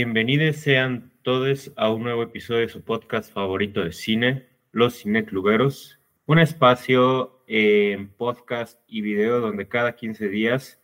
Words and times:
Bienvenidos 0.00 0.58
sean 0.58 1.10
todos 1.22 1.72
a 1.74 1.90
un 1.90 2.04
nuevo 2.04 2.22
episodio 2.22 2.60
de 2.60 2.68
su 2.68 2.84
podcast 2.84 3.32
favorito 3.32 3.82
de 3.82 3.90
cine, 3.90 4.46
Los 4.70 5.02
Cinecluberos, 5.02 5.98
un 6.24 6.38
espacio 6.38 7.42
en 7.48 8.08
podcast 8.08 8.80
y 8.86 9.00
video 9.00 9.40
donde 9.40 9.66
cada 9.66 9.96
15 9.96 10.28
días 10.28 10.80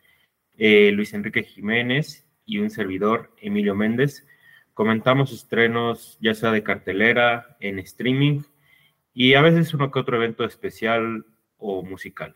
eh, 0.58 0.90
Luis 0.90 1.14
Enrique 1.14 1.44
Jiménez 1.44 2.26
y 2.44 2.58
un 2.58 2.70
servidor, 2.70 3.32
Emilio 3.40 3.76
Méndez, 3.76 4.26
comentamos 4.72 5.32
estrenos 5.32 6.18
ya 6.20 6.34
sea 6.34 6.50
de 6.50 6.64
cartelera, 6.64 7.56
en 7.60 7.78
streaming 7.78 8.42
y 9.12 9.34
a 9.34 9.42
veces 9.42 9.72
uno 9.74 9.92
que 9.92 10.00
otro 10.00 10.16
evento 10.16 10.44
especial 10.44 11.24
o 11.58 11.84
musical. 11.84 12.34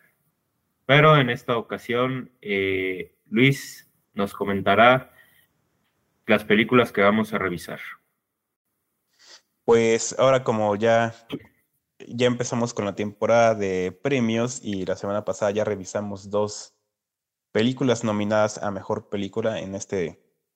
Pero 0.86 1.16
en 1.16 1.28
esta 1.28 1.56
ocasión, 1.56 2.30
eh, 2.40 3.16
Luis 3.28 3.92
nos 4.14 4.32
comentará 4.32 5.17
las 6.28 6.44
películas 6.44 6.92
que 6.92 7.00
vamos 7.00 7.32
a 7.32 7.38
revisar. 7.38 7.80
Pues 9.64 10.14
ahora 10.18 10.44
como 10.44 10.76
ya, 10.76 11.14
ya 12.06 12.26
empezamos 12.26 12.74
con 12.74 12.84
la 12.84 12.94
temporada 12.94 13.54
de 13.54 13.98
premios 14.02 14.60
y 14.62 14.84
la 14.84 14.96
semana 14.96 15.24
pasada 15.24 15.50
ya 15.50 15.64
revisamos 15.64 16.30
dos 16.30 16.74
películas 17.50 18.04
nominadas 18.04 18.62
a 18.62 18.70
Mejor 18.70 19.08
Película 19.08 19.58
en 19.60 19.74
esta 19.74 19.96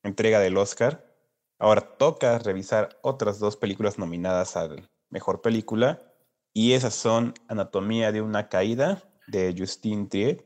entrega 0.03 0.41
del 0.41 0.57
Oscar. 0.59 1.16
Ahora 1.59 1.80
toca 1.97 2.39
revisar 2.39 2.99
otras 3.02 3.39
dos 3.39 3.57
películas 3.57 3.99
nominadas 3.99 4.57
a 4.57 4.69
Mejor 5.09 5.41
Película 5.41 6.02
y 6.52 6.73
esas 6.73 6.95
son 6.95 7.33
Anatomía 7.49 8.13
de 8.13 8.21
una 8.21 8.49
Caída 8.49 9.02
de 9.27 9.55
Justine 9.57 10.07
Triet 10.07 10.45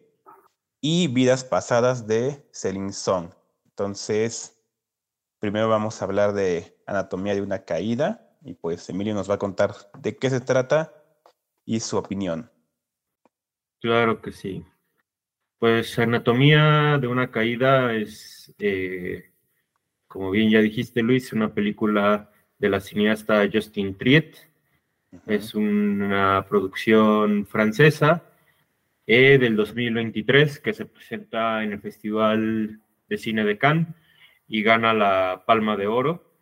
y 0.81 1.09
Vidas 1.09 1.43
Pasadas 1.43 2.07
de 2.07 2.49
Celine 2.53 2.93
Song. 2.93 3.31
Entonces, 3.65 4.56
Primero 5.39 5.69
vamos 5.69 6.01
a 6.01 6.07
hablar 6.07 6.33
de 6.33 6.75
anatomía 6.87 7.35
de 7.35 7.43
una 7.43 7.65
caída 7.65 8.31
y 8.43 8.55
pues 8.55 8.89
Emilio 8.89 9.13
nos 9.13 9.29
va 9.29 9.35
a 9.35 9.39
contar 9.39 9.73
de 9.99 10.17
qué 10.17 10.31
se 10.31 10.41
trata 10.41 10.95
y 11.65 11.81
su 11.81 11.99
opinión. 11.99 12.51
Claro 13.81 14.23
que 14.23 14.33
sí. 14.33 14.65
Pues 15.59 15.99
anatomía 15.99 16.99
de 16.99 17.07
una 17.07 17.31
caída 17.31 17.93
es, 17.95 18.55
eh, 18.59 19.31
como 20.07 20.31
bien 20.31 20.51
ya 20.51 20.61
dijiste 20.61 21.03
Luis, 21.03 21.33
una 21.33 21.53
película 21.53 22.31
de 22.59 22.69
la 22.71 22.81
cineasta 22.81 23.47
Justin 23.53 23.97
Triet. 23.97 24.37
Es 25.27 25.55
una 25.55 26.47
producción 26.49 27.47
francesa 27.47 28.25
eh, 29.07 29.39
del 29.39 29.57
2023 29.57 30.61
que 30.61 30.73
se 30.73 30.87
presenta 30.87 31.63
en 31.63 31.73
el 31.73 31.81
Festival 31.81 32.81
de 33.09 33.19
Cine 33.19 33.45
de 33.45 33.59
Cannes 33.59 33.89
y 34.49 34.63
gana 34.63 34.93
la 34.95 35.45
Palma 35.47 35.77
de 35.77 35.87
Oro. 35.87 36.33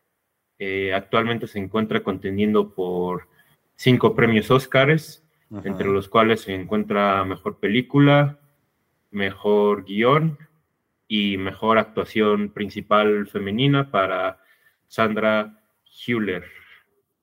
Eh, 0.59 0.93
actualmente 0.95 1.47
se 1.47 1.59
encuentra 1.59 2.03
contendiendo 2.03 2.75
por 2.75 3.29
cinco 3.75 4.15
premios 4.15 4.51
Óscares, 4.51 5.27
entre 5.65 5.89
los 5.89 6.09
cuales 6.09 6.43
se 6.43 6.55
encuentra 6.55 7.25
Mejor 7.25 7.59
Película, 7.59 8.41
Mejor 9.11 9.85
Guión 9.85 10.39
y 11.07 11.37
Mejor 11.37 11.79
Actuación 11.79 12.51
Principal 12.51 13.27
Femenina 13.27 13.91
para 13.91 14.41
Sandra 14.89 15.61
Hüller, 16.07 16.45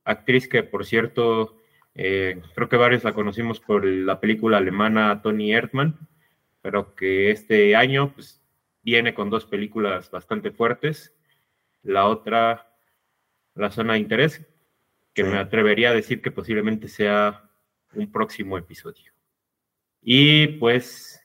actriz 0.05 0.47
que, 0.47 0.63
por 0.63 0.85
cierto, 0.85 1.57
eh, 1.95 2.41
creo 2.55 2.69
que 2.69 2.77
varios 2.77 3.03
la 3.03 3.13
conocimos 3.13 3.59
por 3.59 3.85
la 3.85 4.19
película 4.19 4.57
alemana 4.57 5.21
Tony 5.21 5.53
Erdmann, 5.53 5.97
pero 6.61 6.95
que 6.95 7.31
este 7.31 7.75
año 7.75 8.13
pues, 8.13 8.40
viene 8.83 9.13
con 9.13 9.29
dos 9.29 9.45
películas 9.45 10.09
bastante 10.11 10.51
fuertes. 10.51 11.13
La 11.83 12.07
otra, 12.07 12.73
La 13.55 13.71
Zona 13.71 13.93
de 13.93 13.99
Interés, 13.99 14.45
que 15.13 15.23
me 15.23 15.37
atrevería 15.37 15.89
a 15.89 15.93
decir 15.93 16.21
que 16.21 16.31
posiblemente 16.31 16.87
sea 16.87 17.49
un 17.93 18.11
próximo 18.11 18.57
episodio. 18.57 19.11
Y 20.01 20.47
pues, 20.59 21.21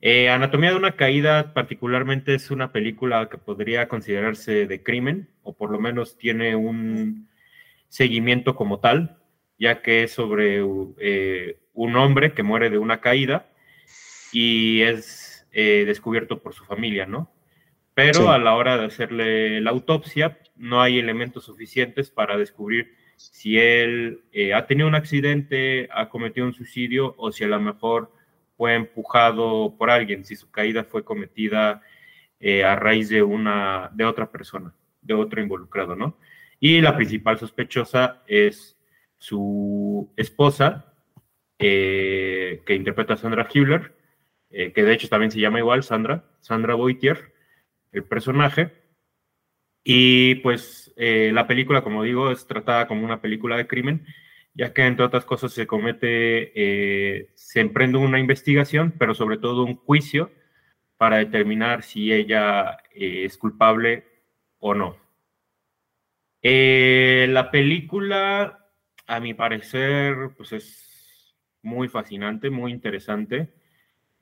eh, 0.00 0.28
Anatomía 0.28 0.70
de 0.70 0.76
una 0.76 0.96
Caída 0.96 1.52
particularmente 1.54 2.34
es 2.34 2.50
una 2.50 2.72
película 2.72 3.28
que 3.28 3.38
podría 3.38 3.88
considerarse 3.88 4.66
de 4.66 4.82
crimen, 4.82 5.30
o 5.42 5.56
por 5.56 5.70
lo 5.70 5.80
menos 5.80 6.16
tiene 6.18 6.54
un 6.54 7.28
seguimiento 7.88 8.54
como 8.54 8.80
tal, 8.80 9.18
ya 9.58 9.82
que 9.82 10.04
es 10.04 10.12
sobre 10.12 10.62
eh, 10.98 11.58
un 11.72 11.96
hombre 11.96 12.32
que 12.32 12.42
muere 12.42 12.70
de 12.70 12.78
una 12.78 13.00
caída 13.00 13.50
y 14.32 14.82
es 14.82 15.27
eh, 15.60 15.84
descubierto 15.84 16.40
por 16.40 16.54
su 16.54 16.64
familia, 16.64 17.04
¿no? 17.04 17.32
Pero 17.92 18.30
a 18.30 18.38
la 18.38 18.54
hora 18.54 18.78
de 18.78 18.84
hacerle 18.84 19.60
la 19.60 19.70
autopsia, 19.70 20.38
no 20.54 20.80
hay 20.80 21.00
elementos 21.00 21.46
suficientes 21.46 22.10
para 22.10 22.36
descubrir 22.36 22.94
si 23.16 23.58
él 23.58 24.22
eh, 24.30 24.54
ha 24.54 24.68
tenido 24.68 24.86
un 24.86 24.94
accidente, 24.94 25.88
ha 25.90 26.08
cometido 26.10 26.46
un 26.46 26.54
suicidio 26.54 27.12
o 27.18 27.32
si 27.32 27.42
a 27.42 27.48
lo 27.48 27.58
mejor 27.58 28.12
fue 28.56 28.76
empujado 28.76 29.74
por 29.76 29.90
alguien, 29.90 30.24
si 30.24 30.36
su 30.36 30.48
caída 30.48 30.84
fue 30.84 31.02
cometida 31.02 31.82
eh, 32.38 32.62
a 32.62 32.76
raíz 32.76 33.08
de 33.08 33.24
una 33.24 33.90
de 33.94 34.04
otra 34.04 34.30
persona, 34.30 34.72
de 35.02 35.14
otro 35.14 35.42
involucrado, 35.42 35.96
¿no? 35.96 36.18
Y 36.60 36.80
la 36.80 36.94
principal 36.94 37.36
sospechosa 37.36 38.22
es 38.28 38.78
su 39.16 40.08
esposa, 40.16 40.94
que 41.58 42.62
interpreta 42.68 43.14
a 43.14 43.16
Sandra 43.16 43.48
Hüller, 43.52 43.97
eh, 44.50 44.72
que 44.72 44.82
de 44.82 44.92
hecho 44.94 45.08
también 45.08 45.30
se 45.30 45.40
llama 45.40 45.58
igual, 45.58 45.82
Sandra, 45.82 46.24
Sandra 46.40 46.74
Boitier, 46.74 47.32
el 47.92 48.04
personaje. 48.04 48.72
Y 49.84 50.36
pues 50.36 50.92
eh, 50.96 51.30
la 51.32 51.46
película, 51.46 51.82
como 51.82 52.02
digo, 52.02 52.30
es 52.30 52.46
tratada 52.46 52.86
como 52.86 53.04
una 53.04 53.20
película 53.20 53.56
de 53.56 53.66
crimen, 53.66 54.06
ya 54.54 54.72
que 54.72 54.86
entre 54.86 55.04
otras 55.04 55.24
cosas 55.24 55.52
se 55.52 55.66
comete, 55.66 56.52
eh, 56.54 57.30
se 57.34 57.60
emprende 57.60 57.98
una 57.98 58.18
investigación, 58.18 58.94
pero 58.98 59.14
sobre 59.14 59.38
todo 59.38 59.64
un 59.64 59.76
juicio 59.76 60.30
para 60.96 61.18
determinar 61.18 61.82
si 61.82 62.12
ella 62.12 62.78
es 62.92 63.38
culpable 63.38 64.04
o 64.58 64.74
no. 64.74 64.96
la 66.42 67.50
película, 67.50 68.68
a 69.06 69.20
mi 69.20 69.34
parecer, 69.34 70.30
pues 70.36 70.52
es 70.52 71.36
muy 71.62 71.88
fascinante, 71.88 72.50
muy 72.50 72.72
interesante. 72.72 73.57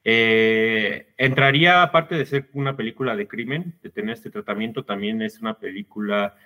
Eh, 0.09 1.09
entraría, 1.17 1.83
aparte 1.83 2.15
de 2.15 2.27
ser 2.27 2.49
una 2.53 2.77
película 2.77 3.17
de 3.17 3.27
crimen, 3.27 3.75
de 3.83 3.91
tener 3.91 4.15
este 4.15 4.31
tratamiento, 4.31 4.85
también 4.85 5.21
es 5.21 5.41
una 5.41 5.59
película 5.59 6.37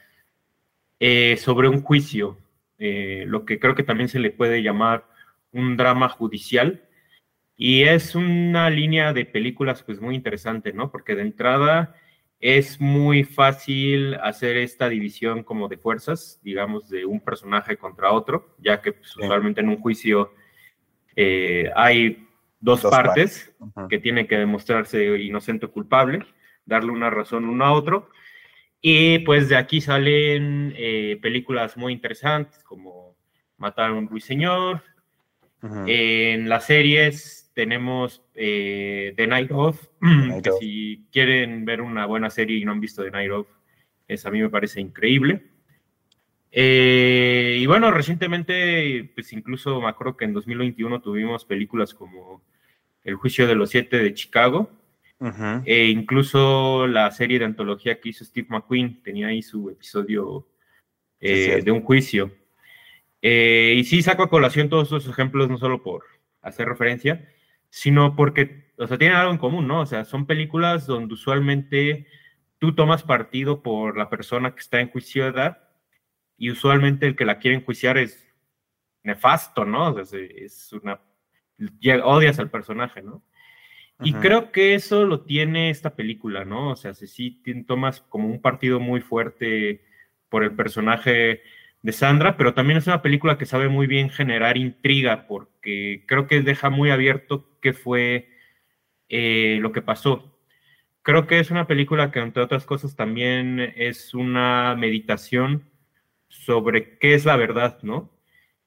eh, 0.98 1.36
sobre 1.36 1.68
un 1.68 1.82
juicio, 1.82 2.38
eh, 2.78 3.24
lo 3.26 3.44
que 3.44 3.58
creo 3.58 3.74
que 3.74 3.82
también 3.82 4.08
se 4.08 4.18
le 4.18 4.30
puede 4.30 4.62
llamar 4.62 5.04
un 5.52 5.76
drama 5.76 6.08
judicial. 6.08 6.88
Y 7.54 7.82
es 7.82 8.14
una 8.14 8.70
línea 8.70 9.12
de 9.12 9.26
películas 9.26 9.82
pues 9.82 10.00
muy 10.00 10.14
interesante, 10.14 10.72
¿no? 10.72 10.90
Porque 10.90 11.14
de 11.14 11.20
entrada 11.20 11.94
es 12.40 12.80
muy 12.80 13.24
fácil 13.24 14.14
hacer 14.22 14.56
esta 14.56 14.88
división 14.88 15.42
como 15.42 15.68
de 15.68 15.76
fuerzas, 15.76 16.40
digamos, 16.42 16.88
de 16.88 17.04
un 17.04 17.20
personaje 17.20 17.76
contra 17.76 18.12
otro, 18.12 18.56
ya 18.58 18.80
que 18.80 18.92
pues, 18.92 19.14
usualmente 19.18 19.60
en 19.60 19.68
un 19.68 19.80
juicio 19.80 20.32
hay 21.74 22.26
dos, 22.60 22.82
partes, 22.82 23.52
que 23.88 23.98
tienen 23.98 24.26
que 24.26 24.36
demostrarse 24.36 25.18
inocente 25.18 25.66
o 25.66 25.72
culpable, 25.72 26.24
darle 26.64 26.92
una 26.92 27.10
razón 27.10 27.46
uno 27.46 27.64
a 27.64 27.72
otro. 27.72 28.10
Y 28.80 29.20
pues 29.20 29.48
de 29.48 29.56
aquí 29.56 29.80
salen 29.80 30.72
eh, 30.76 31.18
películas 31.20 31.76
muy 31.76 31.92
interesantes 31.92 32.62
como 32.62 33.16
Matar 33.58 33.90
a 33.90 33.94
un 33.94 34.08
ruiseñor. 34.08 34.82
En 35.86 36.48
las 36.48 36.64
series 36.64 37.50
tenemos 37.54 38.22
eh, 38.34 39.12
The 39.16 39.26
Night 39.26 39.50
Of, 39.52 39.86
que 40.42 40.52
si 40.58 41.04
quieren 41.12 41.66
ver 41.66 41.82
una 41.82 42.06
buena 42.06 42.30
serie 42.30 42.56
y 42.56 42.64
no 42.64 42.72
han 42.72 42.80
visto 42.80 43.04
The 43.04 43.10
Night 43.10 43.30
Of, 43.30 43.46
es, 44.08 44.24
a 44.24 44.30
mí 44.30 44.40
me 44.40 44.48
parece 44.48 44.80
increíble. 44.80 45.49
Eh, 46.52 47.58
y 47.60 47.66
bueno, 47.66 47.90
recientemente, 47.90 49.10
pues 49.14 49.32
incluso 49.32 49.80
me 49.80 49.88
acuerdo 49.88 50.16
que 50.16 50.24
en 50.24 50.34
2021 50.34 51.00
tuvimos 51.00 51.44
películas 51.44 51.94
como 51.94 52.42
El 53.04 53.14
juicio 53.14 53.46
de 53.46 53.54
los 53.54 53.70
siete 53.70 53.98
de 53.98 54.14
Chicago, 54.14 54.70
e 55.66 55.88
incluso 55.88 56.86
la 56.86 57.10
serie 57.10 57.38
de 57.38 57.44
antología 57.44 58.00
que 58.00 58.08
hizo 58.08 58.24
Steve 58.24 58.46
McQueen 58.48 59.02
tenía 59.02 59.28
ahí 59.28 59.42
su 59.42 59.68
episodio 59.68 60.46
eh, 61.20 61.60
de 61.62 61.70
un 61.70 61.82
juicio. 61.82 62.32
Eh, 63.20 63.74
y 63.76 63.84
sí 63.84 64.00
saco 64.02 64.22
a 64.22 64.30
colación 64.30 64.70
todos 64.70 64.88
esos 64.88 65.06
ejemplos, 65.06 65.50
no 65.50 65.58
solo 65.58 65.82
por 65.82 66.04
hacer 66.40 66.66
referencia, 66.66 67.28
sino 67.68 68.16
porque, 68.16 68.72
o 68.78 68.86
sea, 68.86 68.96
tienen 68.96 69.18
algo 69.18 69.32
en 69.32 69.38
común, 69.38 69.68
¿no? 69.68 69.80
O 69.82 69.86
sea, 69.86 70.06
son 70.06 70.26
películas 70.26 70.86
donde 70.86 71.12
usualmente 71.14 72.06
tú 72.58 72.74
tomas 72.74 73.02
partido 73.02 73.62
por 73.62 73.98
la 73.98 74.08
persona 74.08 74.54
que 74.54 74.60
está 74.60 74.80
enjuiciada 74.80 75.69
y 76.40 76.50
usualmente 76.50 77.06
el 77.06 77.16
que 77.16 77.26
la 77.26 77.38
quiere 77.38 77.58
enjuiciar 77.58 77.98
es 77.98 78.26
nefasto, 79.02 79.66
¿no? 79.66 79.92
O 79.92 80.04
sea, 80.06 80.18
es 80.18 80.72
una... 80.72 80.98
odias 82.02 82.38
al 82.38 82.48
personaje, 82.48 83.02
¿no? 83.02 83.22
Y 84.02 84.14
creo 84.14 84.50
que 84.50 84.74
eso 84.74 85.04
lo 85.04 85.20
tiene 85.20 85.68
esta 85.68 85.94
película, 85.94 86.46
¿no? 86.46 86.70
O 86.70 86.76
sea, 86.76 86.94
si 86.94 87.06
sí 87.06 87.42
tomas 87.66 88.00
como 88.00 88.26
un 88.26 88.40
partido 88.40 88.80
muy 88.80 89.02
fuerte 89.02 89.84
por 90.30 90.42
el 90.42 90.52
personaje 90.52 91.42
de 91.82 91.92
Sandra, 91.92 92.38
pero 92.38 92.54
también 92.54 92.78
es 92.78 92.86
una 92.86 93.02
película 93.02 93.36
que 93.36 93.44
sabe 93.44 93.68
muy 93.68 93.86
bien 93.86 94.08
generar 94.08 94.56
intriga, 94.56 95.26
porque 95.26 96.04
creo 96.08 96.26
que 96.26 96.40
deja 96.40 96.70
muy 96.70 96.90
abierto 96.90 97.50
qué 97.60 97.74
fue 97.74 98.30
eh, 99.10 99.58
lo 99.60 99.72
que 99.72 99.82
pasó. 99.82 100.40
Creo 101.02 101.26
que 101.26 101.38
es 101.38 101.50
una 101.50 101.66
película 101.66 102.10
que, 102.10 102.20
entre 102.20 102.42
otras 102.42 102.64
cosas, 102.64 102.96
también 102.96 103.60
es 103.76 104.14
una 104.14 104.74
meditación 104.78 105.69
sobre 106.30 106.96
qué 106.98 107.14
es 107.14 107.26
la 107.26 107.36
verdad, 107.36 107.78
¿no? 107.82 108.10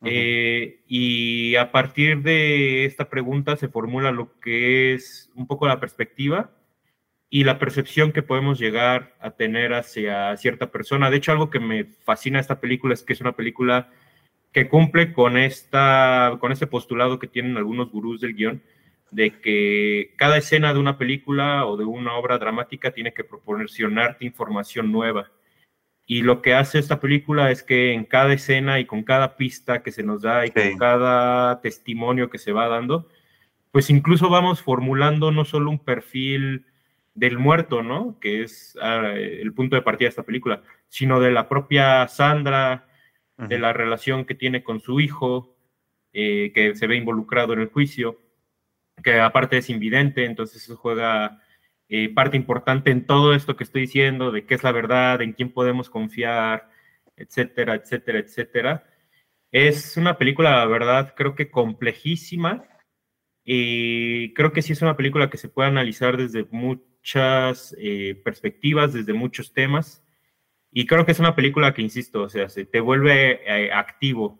Eh, 0.06 0.84
y 0.86 1.56
a 1.56 1.72
partir 1.72 2.24
de 2.24 2.84
esta 2.84 3.10
pregunta 3.10 3.56
se 3.56 3.70
formula 3.70 4.12
lo 4.12 4.38
que 4.42 4.94
es 4.94 5.32
un 5.34 5.48
poco 5.48 5.66
la 5.66 5.80
perspectiva 5.80 6.52
y 7.30 7.46
la 7.46 7.58
percepción 7.58 8.12
que 8.12 8.22
podemos 8.22 8.60
llegar 8.60 9.16
a 9.22 9.32
tener 9.32 9.74
hacia 9.74 10.36
cierta 10.36 10.72
persona. 10.72 11.10
De 11.10 11.18
hecho, 11.18 11.32
algo 11.32 11.50
que 11.50 11.62
me 11.62 11.86
fascina 11.86 12.40
esta 12.40 12.60
película 12.60 12.94
es 12.94 13.02
que 13.02 13.14
es 13.14 13.22
una 13.22 13.36
película 13.36 13.90
que 14.52 14.68
cumple 14.70 15.14
con, 15.14 15.38
esta, 15.38 16.38
con 16.40 16.52
este 16.52 16.68
postulado 16.68 17.18
que 17.18 17.28
tienen 17.28 17.58
algunos 17.58 17.90
gurús 17.90 18.22
del 18.22 18.36
guion, 18.36 18.62
de 19.10 19.40
que 19.40 20.14
cada 20.18 20.38
escena 20.38 20.74
de 20.74 20.80
una 20.80 20.98
película 20.98 21.66
o 21.66 21.78
de 21.78 21.86
una 21.86 22.14
obra 22.16 22.38
dramática 22.38 22.92
tiene 22.92 23.14
que 23.14 23.24
proporcionarte 23.24 24.26
información 24.26 24.92
nueva. 24.92 25.32
Y 26.06 26.22
lo 26.22 26.42
que 26.42 26.54
hace 26.54 26.80
esta 26.80 27.00
película 27.00 27.50
es 27.52 27.64
que 27.64 27.94
en 27.94 28.06
cada 28.06 28.34
escena 28.34 28.80
y 28.80 28.86
con 28.86 29.04
cada 29.04 29.38
pista 29.38 29.84
que 29.84 29.92
se 29.92 30.04
nos 30.04 30.22
da 30.22 30.46
y 30.46 30.52
con 30.52 30.78
cada 30.78 31.62
testimonio 31.62 32.30
que 32.30 32.38
se 32.38 32.52
va 32.52 32.68
dando, 32.68 33.08
pues 33.72 33.90
incluso 33.90 34.30
vamos 34.30 34.62
formulando 34.62 35.32
no 35.32 35.46
solo 35.46 35.70
un 35.72 35.80
perfil 35.80 36.66
del 37.16 37.38
muerto, 37.40 37.84
¿no? 37.84 38.20
Que 38.20 38.44
es 38.44 38.78
ah, 38.82 39.14
el 39.16 39.54
punto 39.54 39.76
de 39.76 39.82
partida 39.82 40.08
de 40.08 40.10
esta 40.10 40.24
película, 40.24 40.64
sino 40.90 41.20
de 41.20 41.32
la 41.32 41.48
propia 41.48 42.08
Sandra, 42.08 42.88
de 43.38 43.60
la 43.60 43.74
relación 43.74 44.26
que 44.26 44.36
tiene 44.36 44.64
con 44.64 44.80
su 44.80 45.00
hijo, 45.00 45.56
eh, 46.14 46.52
que 46.54 46.76
se 46.76 46.88
ve 46.88 46.96
involucrado 46.96 47.54
en 47.54 47.62
el 47.62 47.70
juicio, 47.70 48.20
que 49.04 49.20
aparte 49.20 49.58
es 49.58 49.70
invidente, 49.70 50.26
entonces 50.26 50.64
eso 50.64 50.78
juega 50.78 51.42
eh, 51.96 52.10
parte 52.10 52.36
importante 52.38 52.90
en 52.90 53.06
todo 53.06 53.36
esto 53.36 53.56
que 53.56 53.64
estoy 53.64 53.82
diciendo, 53.82 54.32
de 54.32 54.48
qué 54.48 54.56
es 54.56 54.64
la 54.64 54.72
verdad, 54.72 55.22
en 55.22 55.34
quién 55.34 55.52
podemos 55.52 55.92
confiar, 55.92 56.68
etcétera, 57.16 57.76
etcétera, 57.76 58.18
etcétera. 58.18 58.84
Es 59.52 59.96
una 59.96 60.18
película, 60.18 60.58
la 60.58 60.66
verdad, 60.66 61.14
creo 61.16 61.36
que 61.36 61.52
complejísima 61.52 62.66
y 63.44 64.34
creo 64.34 64.54
que 64.54 64.64
sí 64.64 64.74
es 64.74 64.82
una 64.82 64.98
película 64.98 65.30
que 65.30 65.38
se 65.38 65.50
puede 65.50 65.70
analizar 65.70 66.18
desde 66.18 66.48
muchas 66.50 67.76
eh, 67.78 68.20
perspectivas, 68.26 68.94
desde 68.94 69.14
muchos 69.14 69.54
temas. 69.54 70.04
Y 70.72 70.88
creo 70.88 71.06
que 71.06 71.12
es 71.12 71.20
una 71.20 71.36
película 71.36 71.76
que, 71.76 71.84
insisto, 71.84 72.24
o 72.24 72.30
sea, 72.30 72.50
se 72.50 72.66
te 72.66 72.80
vuelve 72.80 73.42
eh, 73.46 73.72
activo, 73.72 74.40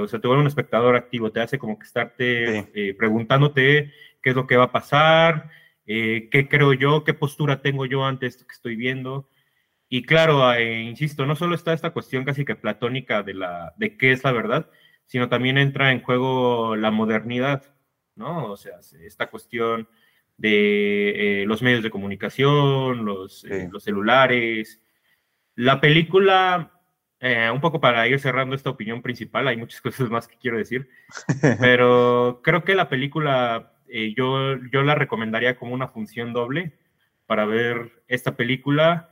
o 0.00 0.08
sea, 0.08 0.20
te 0.20 0.26
vuelve 0.26 0.42
un 0.42 0.48
espectador 0.48 0.96
activo, 0.96 1.30
te 1.30 1.40
hace 1.42 1.60
como 1.60 1.78
que 1.78 1.86
estarte 1.86 2.94
preguntándote 2.98 3.92
qué 4.20 4.30
es 4.30 4.34
lo 4.34 4.48
que 4.48 4.56
va 4.56 4.64
a 4.64 4.72
pasar, 4.72 5.48
eh, 5.86 6.28
qué 6.30 6.48
creo 6.48 6.72
yo, 6.72 7.04
qué 7.04 7.14
postura 7.14 7.62
tengo 7.62 7.86
yo 7.86 8.04
ante 8.04 8.26
esto 8.26 8.46
que 8.46 8.54
estoy 8.54 8.76
viendo. 8.76 9.28
Y 9.88 10.02
claro, 10.02 10.52
eh, 10.54 10.82
insisto, 10.82 11.26
no 11.26 11.36
solo 11.36 11.54
está 11.54 11.72
esta 11.72 11.92
cuestión 11.92 12.24
casi 12.24 12.44
que 12.44 12.56
platónica 12.56 13.22
de, 13.22 13.34
la, 13.34 13.74
de 13.76 13.96
qué 13.96 14.12
es 14.12 14.24
la 14.24 14.32
verdad, 14.32 14.70
sino 15.06 15.28
también 15.28 15.58
entra 15.58 15.92
en 15.92 16.02
juego 16.02 16.76
la 16.76 16.90
modernidad, 16.90 17.64
¿no? 18.16 18.52
O 18.52 18.56
sea, 18.56 18.80
esta 19.00 19.30
cuestión 19.30 19.88
de 20.36 21.42
eh, 21.42 21.46
los 21.46 21.62
medios 21.62 21.82
de 21.82 21.90
comunicación, 21.90 23.04
los, 23.04 23.44
los 23.70 23.84
celulares. 23.84 24.82
La 25.54 25.80
película, 25.80 26.72
un 27.52 27.60
poco 27.60 27.80
para 27.80 28.06
ir 28.08 28.18
cerrando 28.20 28.56
esta 28.56 28.70
opinión 28.70 29.02
principal, 29.02 29.48
hay 29.48 29.56
muchas 29.56 29.80
cosas 29.82 30.10
más 30.10 30.26
que 30.28 30.36
quiero 30.38 30.58
decir, 30.58 30.88
pero 31.60 32.40
creo 32.42 32.64
que 32.64 32.74
la 32.74 32.88
película 32.88 33.75
eh, 33.88 34.14
yo, 34.16 34.56
yo 34.72 34.82
la 34.82 34.94
recomendaría 34.94 35.56
como 35.56 35.74
una 35.74 35.88
función 35.88 36.32
doble 36.32 36.72
para 37.26 37.44
ver 37.44 38.02
esta 38.08 38.36
película 38.36 39.10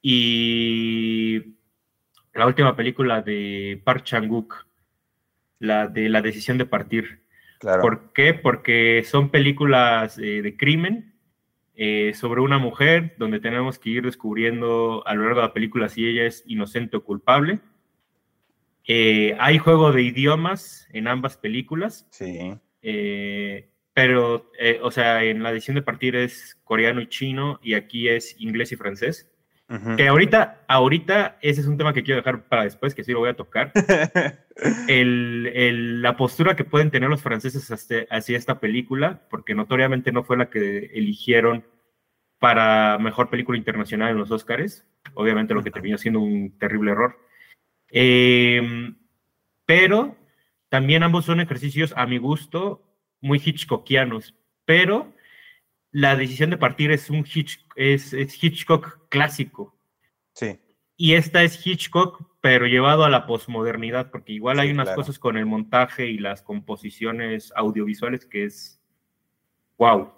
y 0.00 1.56
la 2.34 2.46
última 2.46 2.76
película 2.76 3.22
de 3.22 3.80
Park 3.84 4.04
Chang-wook, 4.04 4.66
la 5.58 5.88
de 5.88 6.08
La 6.08 6.20
decisión 6.20 6.58
de 6.58 6.66
partir. 6.66 7.22
¿Por 7.60 8.12
qué? 8.12 8.34
Porque 8.34 9.02
son 9.06 9.30
películas 9.30 10.18
eh, 10.18 10.42
de 10.42 10.56
crimen 10.56 11.14
eh, 11.74 12.12
sobre 12.14 12.42
una 12.42 12.58
mujer 12.58 13.14
donde 13.18 13.40
tenemos 13.40 13.78
que 13.78 13.90
ir 13.90 14.04
descubriendo 14.04 15.02
a 15.06 15.14
lo 15.14 15.22
largo 15.24 15.40
de 15.40 15.46
la 15.46 15.54
película 15.54 15.88
si 15.88 16.06
ella 16.06 16.26
es 16.26 16.44
inocente 16.46 16.98
o 16.98 17.04
culpable. 17.04 17.60
hay 18.86 19.58
juego 19.58 19.92
de 19.92 20.02
idiomas 20.02 20.86
en 20.92 21.08
ambas 21.08 21.38
películas. 21.38 22.06
Sí 22.10 22.60
pero, 23.94 24.50
eh, 24.58 24.80
o 24.82 24.90
sea, 24.90 25.22
en 25.22 25.42
la 25.42 25.50
edición 25.50 25.76
de 25.76 25.82
partir 25.82 26.16
es 26.16 26.60
coreano 26.64 27.00
y 27.00 27.08
chino 27.08 27.60
y 27.62 27.74
aquí 27.74 28.08
es 28.08 28.34
inglés 28.40 28.72
y 28.72 28.76
francés. 28.76 29.30
Que 29.96 30.06
ahorita, 30.06 30.62
ahorita, 30.68 31.38
ese 31.40 31.62
es 31.62 31.66
un 31.66 31.78
tema 31.78 31.94
que 31.94 32.04
quiero 32.04 32.20
dejar 32.20 32.44
para 32.48 32.64
después, 32.64 32.94
que 32.94 33.02
sí 33.02 33.12
lo 33.12 33.20
voy 33.20 33.30
a 33.30 33.36
tocar. 33.36 33.72
el, 34.88 36.02
la 36.02 36.16
postura 36.16 36.54
que 36.54 36.64
pueden 36.64 36.90
tener 36.90 37.08
los 37.08 37.22
franceses 37.22 37.72
hacia, 37.72 38.36
esta 38.36 38.60
película, 38.60 39.26
porque 39.30 39.54
notoriamente 39.54 40.12
no 40.12 40.22
fue 40.22 40.36
la 40.36 40.50
que 40.50 40.90
eligieron 40.94 41.64
para 42.38 42.98
mejor 42.98 43.30
película 43.30 43.56
internacional 43.58 44.10
en 44.10 44.18
los 44.18 44.30
Oscars, 44.30 44.86
obviamente 45.14 45.54
lo 45.54 45.64
que 45.64 45.70
terminó 45.70 45.96
siendo 45.98 46.20
un 46.20 46.56
terrible 46.58 46.92
error. 46.92 47.18
Em, 47.88 48.96
pero 49.64 50.14
también 50.68 51.02
ambos 51.02 51.24
son 51.24 51.40
ejercicios, 51.40 51.94
a 51.96 52.06
mi 52.06 52.18
gusto, 52.18 52.93
muy 53.24 53.40
Hitchcockianos, 53.42 54.34
pero 54.66 55.12
la 55.90 56.14
decisión 56.14 56.50
de 56.50 56.58
partir 56.58 56.92
es 56.92 57.08
un 57.08 57.24
es, 57.74 58.12
Hitchcock 58.12 59.08
clásico. 59.08 59.74
Sí. 60.34 60.58
Y 60.96 61.14
esta 61.14 61.42
es 61.42 61.66
Hitchcock, 61.66 62.22
pero 62.40 62.66
llevado 62.66 63.04
a 63.04 63.08
la 63.08 63.26
posmodernidad, 63.26 64.10
porque 64.10 64.32
igual 64.32 64.60
hay 64.60 64.70
unas 64.70 64.90
cosas 64.90 65.18
con 65.18 65.36
el 65.38 65.46
montaje 65.46 66.06
y 66.06 66.18
las 66.18 66.42
composiciones 66.42 67.52
audiovisuales 67.56 68.26
que 68.26 68.44
es 68.44 68.80
wow. 69.78 70.12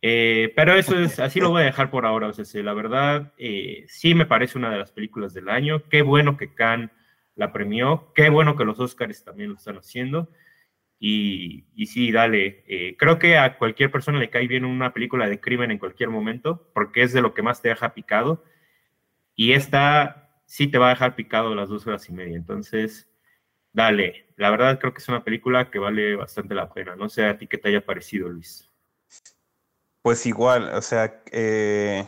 Eh, 0.00 0.52
pero 0.54 0.74
eso 0.74 0.98
es, 0.98 1.18
así 1.18 1.40
lo 1.40 1.50
voy 1.50 1.62
a 1.62 1.66
dejar 1.66 1.90
por 1.90 2.06
ahora. 2.06 2.28
O 2.28 2.32
sea, 2.32 2.62
la 2.62 2.74
verdad, 2.74 3.32
eh, 3.38 3.84
sí 3.88 4.14
me 4.14 4.26
parece 4.26 4.56
una 4.56 4.70
de 4.70 4.78
las 4.78 4.92
películas 4.92 5.34
del 5.34 5.48
año. 5.48 5.82
Qué 5.88 6.02
bueno 6.02 6.36
que 6.36 6.54
Khan 6.54 6.92
la 7.34 7.52
premió. 7.52 8.12
Qué 8.14 8.28
bueno 8.28 8.54
que 8.54 8.64
los 8.64 8.78
Oscars 8.78 9.24
también 9.24 9.50
lo 9.50 9.56
están 9.56 9.78
haciendo. 9.78 10.30
Y, 11.06 11.84
sí, 11.84 12.12
dale. 12.12 12.64
Eh, 12.66 12.96
creo 12.98 13.18
que 13.18 13.36
a 13.36 13.58
cualquier 13.58 13.90
persona 13.90 14.18
le 14.18 14.30
cae 14.30 14.46
bien 14.48 14.64
una 14.64 14.94
película 14.94 15.28
de 15.28 15.38
crimen 15.38 15.70
en 15.70 15.78
cualquier 15.78 16.08
momento, 16.08 16.70
porque 16.72 17.02
es 17.02 17.12
de 17.12 17.20
lo 17.20 17.34
que 17.34 17.42
más 17.42 17.60
te 17.60 17.68
deja 17.68 17.92
picado. 17.92 18.42
Y 19.34 19.52
esta 19.52 20.30
sí 20.46 20.66
te 20.66 20.78
va 20.78 20.86
a 20.86 20.90
dejar 20.94 21.14
picado 21.14 21.54
las 21.54 21.68
dos 21.68 21.86
horas 21.86 22.08
y 22.08 22.14
media. 22.14 22.36
Entonces, 22.36 23.06
dale. 23.74 24.28
La 24.36 24.48
verdad 24.48 24.78
creo 24.78 24.94
que 24.94 25.00
es 25.02 25.08
una 25.08 25.22
película 25.22 25.70
que 25.70 25.78
vale 25.78 26.16
bastante 26.16 26.54
la 26.54 26.72
pena. 26.72 26.96
No 26.96 27.10
sé 27.10 27.26
a 27.26 27.36
ti 27.36 27.48
qué 27.48 27.58
te 27.58 27.68
haya 27.68 27.84
parecido, 27.84 28.30
Luis. 28.30 28.70
Pues 30.00 30.24
igual, 30.24 30.70
o 30.72 30.80
sea, 30.80 31.22
eh, 31.32 32.06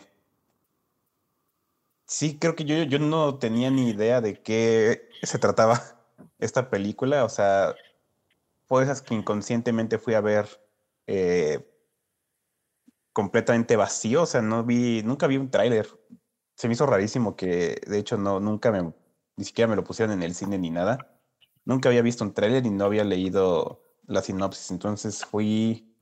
sí, 2.06 2.38
creo 2.38 2.56
que 2.56 2.64
yo, 2.64 2.82
yo 2.84 2.98
no 2.98 3.38
tenía 3.38 3.70
ni 3.70 3.90
idea 3.90 4.22
de 4.22 4.40
qué 4.40 5.10
se 5.22 5.38
trataba 5.38 5.82
esta 6.38 6.70
película. 6.70 7.26
O 7.26 7.28
sea, 7.28 7.74
fue 8.66 8.82
esas 8.82 9.02
que 9.02 9.14
inconscientemente 9.14 9.98
fui 9.98 10.14
a 10.14 10.20
ver 10.20 10.46
eh, 11.06 11.72
completamente 13.12 13.76
vacío, 13.76 14.22
o 14.22 14.26
sea, 14.26 14.42
no 14.42 14.64
vi, 14.64 15.02
nunca 15.02 15.26
vi 15.26 15.36
un 15.36 15.50
tráiler. 15.50 15.88
Se 16.54 16.68
me 16.68 16.74
hizo 16.74 16.86
rarísimo 16.86 17.36
que, 17.36 17.80
de 17.86 17.98
hecho, 17.98 18.16
no, 18.18 18.40
nunca 18.40 18.70
me, 18.70 18.92
ni 19.36 19.44
siquiera 19.44 19.68
me 19.68 19.76
lo 19.76 19.84
pusieron 19.84 20.14
en 20.14 20.22
el 20.22 20.34
cine 20.34 20.58
ni 20.58 20.70
nada. 20.70 21.20
Nunca 21.64 21.88
había 21.88 22.02
visto 22.02 22.24
un 22.24 22.34
tráiler 22.34 22.66
y 22.66 22.70
no 22.70 22.84
había 22.84 23.04
leído 23.04 23.82
la 24.06 24.22
sinopsis, 24.22 24.70
entonces 24.70 25.24
fui 25.24 25.96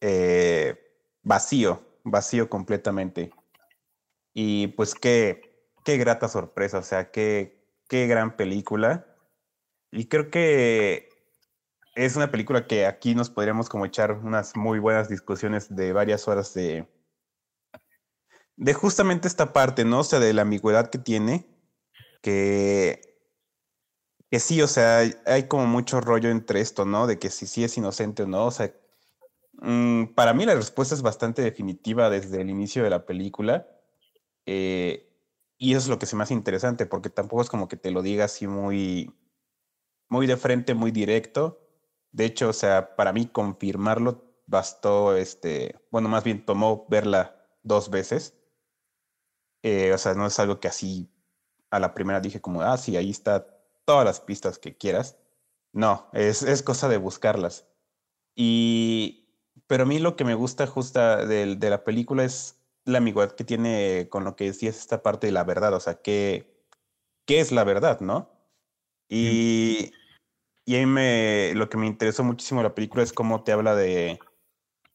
eh, 0.00 0.78
vacío, 1.22 1.82
vacío 2.04 2.48
completamente. 2.48 3.32
Y 4.34 4.68
pues 4.68 4.94
qué, 4.94 5.68
qué 5.84 5.96
grata 5.98 6.28
sorpresa, 6.28 6.78
o 6.78 6.82
sea, 6.82 7.10
qué, 7.10 7.66
qué 7.88 8.06
gran 8.06 8.36
película. 8.36 9.06
Y 9.90 10.06
creo 10.06 10.30
que 10.30 11.11
es 11.94 12.16
una 12.16 12.30
película 12.30 12.66
que 12.66 12.86
aquí 12.86 13.14
nos 13.14 13.30
podríamos 13.30 13.68
como 13.68 13.84
echar 13.86 14.12
unas 14.12 14.56
muy 14.56 14.78
buenas 14.78 15.08
discusiones 15.08 15.74
de 15.74 15.92
varias 15.92 16.26
horas 16.28 16.54
de, 16.54 16.88
de 18.56 18.74
justamente 18.74 19.28
esta 19.28 19.52
parte, 19.52 19.84
¿no? 19.84 20.00
O 20.00 20.04
sea, 20.04 20.20
de 20.20 20.32
la 20.32 20.42
ambigüedad 20.42 20.90
que 20.90 20.98
tiene, 20.98 21.46
que, 22.22 23.00
que 24.30 24.40
sí, 24.40 24.62
o 24.62 24.68
sea, 24.68 25.02
hay 25.26 25.48
como 25.48 25.66
mucho 25.66 26.00
rollo 26.00 26.30
entre 26.30 26.60
esto, 26.60 26.84
¿no? 26.84 27.06
De 27.06 27.18
que 27.18 27.30
si 27.30 27.46
sí 27.46 27.64
es 27.64 27.76
inocente 27.76 28.22
o 28.22 28.26
no, 28.26 28.46
o 28.46 28.50
sea, 28.50 28.74
mm, 29.54 30.14
para 30.14 30.32
mí 30.32 30.46
la 30.46 30.54
respuesta 30.54 30.94
es 30.94 31.02
bastante 31.02 31.42
definitiva 31.42 32.08
desde 32.10 32.40
el 32.40 32.50
inicio 32.50 32.82
de 32.84 32.90
la 32.90 33.04
película. 33.04 33.68
Eh, 34.46 35.08
y 35.58 35.72
eso 35.72 35.80
es 35.80 35.88
lo 35.88 35.98
que 35.98 36.06
se 36.06 36.16
hace 36.20 36.34
interesante, 36.34 36.86
porque 36.86 37.10
tampoco 37.10 37.42
es 37.42 37.50
como 37.50 37.68
que 37.68 37.76
te 37.76 37.90
lo 37.90 38.02
diga 38.02 38.24
así 38.24 38.46
muy, 38.46 39.14
muy 40.08 40.26
de 40.26 40.36
frente, 40.36 40.74
muy 40.74 40.90
directo. 40.90 41.61
De 42.12 42.24
hecho, 42.26 42.50
o 42.50 42.52
sea, 42.52 42.94
para 42.96 43.12
mí 43.12 43.26
confirmarlo 43.26 44.24
bastó, 44.46 45.16
este, 45.16 45.80
bueno, 45.90 46.08
más 46.08 46.24
bien 46.24 46.44
tomó 46.44 46.86
verla 46.88 47.46
dos 47.62 47.90
veces. 47.90 48.34
Eh, 49.62 49.92
o 49.92 49.98
sea, 49.98 50.14
no 50.14 50.26
es 50.26 50.38
algo 50.38 50.60
que 50.60 50.68
así 50.68 51.10
a 51.70 51.78
la 51.78 51.94
primera 51.94 52.20
dije 52.20 52.40
como, 52.40 52.62
ah, 52.62 52.76
sí, 52.76 52.96
ahí 52.96 53.10
está 53.10 53.46
todas 53.84 54.04
las 54.04 54.20
pistas 54.20 54.58
que 54.58 54.76
quieras. 54.76 55.16
No, 55.72 56.08
es, 56.12 56.42
es 56.42 56.62
cosa 56.62 56.88
de 56.88 56.98
buscarlas. 56.98 57.66
Y, 58.34 59.28
pero 59.66 59.84
a 59.84 59.86
mí 59.86 59.98
lo 59.98 60.16
que 60.16 60.24
me 60.24 60.34
gusta 60.34 60.66
justa 60.66 61.24
de, 61.24 61.56
de 61.56 61.70
la 61.70 61.84
película 61.84 62.24
es 62.24 62.58
la 62.84 62.98
amigüedad 62.98 63.32
que 63.32 63.44
tiene 63.44 64.08
con 64.10 64.24
lo 64.24 64.36
que 64.36 64.44
decías 64.44 64.76
esta 64.76 65.02
parte 65.02 65.28
de 65.28 65.32
la 65.32 65.44
verdad, 65.44 65.72
o 65.74 65.80
sea, 65.80 66.02
¿qué, 66.02 66.64
qué 67.26 67.40
es 67.40 67.52
la 67.52 67.64
verdad, 67.64 68.00
no? 68.00 68.30
Y, 69.08 69.92
y 70.64 70.76
a 70.76 70.78
mí 70.80 70.86
me, 70.86 71.52
lo 71.54 71.68
que 71.68 71.76
me 71.76 71.86
interesó 71.86 72.22
muchísimo 72.22 72.60
de 72.60 72.68
la 72.68 72.74
película 72.74 73.02
es 73.02 73.12
cómo 73.12 73.42
te 73.42 73.52
habla 73.52 73.74
de, 73.74 74.18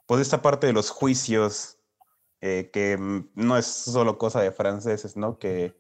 pues, 0.05 0.21
esta 0.21 0.41
parte 0.41 0.67
de 0.67 0.73
los 0.73 0.89
juicios, 0.89 1.77
eh, 2.41 2.69
que 2.71 2.97
no 3.35 3.57
es 3.57 3.65
solo 3.65 4.17
cosa 4.17 4.41
de 4.41 4.51
franceses, 4.51 5.17
¿no? 5.17 5.37
Que, 5.39 5.77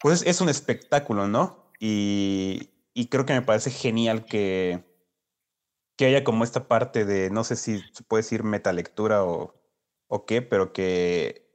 pues, 0.00 0.22
es 0.26 0.40
un 0.40 0.48
espectáculo, 0.48 1.28
¿no? 1.28 1.70
Y, 1.78 2.70
y 2.92 3.06
creo 3.08 3.24
que 3.24 3.34
me 3.34 3.42
parece 3.42 3.70
genial 3.70 4.24
que, 4.24 4.84
que 5.96 6.06
haya 6.06 6.24
como 6.24 6.42
esta 6.42 6.66
parte 6.66 7.04
de, 7.04 7.30
no 7.30 7.44
sé 7.44 7.56
si 7.56 7.80
se 7.92 8.02
puede 8.02 8.22
decir 8.22 8.42
metalectura 8.42 9.24
o, 9.24 9.54
o 10.08 10.26
qué, 10.26 10.42
pero 10.42 10.72
que, 10.72 11.48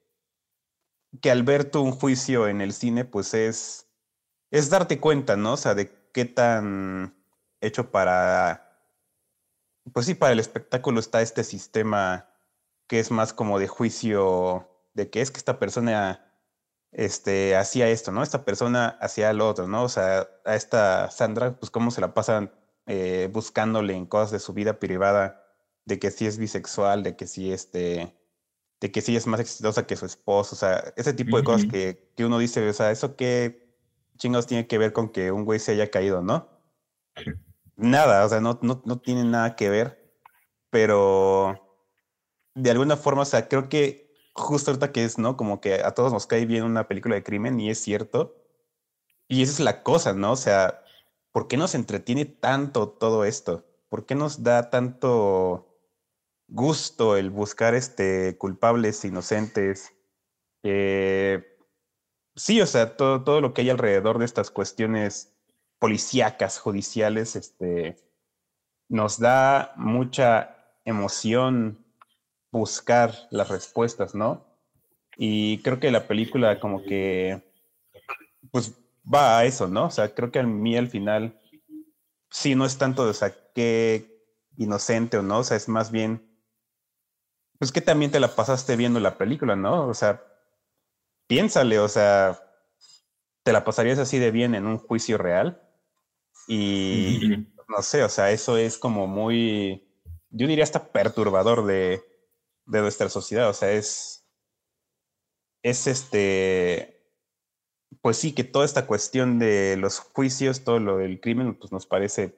que 1.21 1.31
al 1.31 1.43
ver 1.43 1.69
tú 1.69 1.81
un 1.81 1.91
juicio 1.91 2.47
en 2.47 2.61
el 2.61 2.71
cine, 2.71 3.03
pues 3.03 3.33
es, 3.33 3.89
es 4.51 4.69
darte 4.69 4.99
cuenta, 4.99 5.35
¿no? 5.35 5.53
O 5.53 5.57
sea, 5.57 5.75
de 5.75 5.91
qué 6.13 6.25
tan 6.25 7.18
hecho 7.61 7.91
para, 7.91 8.79
pues 9.93 10.05
sí, 10.05 10.15
para 10.15 10.33
el 10.33 10.39
espectáculo 10.39 10.99
está 10.99 11.21
este 11.21 11.43
sistema 11.43 12.29
que 12.87 12.99
es 12.99 13.11
más 13.11 13.33
como 13.33 13.59
de 13.59 13.67
juicio 13.67 14.67
de 14.93 15.09
que 15.09 15.21
es 15.21 15.31
que 15.31 15.37
esta 15.37 15.59
persona 15.59 16.25
este, 16.91 17.55
hacía 17.55 17.89
esto, 17.89 18.11
¿no? 18.11 18.23
Esta 18.23 18.45
persona 18.45 18.97
hacía 19.01 19.31
lo 19.33 19.47
otro, 19.47 19.67
¿no? 19.67 19.83
O 19.83 19.89
sea, 19.89 20.27
a 20.45 20.55
esta 20.55 21.11
Sandra, 21.11 21.55
pues 21.59 21.69
cómo 21.69 21.91
se 21.91 22.01
la 22.01 22.13
pasan 22.13 22.51
eh, 22.87 23.29
buscándole 23.31 23.93
en 23.93 24.05
cosas 24.05 24.31
de 24.31 24.39
su 24.39 24.53
vida 24.53 24.79
privada, 24.79 25.45
de 25.85 25.99
que 25.99 26.11
sí 26.11 26.25
es 26.25 26.37
bisexual, 26.37 27.03
de 27.03 27.15
que 27.15 27.27
sí, 27.27 27.51
este, 27.51 28.15
de 28.79 28.91
que 28.91 29.01
sí 29.01 29.15
es 29.15 29.27
más 29.27 29.39
exitosa 29.39 29.85
que 29.85 29.95
su 29.95 30.05
esposo, 30.05 30.55
o 30.55 30.57
sea, 30.57 30.93
ese 30.95 31.13
tipo 31.13 31.37
de 31.37 31.43
cosas 31.43 31.67
que, 31.69 32.11
que, 32.15 32.25
uno 32.25 32.39
dice, 32.39 32.67
o 32.67 32.73
sea, 32.73 32.91
eso 32.91 33.15
qué 33.15 33.75
chingados 34.17 34.47
tiene 34.47 34.67
que 34.67 34.77
ver 34.77 34.93
con 34.93 35.09
que 35.09 35.31
un 35.31 35.45
güey 35.45 35.59
se 35.59 35.73
haya 35.73 35.91
caído, 35.91 36.21
¿no? 36.21 36.49
Nada, 37.79 38.25
o 38.25 38.29
sea, 38.29 38.41
no, 38.41 38.59
no, 38.61 38.81
no 38.83 39.01
nada 39.25 39.55
que 39.55 39.69
ver, 39.69 40.13
pero 40.69 41.57
de 42.53 42.71
alguna 42.71 42.97
forma, 42.97 43.21
o 43.21 43.25
sea, 43.25 43.47
creo 43.47 43.69
que 43.69 44.13
justo 44.33 44.71
ahorita 44.71 44.91
que 44.91 45.05
es, 45.05 45.17
¿no? 45.17 45.37
Como 45.37 45.61
que 45.61 45.75
a 45.75 45.93
todos 45.93 46.11
nos 46.11 46.27
cae 46.27 46.45
bien 46.45 46.63
una 46.63 46.89
película 46.89 47.15
de 47.15 47.23
crimen 47.23 47.59
y 47.59 47.69
es 47.69 47.79
cierto. 47.79 48.35
Y 49.29 49.43
esa 49.43 49.53
es 49.53 49.59
la 49.61 49.83
cosa, 49.83 50.13
¿no? 50.13 50.33
O 50.33 50.35
sea, 50.35 50.83
¿por 51.31 51.47
qué 51.47 51.55
nos 51.55 51.73
entretiene 51.75 52.25
tanto 52.25 52.89
todo 52.89 53.23
esto? 53.25 53.65
¿Por 53.87 54.05
qué 54.05 54.15
nos 54.15 54.43
da 54.43 54.69
tanto 54.69 55.79
gusto 56.49 57.15
el 57.15 57.29
buscar 57.29 57.75
este, 57.75 58.37
culpables, 58.37 59.05
inocentes? 59.05 59.93
Eh, 60.63 61.45
sí, 62.35 62.61
o 62.61 62.65
sea, 62.65 62.97
todo, 62.97 63.23
todo 63.23 63.41
lo 63.41 63.53
que 63.53 63.61
hay 63.61 63.69
alrededor 63.69 64.19
de 64.19 64.25
estas 64.25 64.51
cuestiones 64.51 65.38
policíacas, 65.79 66.59
judiciales, 66.59 67.35
este, 67.35 67.97
nos 68.89 69.19
da 69.19 69.73
mucha 69.77 70.57
emoción 70.83 71.85
buscar 72.51 73.13
las 73.31 73.49
respuestas, 73.49 74.13
¿no? 74.13 74.45
Y 75.17 75.61
creo 75.61 75.79
que 75.79 75.91
la 75.91 76.07
película 76.07 76.59
como 76.59 76.83
que, 76.83 77.43
pues 78.51 78.73
va 79.11 79.39
a 79.39 79.45
eso, 79.45 79.67
¿no? 79.67 79.85
O 79.85 79.91
sea, 79.91 80.13
creo 80.13 80.31
que 80.31 80.39
a 80.39 80.43
mí 80.43 80.77
al 80.77 80.89
final, 80.89 81.39
sí, 82.29 82.55
no 82.55 82.65
es 82.65 82.77
tanto 82.77 83.05
de, 83.05 83.11
o 83.11 84.19
inocente 84.57 85.17
o 85.17 85.21
no, 85.21 85.39
o 85.39 85.43
sea, 85.43 85.57
es 85.57 85.69
más 85.69 85.91
bien, 85.91 86.25
pues 87.57 87.71
que 87.71 87.81
también 87.81 88.11
te 88.11 88.19
la 88.19 88.35
pasaste 88.35 88.75
viendo 88.75 88.99
la 88.99 89.17
película, 89.17 89.55
¿no? 89.55 89.87
O 89.87 89.93
sea, 89.93 90.23
piénsale, 91.27 91.79
o 91.79 91.87
sea, 91.87 92.41
te 93.43 93.53
la 93.53 93.63
pasarías 93.63 93.99
así 93.99 94.19
de 94.19 94.31
bien 94.31 94.55
en 94.55 94.65
un 94.65 94.77
juicio 94.77 95.17
real 95.17 95.68
y 96.49 97.47
no 97.67 97.81
sé, 97.83 98.03
o 98.03 98.09
sea, 98.09 98.31
eso 98.31 98.57
es 98.57 98.77
como 98.79 99.05
muy, 99.05 99.87
yo 100.31 100.47
diría 100.47 100.63
hasta 100.63 100.91
perturbador 100.91 101.65
de, 101.65 102.01
de 102.65 102.81
nuestra 102.81 103.07
sociedad, 103.07 103.47
o 103.49 103.53
sea, 103.53 103.71
es, 103.71 104.25
es 105.61 105.85
este, 105.85 107.13
pues 108.01 108.17
sí, 108.17 108.33
que 108.33 108.43
toda 108.43 108.65
esta 108.65 108.87
cuestión 108.87 109.37
de 109.37 109.77
los 109.77 109.99
juicios, 109.99 110.63
todo 110.63 110.79
lo 110.79 110.97
del 110.97 111.21
crimen, 111.21 111.53
pues 111.53 111.71
nos 111.71 111.85
parece 111.85 112.35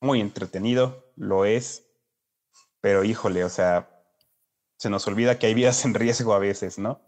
muy 0.00 0.20
entretenido, 0.20 1.10
lo 1.16 1.46
es, 1.46 1.86
pero 2.82 3.04
híjole, 3.04 3.44
o 3.44 3.48
sea, 3.48 4.04
se 4.76 4.90
nos 4.90 5.06
olvida 5.06 5.38
que 5.38 5.46
hay 5.46 5.54
vidas 5.54 5.84
en 5.86 5.94
riesgo 5.94 6.34
a 6.34 6.38
veces, 6.38 6.78
¿no? 6.78 7.00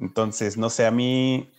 Entonces, 0.00 0.56
no 0.56 0.70
sé, 0.70 0.86
a 0.86 0.90
mí 0.90 1.52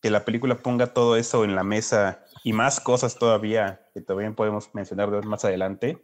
que 0.00 0.08
la 0.08 0.24
película 0.24 0.58
ponga 0.58 0.94
todo 0.94 1.16
eso 1.16 1.44
en 1.44 1.54
la 1.54 1.64
mesa 1.64 2.24
y 2.44 2.52
más 2.52 2.80
cosas 2.80 3.16
todavía 3.16 3.88
que 3.94 4.00
todavía 4.00 4.32
podemos 4.32 4.74
mencionar 4.74 5.24
más 5.24 5.44
adelante. 5.44 6.02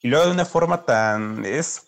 Y 0.00 0.08
luego 0.08 0.26
de 0.26 0.32
una 0.32 0.44
forma 0.44 0.84
tan, 0.84 1.44
es 1.44 1.86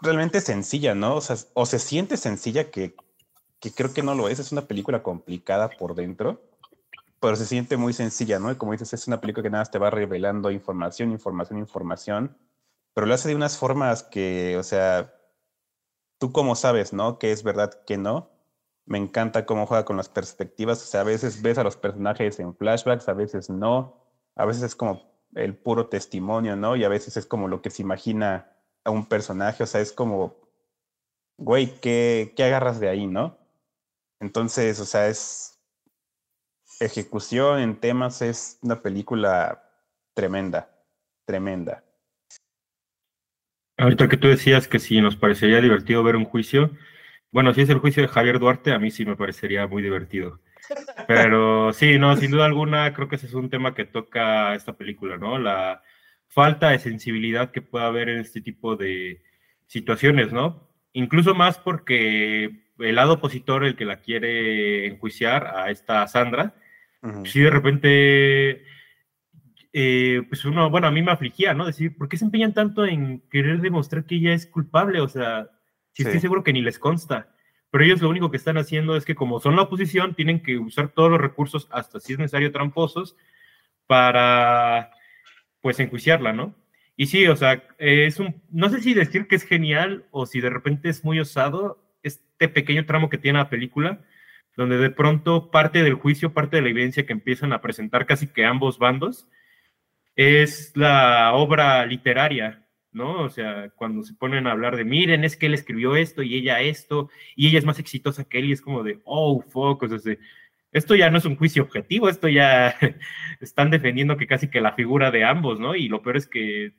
realmente 0.00 0.40
sencilla, 0.40 0.94
¿no? 0.94 1.18
O 1.54 1.66
se 1.66 1.78
siente 1.78 2.16
sencilla 2.16 2.70
que 2.70 2.94
que 3.64 3.72
creo 3.72 3.94
que 3.94 4.02
no 4.02 4.14
lo 4.14 4.28
es, 4.28 4.38
es 4.38 4.52
una 4.52 4.66
película 4.66 5.02
complicada 5.02 5.70
por 5.70 5.94
dentro, 5.94 6.42
pero 7.18 7.34
se 7.34 7.46
siente 7.46 7.78
muy 7.78 7.94
sencilla, 7.94 8.38
¿no? 8.38 8.52
Y 8.52 8.56
como 8.56 8.72
dices, 8.72 8.92
es 8.92 9.08
una 9.08 9.22
película 9.22 9.42
que 9.42 9.48
nada 9.48 9.62
más 9.62 9.70
te 9.70 9.78
va 9.78 9.88
revelando 9.88 10.50
información, 10.50 11.12
información, 11.12 11.58
información, 11.58 12.36
pero 12.92 13.06
lo 13.06 13.14
hace 13.14 13.30
de 13.30 13.34
unas 13.34 13.56
formas 13.56 14.02
que, 14.02 14.58
o 14.58 14.62
sea, 14.62 15.14
tú 16.18 16.30
como 16.30 16.56
sabes, 16.56 16.92
¿no? 16.92 17.18
Que 17.18 17.32
es 17.32 17.42
verdad, 17.42 17.72
que 17.86 17.96
no. 17.96 18.28
Me 18.86 18.98
encanta 18.98 19.46
cómo 19.46 19.66
juega 19.66 19.84
con 19.84 19.96
las 19.96 20.08
perspectivas, 20.08 20.82
o 20.82 20.86
sea, 20.86 21.00
a 21.00 21.04
veces 21.04 21.40
ves 21.40 21.58
a 21.58 21.64
los 21.64 21.76
personajes 21.76 22.38
en 22.38 22.54
flashbacks, 22.54 23.08
a 23.08 23.14
veces 23.14 23.48
no, 23.48 23.96
a 24.36 24.44
veces 24.44 24.62
es 24.62 24.74
como 24.74 25.14
el 25.34 25.56
puro 25.56 25.86
testimonio, 25.86 26.54
¿no? 26.56 26.76
Y 26.76 26.84
a 26.84 26.88
veces 26.88 27.16
es 27.16 27.26
como 27.26 27.48
lo 27.48 27.62
que 27.62 27.70
se 27.70 27.82
imagina 27.82 28.52
a 28.84 28.90
un 28.90 29.06
personaje, 29.06 29.62
o 29.62 29.66
sea, 29.66 29.80
es 29.80 29.92
como, 29.92 30.36
güey, 31.38 31.80
¿qué, 31.80 32.34
qué 32.36 32.44
agarras 32.44 32.78
de 32.78 32.88
ahí, 32.88 33.06
no? 33.06 33.38
Entonces, 34.20 34.78
o 34.80 34.84
sea, 34.84 35.08
es 35.08 35.54
ejecución 36.80 37.60
en 37.60 37.80
temas, 37.80 38.22
es 38.22 38.58
una 38.62 38.82
película 38.82 39.70
tremenda, 40.14 40.70
tremenda. 41.24 41.84
Ahorita 43.76 44.08
que 44.08 44.16
tú 44.16 44.28
decías 44.28 44.68
que 44.68 44.78
si 44.78 45.00
nos 45.00 45.16
parecería 45.16 45.60
divertido 45.60 46.02
ver 46.04 46.16
un 46.16 46.24
juicio, 46.24 46.70
bueno, 47.34 47.52
si 47.52 47.62
es 47.62 47.68
el 47.68 47.78
juicio 47.78 48.00
de 48.00 48.08
Javier 48.08 48.38
Duarte, 48.38 48.70
a 48.70 48.78
mí 48.78 48.92
sí 48.92 49.04
me 49.04 49.16
parecería 49.16 49.66
muy 49.66 49.82
divertido. 49.82 50.38
Pero 51.08 51.72
sí, 51.72 51.98
no, 51.98 52.16
sin 52.16 52.30
duda 52.30 52.44
alguna, 52.44 52.94
creo 52.94 53.08
que 53.08 53.16
ese 53.16 53.26
es 53.26 53.34
un 53.34 53.50
tema 53.50 53.74
que 53.74 53.84
toca 53.84 54.54
esta 54.54 54.74
película, 54.74 55.16
¿no? 55.16 55.36
La 55.36 55.82
falta 56.28 56.70
de 56.70 56.78
sensibilidad 56.78 57.50
que 57.50 57.60
puede 57.60 57.86
haber 57.86 58.08
en 58.08 58.20
este 58.20 58.40
tipo 58.40 58.76
de 58.76 59.20
situaciones, 59.66 60.32
¿no? 60.32 60.70
Incluso 60.92 61.34
más 61.34 61.58
porque 61.58 62.68
el 62.78 62.94
lado 62.94 63.14
opositor, 63.14 63.64
el 63.64 63.74
que 63.74 63.84
la 63.84 63.96
quiere 63.96 64.86
enjuiciar 64.86 65.56
a 65.56 65.72
esta 65.72 66.06
Sandra, 66.06 66.54
si 67.24 67.40
de 67.40 67.50
repente, 67.50 68.64
eh, 69.72 70.22
pues 70.28 70.44
uno, 70.44 70.70
bueno, 70.70 70.86
a 70.86 70.92
mí 70.92 71.02
me 71.02 71.10
afligía, 71.10 71.52
¿no? 71.52 71.66
Decir, 71.66 71.96
¿por 71.96 72.08
qué 72.08 72.16
se 72.16 72.26
empeñan 72.26 72.54
tanto 72.54 72.86
en 72.86 73.24
querer 73.28 73.60
demostrar 73.60 74.06
que 74.06 74.14
ella 74.14 74.34
es 74.34 74.46
culpable? 74.46 75.00
O 75.00 75.08
sea, 75.08 75.50
si 75.94 76.02
estoy 76.02 76.20
seguro 76.20 76.44
que 76.44 76.52
ni 76.52 76.60
les 76.60 76.78
consta. 76.78 77.34
Pero 77.70 77.84
ellos 77.84 78.02
lo 78.02 78.08
único 78.08 78.30
que 78.30 78.36
están 78.36 78.58
haciendo 78.58 78.96
es 78.96 79.04
que 79.04 79.14
como 79.14 79.40
son 79.40 79.56
la 79.56 79.62
oposición, 79.62 80.14
tienen 80.14 80.42
que 80.42 80.58
usar 80.58 80.88
todos 80.90 81.10
los 81.10 81.20
recursos, 81.20 81.66
hasta 81.70 81.98
si 81.98 82.12
es 82.12 82.18
necesario 82.18 82.52
tramposos, 82.52 83.16
para, 83.86 84.90
pues, 85.60 85.80
enjuiciarla, 85.80 86.32
¿no? 86.32 86.54
Y 86.96 87.06
sí, 87.06 87.26
o 87.26 87.36
sea, 87.36 87.64
es 87.78 88.20
un, 88.20 88.42
no 88.50 88.68
sé 88.68 88.80
si 88.80 88.94
decir 88.94 89.26
que 89.26 89.36
es 89.36 89.44
genial 89.44 90.06
o 90.10 90.26
si 90.26 90.40
de 90.40 90.50
repente 90.50 90.88
es 90.88 91.04
muy 91.04 91.18
osado, 91.18 91.82
este 92.02 92.48
pequeño 92.48 92.86
tramo 92.86 93.08
que 93.08 93.18
tiene 93.18 93.38
la 93.38 93.50
película, 93.50 94.00
donde 94.56 94.78
de 94.78 94.90
pronto 94.90 95.50
parte 95.50 95.82
del 95.82 95.94
juicio, 95.94 96.32
parte 96.32 96.56
de 96.56 96.62
la 96.62 96.68
evidencia 96.68 97.06
que 97.06 97.12
empiezan 97.12 97.52
a 97.52 97.60
presentar 97.60 98.06
casi 98.06 98.28
que 98.28 98.44
ambos 98.44 98.78
bandos, 98.78 99.28
es 100.16 100.72
la 100.76 101.32
obra 101.34 101.84
literaria 101.86 102.63
¿no? 102.94 103.22
O 103.22 103.28
sea, 103.30 103.70
cuando 103.70 104.02
se 104.02 104.14
ponen 104.14 104.46
a 104.46 104.52
hablar 104.52 104.76
de, 104.76 104.84
miren, 104.84 105.24
es 105.24 105.36
que 105.36 105.46
él 105.46 105.54
escribió 105.54 105.96
esto 105.96 106.22
y 106.22 106.36
ella 106.36 106.60
esto, 106.60 107.10
y 107.36 107.48
ella 107.48 107.58
es 107.58 107.64
más 107.64 107.78
exitosa 107.78 108.24
que 108.24 108.38
él, 108.38 108.46
y 108.46 108.52
es 108.52 108.62
como 108.62 108.82
de, 108.82 109.00
oh, 109.04 109.42
fuck, 109.42 109.82
o 109.82 109.98
sea, 109.98 110.16
esto 110.72 110.94
ya 110.94 111.10
no 111.10 111.18
es 111.18 111.24
un 111.24 111.36
juicio 111.36 111.62
objetivo, 111.64 112.08
esto 112.08 112.28
ya 112.28 112.76
están 113.40 113.70
defendiendo 113.70 114.16
que 114.16 114.26
casi 114.26 114.48
que 114.48 114.60
la 114.60 114.72
figura 114.72 115.10
de 115.10 115.24
ambos, 115.24 115.60
¿no? 115.60 115.74
Y 115.74 115.88
lo 115.88 116.02
peor 116.02 116.16
es 116.16 116.26
que 116.26 116.74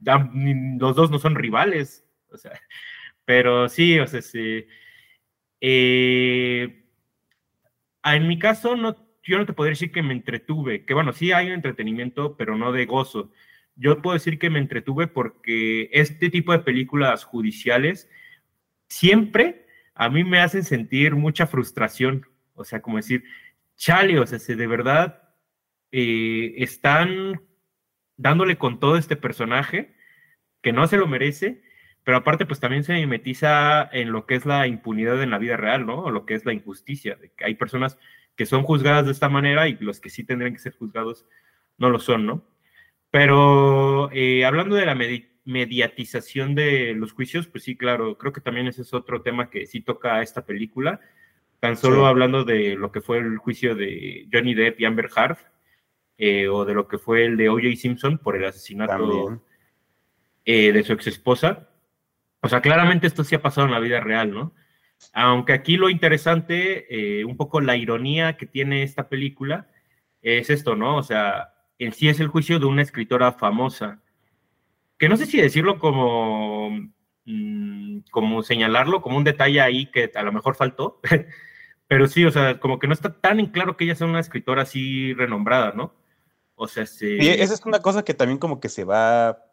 los 0.00 0.96
dos 0.96 1.10
no 1.10 1.18
son 1.18 1.34
rivales, 1.34 2.04
o 2.30 2.36
sea, 2.36 2.52
pero 3.24 3.68
sí, 3.68 3.98
o 3.98 4.06
sea, 4.06 4.22
sí. 4.22 4.66
Eh, 5.60 6.84
en 8.04 8.28
mi 8.28 8.38
caso, 8.38 8.76
no, 8.76 8.96
yo 9.22 9.38
no 9.38 9.46
te 9.46 9.54
podría 9.54 9.70
decir 9.72 9.92
que 9.92 10.02
me 10.02 10.12
entretuve, 10.12 10.84
que 10.84 10.94
bueno, 10.94 11.12
sí 11.12 11.32
hay 11.32 11.46
un 11.46 11.54
entretenimiento, 11.54 12.36
pero 12.36 12.56
no 12.56 12.72
de 12.72 12.86
gozo. 12.86 13.32
Yo 13.76 14.00
puedo 14.02 14.14
decir 14.14 14.38
que 14.38 14.50
me 14.50 14.58
entretuve 14.58 15.06
porque 15.06 15.90
este 15.92 16.30
tipo 16.30 16.52
de 16.52 16.60
películas 16.60 17.24
judiciales 17.24 18.08
siempre 18.88 19.66
a 19.94 20.08
mí 20.08 20.24
me 20.24 20.40
hacen 20.40 20.64
sentir 20.64 21.14
mucha 21.14 21.46
frustración 21.46 22.26
o 22.54 22.64
sea, 22.64 22.80
como 22.82 22.96
decir, 22.96 23.24
chale, 23.76 24.18
o 24.18 24.26
sea, 24.26 24.38
si 24.38 24.54
de 24.54 24.66
verdad 24.66 25.22
eh, 25.92 26.54
están 26.58 27.42
dándole 28.16 28.56
con 28.56 28.80
todo 28.80 28.96
este 28.96 29.16
personaje 29.16 29.94
que 30.62 30.72
no 30.72 30.86
se 30.86 30.96
lo 30.96 31.06
merece, 31.06 31.62
pero 32.04 32.18
aparte 32.18 32.46
pues 32.46 32.60
también 32.60 32.84
se 32.84 32.94
mimetiza 32.94 33.88
en 33.92 34.12
lo 34.12 34.26
que 34.26 34.36
es 34.36 34.46
la 34.46 34.66
impunidad 34.66 35.22
en 35.22 35.30
la 35.30 35.38
vida 35.38 35.56
real, 35.56 35.86
¿no? 35.86 36.04
O 36.04 36.10
lo 36.10 36.26
que 36.26 36.34
es 36.34 36.44
la 36.44 36.52
injusticia, 36.52 37.16
de 37.16 37.32
que 37.32 37.44
hay 37.44 37.54
personas 37.54 37.98
que 38.36 38.46
son 38.46 38.62
juzgadas 38.62 39.06
de 39.06 39.12
esta 39.12 39.28
manera 39.28 39.68
y 39.68 39.76
los 39.78 40.00
que 40.00 40.10
sí 40.10 40.24
tendrían 40.24 40.54
que 40.54 40.60
ser 40.60 40.76
juzgados 40.76 41.26
no 41.78 41.90
lo 41.90 41.98
son, 41.98 42.26
¿no? 42.26 42.44
Pero 43.14 44.10
eh, 44.10 44.44
hablando 44.44 44.74
de 44.74 44.86
la 44.86 44.98
mediatización 45.44 46.56
de 46.56 46.94
los 46.94 47.12
juicios, 47.12 47.46
pues 47.46 47.62
sí, 47.62 47.76
claro, 47.76 48.18
creo 48.18 48.32
que 48.32 48.40
también 48.40 48.66
ese 48.66 48.82
es 48.82 48.92
otro 48.92 49.22
tema 49.22 49.50
que 49.50 49.66
sí 49.66 49.80
toca 49.80 50.20
esta 50.20 50.44
película 50.44 51.00
Tan 51.60 51.76
solo 51.76 52.06
hablando 52.06 52.44
de 52.44 52.74
lo 52.74 52.90
que 52.92 53.00
fue 53.00 53.18
el 53.18 53.38
juicio 53.38 53.74
de 53.76 54.28
Johnny 54.30 54.52
Depp 54.52 54.80
y 54.80 54.84
Amber 54.84 55.08
Heard, 55.16 55.38
eh, 56.18 56.48
o 56.48 56.64
de 56.64 56.74
lo 56.74 56.88
que 56.88 56.98
fue 56.98 57.24
el 57.24 57.38
de 57.38 57.48
O.J. 57.48 57.76
Simpson 57.76 58.18
por 58.18 58.36
el 58.36 58.44
asesinato 58.44 59.40
eh, 60.44 60.72
de 60.72 60.82
su 60.82 60.92
ex 60.92 61.06
esposa. 61.06 61.70
O 62.42 62.48
sea, 62.50 62.60
claramente 62.60 63.06
esto 63.06 63.22
sí 63.24 63.34
ha 63.34 63.40
pasado 63.40 63.66
en 63.66 63.72
la 63.72 63.78
vida 63.78 64.00
real, 64.00 64.30
¿no? 64.30 64.52
Aunque 65.14 65.54
aquí 65.54 65.78
lo 65.78 65.88
interesante, 65.88 67.20
eh, 67.20 67.24
un 67.24 67.38
poco 67.38 67.60
la 67.60 67.76
ironía 67.76 68.36
que 68.36 68.44
tiene 68.44 68.82
esta 68.82 69.08
película, 69.08 69.68
es 70.20 70.50
esto, 70.50 70.76
¿no? 70.76 70.96
O 70.96 71.02
sea, 71.02 71.53
en 71.78 71.92
sí 71.92 72.08
es 72.08 72.20
el 72.20 72.28
juicio 72.28 72.58
de 72.58 72.66
una 72.66 72.82
escritora 72.82 73.32
famosa, 73.32 74.00
que 74.98 75.08
no 75.08 75.16
sé 75.16 75.26
si 75.26 75.40
decirlo 75.40 75.78
como, 75.78 76.70
mm, 77.24 77.98
como 78.10 78.42
señalarlo, 78.42 79.02
como 79.02 79.16
un 79.16 79.24
detalle 79.24 79.60
ahí 79.60 79.90
que 79.90 80.10
a 80.14 80.22
lo 80.22 80.32
mejor 80.32 80.54
faltó, 80.56 81.00
Pero 81.86 82.08
sí, 82.08 82.24
o 82.24 82.30
sea, 82.30 82.58
como 82.60 82.78
que 82.78 82.86
no 82.86 82.94
está 82.94 83.12
tan 83.12 83.40
en 83.40 83.46
claro 83.46 83.76
que 83.76 83.84
ella 83.84 83.94
sea 83.94 84.06
una 84.06 84.20
escritora 84.20 84.62
así 84.62 85.12
renombrada, 85.14 85.72
¿no? 85.72 85.94
O 86.56 86.66
sea, 86.66 86.86
sí. 86.86 87.20
Sí, 87.20 87.28
esa 87.28 87.54
es 87.54 87.64
una 87.66 87.80
cosa 87.80 88.04
que 88.04 88.14
también 88.14 88.38
como 88.38 88.60
que 88.60 88.68
se 88.68 88.84
va 88.84 89.44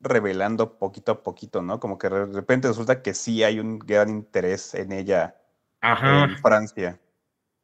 revelando 0.00 0.78
poquito 0.78 1.12
a 1.12 1.22
poquito, 1.22 1.62
¿no? 1.62 1.80
Como 1.80 1.98
que 1.98 2.08
de 2.08 2.26
repente 2.26 2.68
resulta 2.68 3.02
que 3.02 3.14
sí 3.14 3.42
hay 3.42 3.60
un 3.60 3.78
gran 3.78 4.08
interés 4.08 4.74
en 4.74 4.92
ella 4.92 5.36
en 5.82 6.36
Francia. 6.38 7.00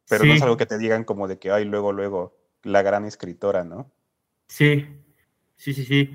Pero 0.07 0.25
no 0.25 0.33
es 0.33 0.41
algo 0.41 0.57
que 0.57 0.65
te 0.65 0.77
digan 0.77 1.05
como 1.05 1.27
de 1.27 1.39
que, 1.39 1.49
ay, 1.49 1.65
luego, 1.65 1.91
luego, 1.91 2.37
la 2.63 2.81
gran 2.81 3.05
escritora, 3.05 3.63
¿no? 3.63 3.91
Sí, 4.47 4.87
sí, 5.55 5.73
sí, 5.73 5.85
sí. 5.85 6.11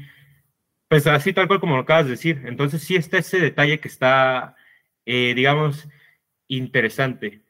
Pues 0.89 1.07
así 1.07 1.33
tal 1.33 1.49
cual 1.49 1.61
como 1.61 1.77
lo 1.77 1.83
acabas 1.83 2.07
de 2.07 2.13
decir. 2.13 2.43
Entonces 2.47 2.83
sí 2.83 2.97
está 2.97 3.19
ese 3.19 3.39
detalle 3.39 3.81
que 3.81 3.89
está, 3.89 4.57
eh, 5.07 5.35
digamos, 5.35 5.89
interesante. 6.49 7.43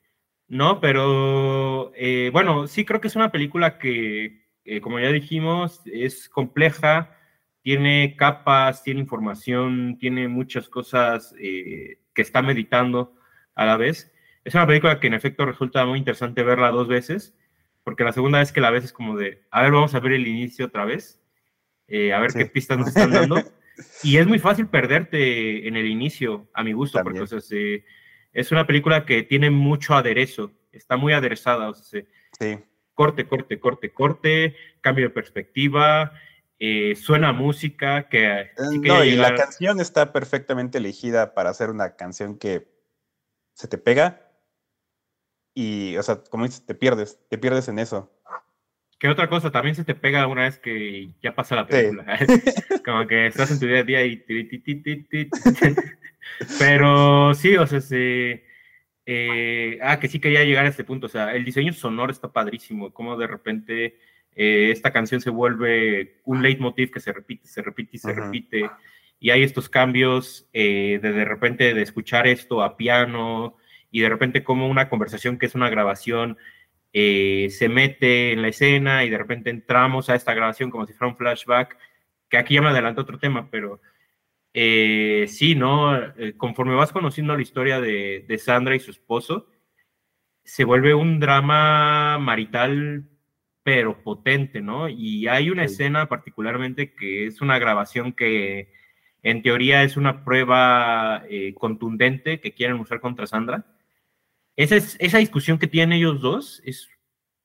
¿no? 0.49 0.81
Pero 0.81 1.93
eh, 1.95 2.31
bueno, 2.33 2.67
sí 2.67 2.85
creo 2.85 3.01
que 3.01 3.09
es 3.09 3.17
una 3.17 3.31
película 3.31 3.79
que, 3.79 4.47
eh, 4.65 4.81
como 4.81 4.99
ya 4.99 5.11
dijimos, 5.11 5.83
es 5.87 6.29
compleja, 6.29 7.17
tiene 7.63 8.17
capas, 8.17 8.83
tiene 8.83 9.01
información, 9.01 9.99
tiene 9.99 10.29
muchas 10.29 10.69
cosas 10.69 11.35
que 11.39 11.99
está 12.23 12.43
meditando 12.43 13.15
a 13.55 13.67
la 13.67 13.77
vez. 13.77 14.13
Es 14.45 14.55
una 14.55 14.67
película 14.67 15.01
que 15.01 15.09
en 15.09 15.15
efecto 15.15 15.45
resulta 15.45 15.85
muy 15.85 15.99
interesante 15.99 16.43
verla 16.43 16.71
dos 16.71 16.89
veces, 16.89 17.37
porque 17.89 18.05
la 18.05 18.13
segunda 18.13 18.41
vez 18.41 18.53
que 18.53 18.61
la 18.61 18.71
ves 18.71 18.85
es 18.85 18.93
como 18.93 19.17
de, 19.17 19.47
a 19.51 19.63
ver, 19.63 19.73
vamos 19.73 19.95
a 19.95 20.01
ver 20.01 20.13
el 20.13 20.27
inicio 20.27 20.67
otra 20.67 20.85
vez, 20.85 21.23
a 21.89 22.19
ver 22.19 22.35
qué 22.35 22.45
pistas 22.45 22.77
nos 22.77 22.89
están 22.89 23.11
dando. 23.11 23.37
y 24.03 24.19
es 24.19 24.27
muy 24.27 24.39
fácil 24.39 24.67
perderte 24.67 25.67
en 25.67 25.75
el 25.75 25.87
inicio, 25.87 26.51
a 26.53 26.63
mi 26.63 26.75
gusto, 26.75 27.01
porque 27.03 27.23
o 27.23 27.27
sea, 27.27 27.41
se, 27.41 27.87
es 28.35 28.53
una 28.53 28.67
película 28.67 29.07
que 29.07 29.23
tiene 29.23 29.49
mucho 29.49 29.95
aderezo, 29.95 30.53
está 30.71 30.99
muy 30.99 31.15
aderezada, 31.15 31.71
o 31.71 31.75
sea, 31.75 32.03
sí. 32.39 32.59
corte, 32.93 33.27
corte, 33.27 33.59
corte, 33.59 33.91
corte, 33.91 34.55
cambio 34.83 35.07
de 35.07 35.11
perspectiva, 35.11 36.13
eh, 36.59 36.95
suena 36.95 37.33
música 37.33 38.07
que... 38.11 38.27
Eh, 38.27 38.51
no, 38.83 39.03
y 39.03 39.13
la 39.13 39.35
canción 39.35 39.81
está 39.81 40.13
perfectamente 40.13 40.77
elegida 40.77 41.33
para 41.33 41.49
hacer 41.49 41.71
una 41.71 41.97
canción 41.97 42.37
que 42.37 42.69
se 43.55 43.67
te 43.67 43.79
pega 43.79 44.28
y, 45.61 45.97
o 45.97 46.03
sea, 46.05 46.23
como 46.31 46.45
dices, 46.45 46.65
te 46.65 46.77
pierdes, 46.77 47.19
te 47.29 47.37
pierdes 47.37 47.67
en 47.67 47.81
eso. 47.81 48.13
¿Qué 48.97 49.09
otra 49.09 49.29
cosa? 49.29 49.51
También 49.51 49.75
se 49.75 49.83
te 49.83 49.97
pega 49.97 50.29
una 50.29 50.43
vez 50.43 50.61
que 50.61 51.11
ya 51.21 51.35
pasa 51.35 51.57
la 51.57 51.67
película. 51.67 52.17
como 52.85 53.09
que 53.09 53.27
estás 53.27 53.51
en 53.51 53.59
tu 53.59 53.67
día 53.67 53.81
a 53.81 53.83
día 53.83 54.05
y... 54.07 54.25
Pero 56.61 57.35
sí, 57.35 57.57
o 57.57 57.67
sea, 57.67 57.81
se, 57.81 58.45
eh, 59.05 59.81
ah, 59.83 59.99
que 59.99 60.07
sí 60.07 60.21
quería 60.21 60.45
llegar 60.45 60.65
a 60.65 60.69
este 60.69 60.85
punto. 60.85 61.07
O 61.07 61.11
sea, 61.11 61.35
el 61.35 61.45
diseño 61.45 61.73
sonoro 61.73 62.13
está 62.13 62.33
padrísimo. 62.33 62.93
Como 62.93 63.17
de 63.17 63.27
repente 63.27 63.99
eh, 64.37 64.71
esta 64.71 64.93
canción 64.93 65.21
se 65.21 65.31
vuelve 65.31 66.21
un 66.25 66.41
leitmotiv 66.41 66.93
que 66.93 67.01
se 67.01 67.13
repite, 67.13 67.49
se 67.49 67.63
repite 67.63 67.97
y 67.97 67.99
se 67.99 68.13
repite. 68.13 68.71
Y 69.19 69.31
hay 69.31 69.43
estos 69.43 69.69
cambios 69.69 70.49
eh, 70.53 71.01
de 71.03 71.11
de 71.11 71.25
repente 71.25 71.75
de 71.75 71.83
escuchar 71.83 72.29
esto 72.29 72.63
a 72.63 72.77
piano 72.77 73.57
y 73.91 74.01
de 74.01 74.09
repente 74.09 74.45
como 74.45 74.69
una 74.69 74.89
conversación 74.89 75.39
que 75.39 75.47
es 75.47 75.55
una 75.55 75.71
grabación 75.71 76.37
se 76.93 77.69
mete 77.69 78.33
en 78.33 78.43
la 78.43 78.49
escena 78.49 79.05
y 79.05 79.11
de 79.11 79.19
repente 79.19 79.51
entramos 79.51 80.09
a 80.09 80.17
esta 80.17 80.35
grabación 80.35 80.71
como 80.71 80.87
si 80.87 80.95
fuera 80.95 81.13
un 81.13 81.17
flashback, 81.17 81.77
que 82.29 82.39
aquí 82.39 82.55
ya 82.55 82.63
me 82.63 82.69
adelanto 82.69 83.03
otro 83.03 83.19
tema, 83.19 83.49
pero 83.51 83.81
eh, 84.55 85.27
sí, 85.29 85.55
¿no? 85.55 85.97
Eh, 85.97 86.35
conforme 86.37 86.75
vas 86.75 86.93
conociendo 86.93 87.37
la 87.37 87.43
historia 87.43 87.81
de, 87.81 88.39
Sandra 88.39 88.75
y 88.75 88.81
su 88.81 88.91
esposo, 88.91 89.47
se 90.45 90.65
vuelve 90.65 90.95
un 90.95 91.21
drama 91.21 92.19
marital, 92.19 93.09
pero 93.63 94.03
potente, 94.03 94.61
¿no? 94.61 94.89
Y 94.89 95.29
hay 95.29 95.51
una 95.51 95.65
escena 95.65 96.09
particularmente 96.09 96.95
que 96.95 97.27
es 97.27 97.41
una 97.41 97.59
grabación 97.59 98.13
que 98.13 98.73
en 99.23 99.43
teoría 99.43 99.83
es 99.85 99.97
una 99.97 100.25
prueba 100.25 101.25
eh, 101.29 101.55
contundente 101.55 102.41
que 102.41 102.53
quieren 102.53 102.81
usar 102.81 103.01
contra 103.01 103.27
Sandra. 103.27 103.65
Esa, 104.59 104.77
esa 104.77 105.19
discusión 105.19 105.57
que 105.57 105.69
tienen 105.69 105.99
ellos 105.99 106.21
dos 106.21 106.61
es 106.65 106.91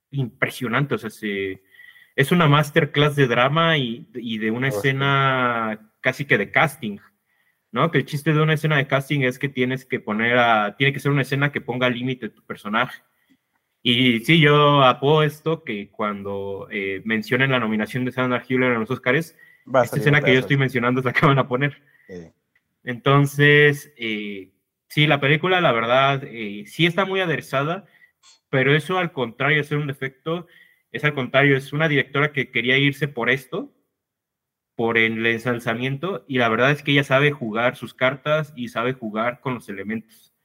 impresionante, 0.10 0.96
o 0.96 0.98
sea, 0.98 1.12
es 2.16 2.32
una 2.32 2.48
masterclass 2.48 3.16
de 3.16 3.28
drama 3.28 3.78
y, 3.78 4.08
y 4.16 4.40
de 4.40 4.50
una 4.50 4.70
escena 4.70 5.92
casi 6.02 6.26
que 6.26 6.40
de 6.40 6.50
casting, 6.50 6.98
¿no? 7.72 7.92
Que 7.92 8.00
el 8.00 8.06
chiste 8.06 8.34
de 8.34 8.42
una 8.42 8.56
escena 8.56 8.78
de 8.78 8.88
casting 8.88 9.22
es 9.22 9.38
que 9.38 9.48
tienes 9.48 9.86
que 9.86 10.00
poner 10.00 10.40
a, 10.40 10.76
tiene 10.76 10.92
que 10.92 11.00
ser 11.00 11.12
una 11.12 11.22
escena 11.22 11.52
que 11.52 11.62
ponga 11.62 11.88
límite 11.88 12.30
tu 12.30 12.44
personaje. 12.46 13.04
Y 13.84 14.22
sí, 14.22 14.40
yo 14.40 14.82
apuesto 14.82 15.64
que 15.64 15.92
cuando 15.92 16.68
eh, 16.72 17.04
mencionen 17.06 17.52
la 17.52 17.60
nominación 17.60 18.06
de 18.06 18.12
Sandra 18.12 18.44
Hüller 18.44 18.72
en 18.72 18.80
los 18.80 18.90
Oscars, 18.90 19.36
esta 19.84 19.98
escena 19.98 20.22
que 20.22 20.34
yo 20.34 20.40
estoy 20.40 20.58
mencionando 20.58 21.00
es 21.00 21.06
la 21.06 21.14
que 21.14 21.28
van 21.28 21.38
a 21.38 21.48
poner. 21.48 21.80
Entonces, 22.84 23.94
eh, 23.98 24.53
sí, 24.94 25.08
la 25.08 25.20
película, 25.20 25.60
la 25.60 25.72
verdad, 25.72 26.24
eh, 26.26 26.66
sí 26.68 26.86
está 26.86 27.06
muy 27.06 27.20
aderezada, 27.20 27.86
pero 28.50 28.76
eso 28.76 29.00
al 29.00 29.12
contrario 29.12 29.64
ser 29.64 29.80
un 29.80 29.88
defecto, 29.88 30.48
es 30.92 31.04
al 31.04 31.16
contrario, 31.16 31.58
es 31.58 31.74
una 31.74 31.88
directora 31.88 32.32
que 32.32 32.52
quería 32.52 32.78
irse 32.78 33.08
por 33.08 33.32
esto, 33.32 33.74
por 34.76 35.00
el 35.00 35.26
ensalzamiento 35.26 36.26
y 36.28 36.38
la 36.38 36.50
verdad 36.50 36.72
es 36.72 36.84
que 36.84 36.92
ella 36.92 37.04
sabe 37.04 37.32
jugar 37.32 37.76
sus 37.76 37.96
cartas 37.96 38.54
y 38.56 38.68
sabe 38.70 38.94
jugar 38.94 39.40
con 39.42 39.56
los 39.56 39.68
elementos. 39.70 40.36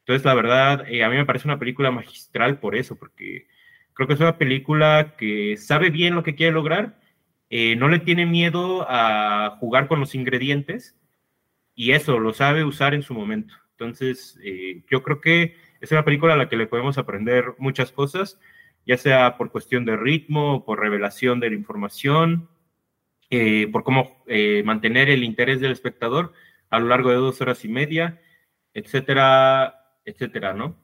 Entonces, 0.00 0.24
la 0.26 0.34
verdad, 0.34 0.86
eh, 0.88 1.04
a 1.04 1.08
mí 1.08 1.16
me 1.16 1.26
parece 1.26 1.48
una 1.48 1.58
película 1.58 1.90
magistral 1.90 2.60
por 2.60 2.76
eso, 2.76 2.96
porque 2.96 3.46
creo 3.94 4.06
que 4.08 4.14
es 4.14 4.20
una 4.20 4.38
película 4.38 5.14
que 5.18 5.56
sabe 5.56 5.90
bien 5.90 6.14
lo 6.14 6.22
que 6.22 6.34
quiere 6.34 6.52
lograr, 6.52 7.00
eh, 7.50 7.76
no 7.76 7.88
le 7.88 8.00
tiene 8.00 8.26
miedo 8.26 8.86
a 8.88 9.56
jugar 9.60 9.88
con 9.88 10.00
los 10.00 10.14
ingredientes 10.14 10.94
y 11.74 11.92
eso 11.92 12.18
lo 12.18 12.34
sabe 12.34 12.64
usar 12.64 12.94
en 12.94 13.02
su 13.02 13.14
momento. 13.14 13.54
Entonces, 13.78 14.36
eh, 14.42 14.82
yo 14.90 15.04
creo 15.04 15.20
que 15.20 15.54
es 15.80 15.92
una 15.92 16.04
película 16.04 16.34
a 16.34 16.36
la 16.36 16.48
que 16.48 16.56
le 16.56 16.66
podemos 16.66 16.98
aprender 16.98 17.54
muchas 17.58 17.92
cosas, 17.92 18.40
ya 18.84 18.96
sea 18.96 19.36
por 19.36 19.52
cuestión 19.52 19.84
de 19.84 19.96
ritmo, 19.96 20.64
por 20.64 20.80
revelación 20.80 21.38
de 21.38 21.50
la 21.50 21.56
información, 21.56 22.48
eh, 23.30 23.68
por 23.70 23.84
cómo 23.84 24.24
eh, 24.26 24.62
mantener 24.64 25.10
el 25.10 25.22
interés 25.22 25.60
del 25.60 25.70
espectador 25.70 26.32
a 26.70 26.80
lo 26.80 26.88
largo 26.88 27.10
de 27.10 27.16
dos 27.16 27.40
horas 27.40 27.64
y 27.64 27.68
media, 27.68 28.20
etcétera, 28.74 29.94
etcétera, 30.04 30.54
¿no? 30.54 30.76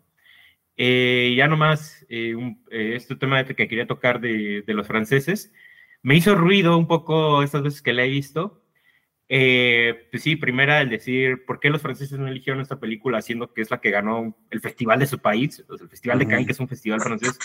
Eh, 0.76 1.34
ya 1.36 1.48
nomás, 1.48 2.06
este 2.08 3.16
tema 3.16 3.44
que 3.44 3.54
quería 3.54 3.86
tocar 3.86 4.20
de, 4.20 4.62
de, 4.62 4.74
los 4.74 4.86
franceses, 4.86 5.52
me 6.02 6.16
hizo 6.16 6.34
ruido 6.34 6.76
un 6.78 6.86
poco 6.86 7.42
estas 7.42 7.62
veces 7.62 7.82
que 7.82 7.92
la 7.92 8.04
he 8.04 8.08
visto. 8.08 8.63
Pues 9.28 10.22
sí, 10.22 10.36
primera, 10.36 10.80
el 10.80 10.90
decir, 10.90 11.44
¿por 11.46 11.60
qué 11.60 11.70
los 11.70 11.82
franceses 11.82 12.18
no 12.18 12.28
eligieron 12.28 12.60
esta 12.60 12.78
película 12.78 13.22
siendo 13.22 13.52
que 13.52 13.62
es 13.62 13.70
la 13.70 13.80
que 13.80 13.90
ganó 13.90 14.36
el 14.50 14.60
festival 14.60 14.98
de 14.98 15.06
su 15.06 15.18
país, 15.18 15.64
el 15.68 15.88
Festival 15.88 16.18
de 16.18 16.26
Cannes, 16.26 16.46
que 16.46 16.52
es 16.52 16.60
un 16.60 16.68
festival 16.68 17.00
francés? 17.00 17.38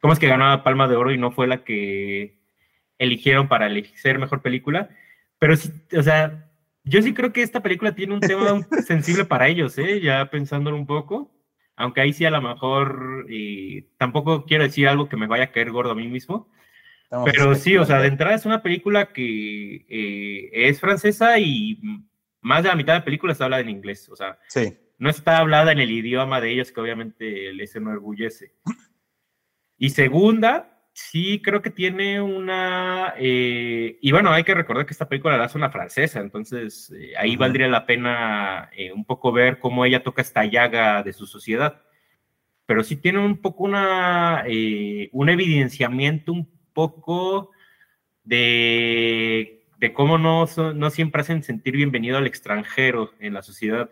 ¿Cómo 0.00 0.12
es 0.12 0.18
que 0.18 0.28
ganó 0.28 0.48
la 0.48 0.64
Palma 0.64 0.88
de 0.88 0.96
Oro 0.96 1.12
y 1.12 1.18
no 1.18 1.30
fue 1.30 1.46
la 1.46 1.62
que 1.62 2.40
eligieron 3.00 3.48
para 3.48 3.68
ser 3.96 4.20
mejor 4.20 4.42
película. 4.42 4.90
Pero 5.40 5.56
sí, 5.56 5.72
o 5.96 6.02
sea, 6.02 6.48
yo 6.84 7.02
sí 7.02 7.14
creo 7.14 7.32
que 7.32 7.42
esta 7.42 7.62
película 7.62 7.94
tiene 7.94 8.14
un 8.14 8.20
tema 8.20 8.60
sensible 8.86 9.24
para 9.24 9.48
ellos, 9.48 9.76
¿eh? 9.78 10.00
ya 10.00 10.30
pensándolo 10.30 10.76
un 10.76 10.86
poco. 10.86 11.34
Aunque 11.76 12.02
ahí 12.02 12.12
sí 12.12 12.26
a 12.26 12.30
lo 12.30 12.42
mejor 12.42 13.26
y 13.30 13.82
tampoco 13.96 14.44
quiero 14.44 14.64
decir 14.64 14.86
algo 14.86 15.08
que 15.08 15.16
me 15.16 15.26
vaya 15.26 15.44
a 15.44 15.50
caer 15.50 15.72
gordo 15.72 15.92
a 15.92 15.94
mí 15.94 16.06
mismo. 16.08 16.48
Pero 17.24 17.54
sí, 17.54 17.76
o 17.76 17.84
sea, 17.84 18.00
de 18.00 18.08
entrada 18.08 18.36
es 18.36 18.46
una 18.46 18.62
película 18.62 19.12
que 19.12 19.86
eh, 19.88 20.50
es 20.52 20.80
francesa 20.80 21.38
y 21.38 21.80
más 22.40 22.62
de 22.62 22.68
la 22.68 22.76
mitad 22.76 22.92
de 22.94 23.00
la 23.00 23.04
película 23.04 23.32
está 23.32 23.44
hablada 23.44 23.62
en 23.62 23.70
inglés. 23.70 24.08
O 24.08 24.16
sea, 24.16 24.38
sí. 24.48 24.76
no 24.98 25.10
está 25.10 25.38
hablada 25.38 25.72
en 25.72 25.80
el 25.80 25.90
idioma 25.90 26.40
de 26.40 26.52
ellos 26.52 26.72
que 26.72 26.80
obviamente 26.80 27.52
les 27.52 27.74
enorgullece. 27.74 28.54
Y 29.76 29.90
segunda, 29.90 30.80
sí 30.92 31.40
creo 31.42 31.62
que 31.62 31.70
tiene 31.70 32.20
una... 32.20 33.14
Eh, 33.18 33.98
y 34.00 34.12
bueno, 34.12 34.30
hay 34.30 34.44
que 34.44 34.54
recordar 34.54 34.86
que 34.86 34.92
esta 34.92 35.08
película 35.08 35.36
la 35.36 35.44
hace 35.44 35.58
una 35.58 35.70
francesa, 35.70 36.20
entonces 36.20 36.92
eh, 36.94 37.14
ahí 37.16 37.36
valdría 37.36 37.68
la 37.68 37.86
pena 37.86 38.70
eh, 38.76 38.92
un 38.92 39.04
poco 39.04 39.32
ver 39.32 39.58
cómo 39.58 39.84
ella 39.84 40.02
toca 40.02 40.22
esta 40.22 40.44
llaga 40.44 41.02
de 41.02 41.12
su 41.12 41.26
sociedad. 41.26 41.82
Pero 42.66 42.84
sí 42.84 42.96
tiene 42.96 43.18
un 43.18 43.38
poco 43.38 43.64
una, 43.64 44.44
un 45.12 45.28
evidenciamiento 45.28 46.32
un 46.32 46.59
poco 46.80 47.50
de, 48.24 49.66
de 49.78 49.92
cómo 49.92 50.16
no, 50.16 50.46
no 50.74 50.90
siempre 50.90 51.20
hacen 51.20 51.42
sentir 51.42 51.76
bienvenido 51.76 52.16
al 52.16 52.26
extranjero 52.26 53.12
en 53.20 53.34
la 53.34 53.42
sociedad 53.42 53.90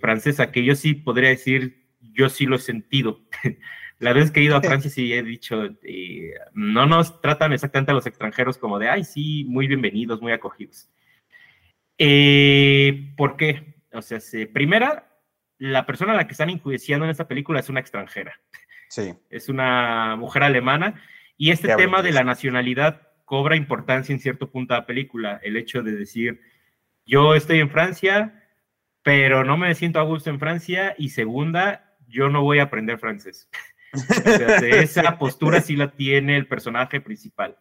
francesa, 0.00 0.50
que 0.50 0.64
yo 0.64 0.74
sí 0.74 0.94
podría 0.94 1.28
decir, 1.28 1.86
yo 2.00 2.28
sí 2.28 2.46
lo 2.46 2.56
he 2.56 2.58
sentido. 2.58 3.20
La 4.00 4.12
vez 4.14 4.30
que 4.30 4.40
he 4.40 4.44
ido 4.44 4.56
a 4.56 4.62
Francia 4.62 4.90
sí 4.90 5.12
he 5.12 5.22
dicho, 5.22 5.62
eh, 5.82 6.34
no 6.54 6.86
nos 6.86 7.20
tratan 7.20 7.52
exactamente 7.52 7.92
a 7.92 7.94
los 7.94 8.06
extranjeros 8.06 8.58
como 8.58 8.78
de, 8.78 8.88
ay, 8.88 9.04
sí, 9.04 9.44
muy 9.46 9.68
bienvenidos, 9.68 10.20
muy 10.20 10.32
acogidos. 10.32 10.88
Eh, 11.98 13.12
¿Por 13.16 13.36
qué? 13.36 13.74
O 13.92 14.02
sea, 14.02 14.18
primera, 14.52 15.06
la 15.58 15.86
persona 15.86 16.14
a 16.14 16.16
la 16.16 16.26
que 16.26 16.32
están 16.32 16.50
enjuiciando 16.50 17.04
en 17.04 17.10
esta 17.10 17.28
película 17.28 17.60
es 17.60 17.68
una 17.68 17.80
extranjera. 17.80 18.32
Sí. 18.88 19.14
Es 19.28 19.48
una 19.48 20.16
mujer 20.16 20.42
alemana. 20.42 21.00
Y 21.40 21.52
este 21.52 21.74
tema 21.74 22.02
de 22.02 22.12
la 22.12 22.22
nacionalidad 22.22 23.00
cobra 23.24 23.56
importancia 23.56 24.12
en 24.12 24.20
cierto 24.20 24.50
punto 24.50 24.74
de 24.74 24.80
la 24.80 24.86
película. 24.86 25.40
El 25.42 25.56
hecho 25.56 25.82
de 25.82 25.92
decir, 25.92 26.42
yo 27.06 27.34
estoy 27.34 27.60
en 27.60 27.70
Francia, 27.70 28.44
pero 29.02 29.42
no 29.42 29.56
me 29.56 29.74
siento 29.74 30.00
a 30.00 30.02
gusto 30.02 30.28
en 30.28 30.38
Francia. 30.38 30.94
Y 30.98 31.08
segunda, 31.08 31.96
yo 32.06 32.28
no 32.28 32.42
voy 32.42 32.58
a 32.58 32.64
aprender 32.64 32.98
francés. 32.98 33.48
esa 34.70 35.16
postura 35.16 35.62
sí 35.62 35.76
la 35.76 35.92
tiene 35.92 36.36
el 36.36 36.46
personaje 36.46 37.00
principal. 37.00 37.56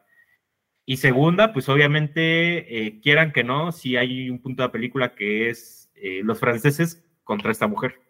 Y 0.84 0.98
segunda, 0.98 1.54
pues 1.54 1.70
obviamente, 1.70 2.86
eh, 2.86 3.00
quieran 3.00 3.32
que 3.32 3.46
no, 3.46 3.72
si 3.72 3.96
hay 3.96 4.30
un 4.30 4.42
punto 4.42 4.62
de 4.62 4.68
la 4.68 4.74
película 4.74 5.15
que 5.15 5.50
es 5.50 5.89
eh, 5.96 6.20
los 6.22 6.38
franceses 6.42 7.02
contra 7.24 7.50
esta 7.50 7.68
mujer. 7.68 8.02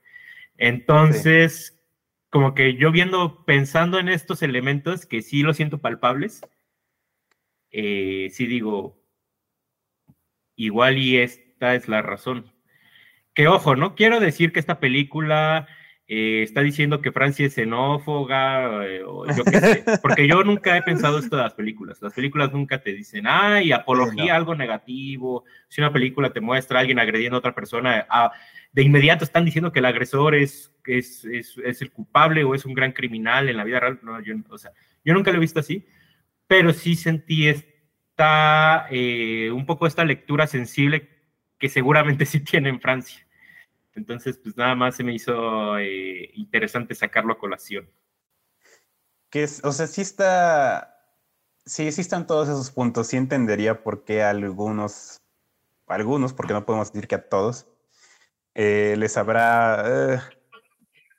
Entonces, 0.57 1.78
como 2.29 2.53
que 2.53 2.75
yo 2.75 2.91
viendo, 2.91 3.43
pensando 3.45 3.99
en 3.99 4.09
estos 4.09 4.41
elementos 4.43 5.05
que 5.05 5.21
sí 5.21 5.41
lo 5.41 5.53
siento 5.53 5.79
palpables, 5.79 6.41
eh, 7.71 8.29
sí 8.31 8.45
digo, 8.45 9.01
igual 10.55 10.97
y 10.97 11.17
esta 11.17 11.75
es 11.75 11.87
la 11.87 12.01
razón. 12.01 12.51
Que 13.33 13.47
ojo, 13.47 13.75
no 13.75 13.95
quiero 13.95 14.19
decir 14.19 14.51
que 14.51 14.59
esta 14.59 14.79
película 14.79 15.67
eh, 16.11 16.41
está 16.41 16.61
diciendo 16.61 17.01
que 17.01 17.11
Francia 17.11 17.45
es 17.45 17.53
xenófoga, 17.53 18.83
eh, 18.87 19.03
o 19.05 19.27
yo 19.27 19.43
qué 19.43 19.59
sé, 19.59 19.83
porque 20.01 20.27
yo 20.27 20.43
nunca 20.43 20.75
he 20.75 20.81
pensado 20.81 21.19
esto 21.19 21.35
de 21.35 21.43
las 21.43 21.53
películas. 21.53 22.01
Las 22.01 22.13
películas 22.13 22.51
nunca 22.51 22.81
te 22.81 22.93
dicen, 22.93 23.25
ay, 23.27 23.71
apología, 23.71 24.35
algo 24.35 24.55
negativo. 24.55 25.45
Si 25.67 25.81
una 25.81 25.93
película 25.93 26.31
te 26.31 26.41
muestra 26.41 26.79
a 26.79 26.81
alguien 26.81 26.97
agrediendo 26.97 27.35
a 27.35 27.39
otra 27.39 27.53
persona, 27.53 28.07
ah, 28.09 28.31
de 28.71 28.81
inmediato 28.81 29.23
están 29.23 29.45
diciendo 29.45 29.71
que 29.71 29.79
el 29.79 29.85
agresor 29.85 30.33
es, 30.33 30.73
es, 30.87 31.25
es, 31.25 31.81
el 31.83 31.91
culpable 31.91 32.43
o 32.43 32.55
es 32.55 32.65
un 32.65 32.73
gran 32.73 32.91
criminal 32.91 33.47
en 33.47 33.57
la 33.57 33.63
vida 33.63 33.79
real. 33.79 33.99
No, 34.01 34.19
yo, 34.19 34.33
o 34.49 34.57
sea, 34.57 34.71
yo 35.05 35.13
nunca 35.13 35.29
lo 35.29 35.37
he 35.37 35.41
visto 35.41 35.59
así, 35.59 35.85
pero 36.47 36.73
sí 36.73 36.95
sentí 36.95 37.49
esta, 37.49 38.87
eh, 38.89 39.51
un 39.51 39.67
poco 39.67 39.85
esta 39.85 40.03
lectura 40.05 40.47
sensible 40.47 41.07
que 41.59 41.69
seguramente 41.69 42.25
sí 42.25 42.39
tiene 42.39 42.69
en 42.69 42.81
Francia. 42.81 43.27
Entonces, 43.99 44.37
pues 44.37 44.55
nada 44.55 44.75
más 44.75 44.95
se 44.95 45.03
me 45.03 45.13
hizo 45.13 45.77
eh, 45.77 46.31
interesante 46.35 46.95
sacarlo 46.95 47.33
a 47.33 47.37
colación. 47.37 47.91
Que 49.29 49.43
o 49.43 49.71
sea, 49.73 49.87
sí 49.87 50.01
está, 50.01 51.05
sí, 51.65 51.91
sí 51.91 51.99
están 51.99 52.25
todos 52.25 52.47
esos 52.47 52.71
puntos. 52.71 53.07
Sí 53.07 53.17
entendería 53.17 53.83
por 53.83 54.05
qué 54.05 54.23
algunos, 54.23 55.17
algunos, 55.85 56.33
porque 56.33 56.53
no 56.53 56.65
podemos 56.65 56.93
decir 56.93 57.09
que 57.09 57.15
a 57.15 57.27
todos, 57.27 57.67
eh, 58.55 58.95
les 58.97 59.17
habrá, 59.17 59.83
eh, 59.85 60.19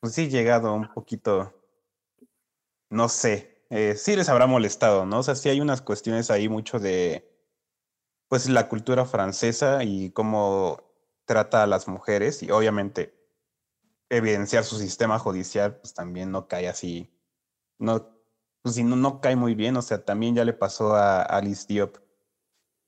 pues 0.01 0.15
sí, 0.15 0.31
llegado 0.31 0.73
un 0.73 0.91
poquito, 0.95 1.55
no 2.89 3.11
sé, 3.11 3.63
sí 3.97 4.17
les 4.17 4.29
habrá 4.31 4.47
molestado, 4.47 5.05
¿no? 5.05 5.19
O 5.19 5.23
sea, 5.23 5.35
sí 5.35 5.51
hay 5.51 5.61
unas 5.61 5.83
cuestiones 5.83 6.31
ahí 6.31 6.49
mucho 6.49 6.79
de, 6.81 7.31
pues, 8.29 8.49
la 8.49 8.69
cultura 8.69 9.05
francesa 9.05 9.85
y 9.85 10.11
cómo 10.13 10.90
trata 11.31 11.63
a 11.63 11.67
las 11.69 11.87
mujeres 11.87 12.43
y 12.43 12.51
obviamente 12.51 13.15
evidenciar 14.09 14.65
su 14.65 14.77
sistema 14.81 15.17
judicial, 15.21 15.77
pues 15.77 15.95
también 15.95 16.33
no 16.33 16.49
cae 16.49 16.69
así, 16.69 17.09
no, 17.79 18.09
pues 18.63 18.77
no, 18.83 18.97
no 18.97 19.21
cae 19.21 19.37
muy 19.37 19.55
bien, 19.55 19.77
o 19.77 19.83
sea, 19.83 20.05
también 20.05 20.35
ya 20.35 20.45
le 20.45 20.55
pasó 20.55 20.97
a 20.97 21.23
Alice 21.23 21.67
Diop 21.69 21.99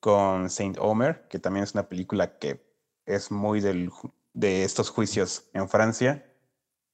con 0.01 0.51
Saint 0.51 0.77
Omer, 0.81 1.29
que 1.29 1.39
también 1.39 1.63
es 1.63 1.75
una 1.75 1.89
película 1.89 2.37
que 2.41 2.69
es 3.07 3.31
muy 3.31 3.61
del, 3.61 3.93
de 4.33 4.65
estos 4.65 4.91
juicios 4.91 5.49
en 5.53 5.69
Francia, 5.69 6.29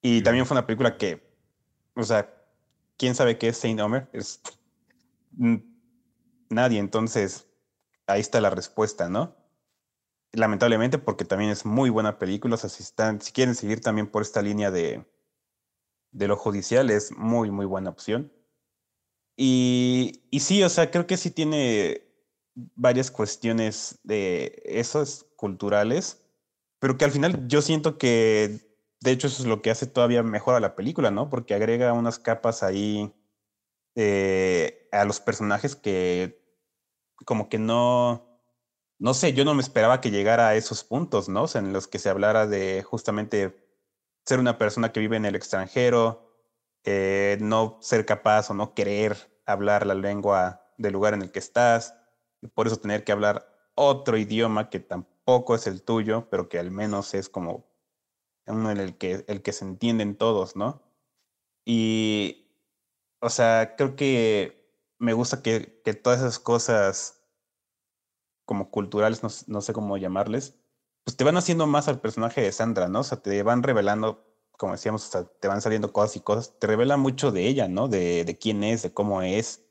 y 0.02 0.20
también 0.20 0.44
fue 0.44 0.54
una 0.54 0.66
película 0.66 0.98
que, 0.98 1.34
o 1.94 2.02
sea, 2.02 2.30
¿quién 2.98 3.14
sabe 3.14 3.38
qué 3.38 3.48
es 3.48 3.56
Saint 3.56 3.80
Omer? 3.80 4.06
Es 4.12 4.42
nadie, 6.50 6.78
entonces 6.78 7.46
ahí 8.06 8.20
está 8.20 8.38
la 8.42 8.50
respuesta, 8.50 9.08
¿no? 9.08 9.37
Lamentablemente, 10.32 10.98
porque 10.98 11.24
también 11.24 11.50
es 11.50 11.64
muy 11.64 11.90
buena 11.90 12.18
película. 12.18 12.54
O 12.54 12.58
sea, 12.58 12.70
si, 12.70 12.82
están, 12.82 13.20
si 13.20 13.32
quieren 13.32 13.54
seguir 13.54 13.80
también 13.80 14.06
por 14.06 14.22
esta 14.22 14.42
línea 14.42 14.70
de, 14.70 15.04
de 16.12 16.28
lo 16.28 16.36
judicial, 16.36 16.90
es 16.90 17.16
muy, 17.16 17.50
muy 17.50 17.66
buena 17.66 17.90
opción. 17.90 18.32
Y, 19.36 20.24
y 20.30 20.40
sí, 20.40 20.62
o 20.62 20.68
sea, 20.68 20.90
creo 20.90 21.06
que 21.06 21.16
sí 21.16 21.30
tiene 21.30 22.02
varias 22.74 23.10
cuestiones 23.10 24.00
de 24.02 24.62
esos 24.64 25.26
culturales, 25.36 26.24
pero 26.80 26.98
que 26.98 27.04
al 27.04 27.12
final 27.12 27.46
yo 27.46 27.62
siento 27.62 27.98
que, 27.98 28.58
de 29.00 29.10
hecho, 29.10 29.28
eso 29.28 29.42
es 29.42 29.48
lo 29.48 29.62
que 29.62 29.70
hace 29.70 29.86
todavía 29.86 30.22
mejor 30.22 30.56
a 30.56 30.60
la 30.60 30.74
película, 30.74 31.10
¿no? 31.10 31.30
Porque 31.30 31.54
agrega 31.54 31.92
unas 31.92 32.18
capas 32.18 32.62
ahí 32.62 33.12
eh, 33.94 34.88
a 34.92 35.04
los 35.04 35.20
personajes 35.20 35.76
que 35.76 36.38
como 37.24 37.48
que 37.48 37.58
no, 37.58 38.27
no 38.98 39.14
sé, 39.14 39.32
yo 39.32 39.44
no 39.44 39.54
me 39.54 39.62
esperaba 39.62 40.00
que 40.00 40.10
llegara 40.10 40.48
a 40.48 40.56
esos 40.56 40.84
puntos, 40.84 41.28
¿no? 41.28 41.46
En 41.54 41.72
los 41.72 41.86
que 41.86 41.98
se 41.98 42.08
hablara 42.08 42.46
de 42.46 42.82
justamente 42.82 43.56
ser 44.26 44.40
una 44.40 44.58
persona 44.58 44.92
que 44.92 45.00
vive 45.00 45.16
en 45.16 45.24
el 45.24 45.36
extranjero, 45.36 46.34
eh, 46.84 47.38
no 47.40 47.78
ser 47.80 48.04
capaz 48.06 48.50
o 48.50 48.54
no 48.54 48.74
querer 48.74 49.16
hablar 49.46 49.86
la 49.86 49.94
lengua 49.94 50.64
del 50.78 50.92
lugar 50.92 51.14
en 51.14 51.22
el 51.22 51.32
que 51.32 51.38
estás, 51.38 51.94
y 52.42 52.48
por 52.48 52.66
eso 52.66 52.76
tener 52.76 53.04
que 53.04 53.12
hablar 53.12 53.48
otro 53.74 54.16
idioma 54.16 54.70
que 54.70 54.80
tampoco 54.80 55.54
es 55.54 55.66
el 55.66 55.82
tuyo, 55.82 56.28
pero 56.30 56.48
que 56.48 56.58
al 56.58 56.70
menos 56.70 57.14
es 57.14 57.28
como 57.28 57.68
uno 58.46 58.70
en 58.70 58.78
el 58.78 58.98
que, 58.98 59.24
el 59.28 59.42
que 59.42 59.52
se 59.52 59.64
entienden 59.64 60.16
todos, 60.16 60.56
¿no? 60.56 60.82
Y, 61.64 62.48
o 63.20 63.30
sea, 63.30 63.76
creo 63.76 63.94
que 63.96 64.72
me 64.98 65.12
gusta 65.12 65.42
que, 65.42 65.80
que 65.84 65.94
todas 65.94 66.20
esas 66.20 66.38
cosas 66.38 67.17
como 68.48 68.70
culturales, 68.70 69.22
no, 69.46 69.60
sé 69.60 69.72
cómo 69.74 69.98
llamarles, 69.98 70.54
pues 71.04 71.18
te 71.18 71.24
van 71.24 71.36
haciendo 71.36 71.66
más 71.66 71.86
al 71.86 72.00
personaje 72.00 72.40
de 72.40 72.50
Sandra, 72.50 72.88
¿no? 72.88 73.00
O 73.00 73.04
sea, 73.04 73.20
te 73.20 73.42
van 73.42 73.62
revelando, 73.62 74.24
como 74.52 74.72
decíamos, 74.72 75.06
o 75.06 75.10
sea, 75.10 75.24
te 75.24 75.48
van 75.48 75.60
saliendo 75.60 75.92
cosas 75.92 76.16
y 76.16 76.20
cosas, 76.20 76.58
te 76.58 76.66
revela 76.66 76.96
mucho 76.96 77.30
de 77.30 77.46
ella, 77.46 77.68
¿no? 77.68 77.88
De, 77.88 78.24
de 78.24 78.38
quién 78.38 78.64
es, 78.64 78.82
de 78.82 78.94
cómo 78.94 79.20
es, 79.20 79.66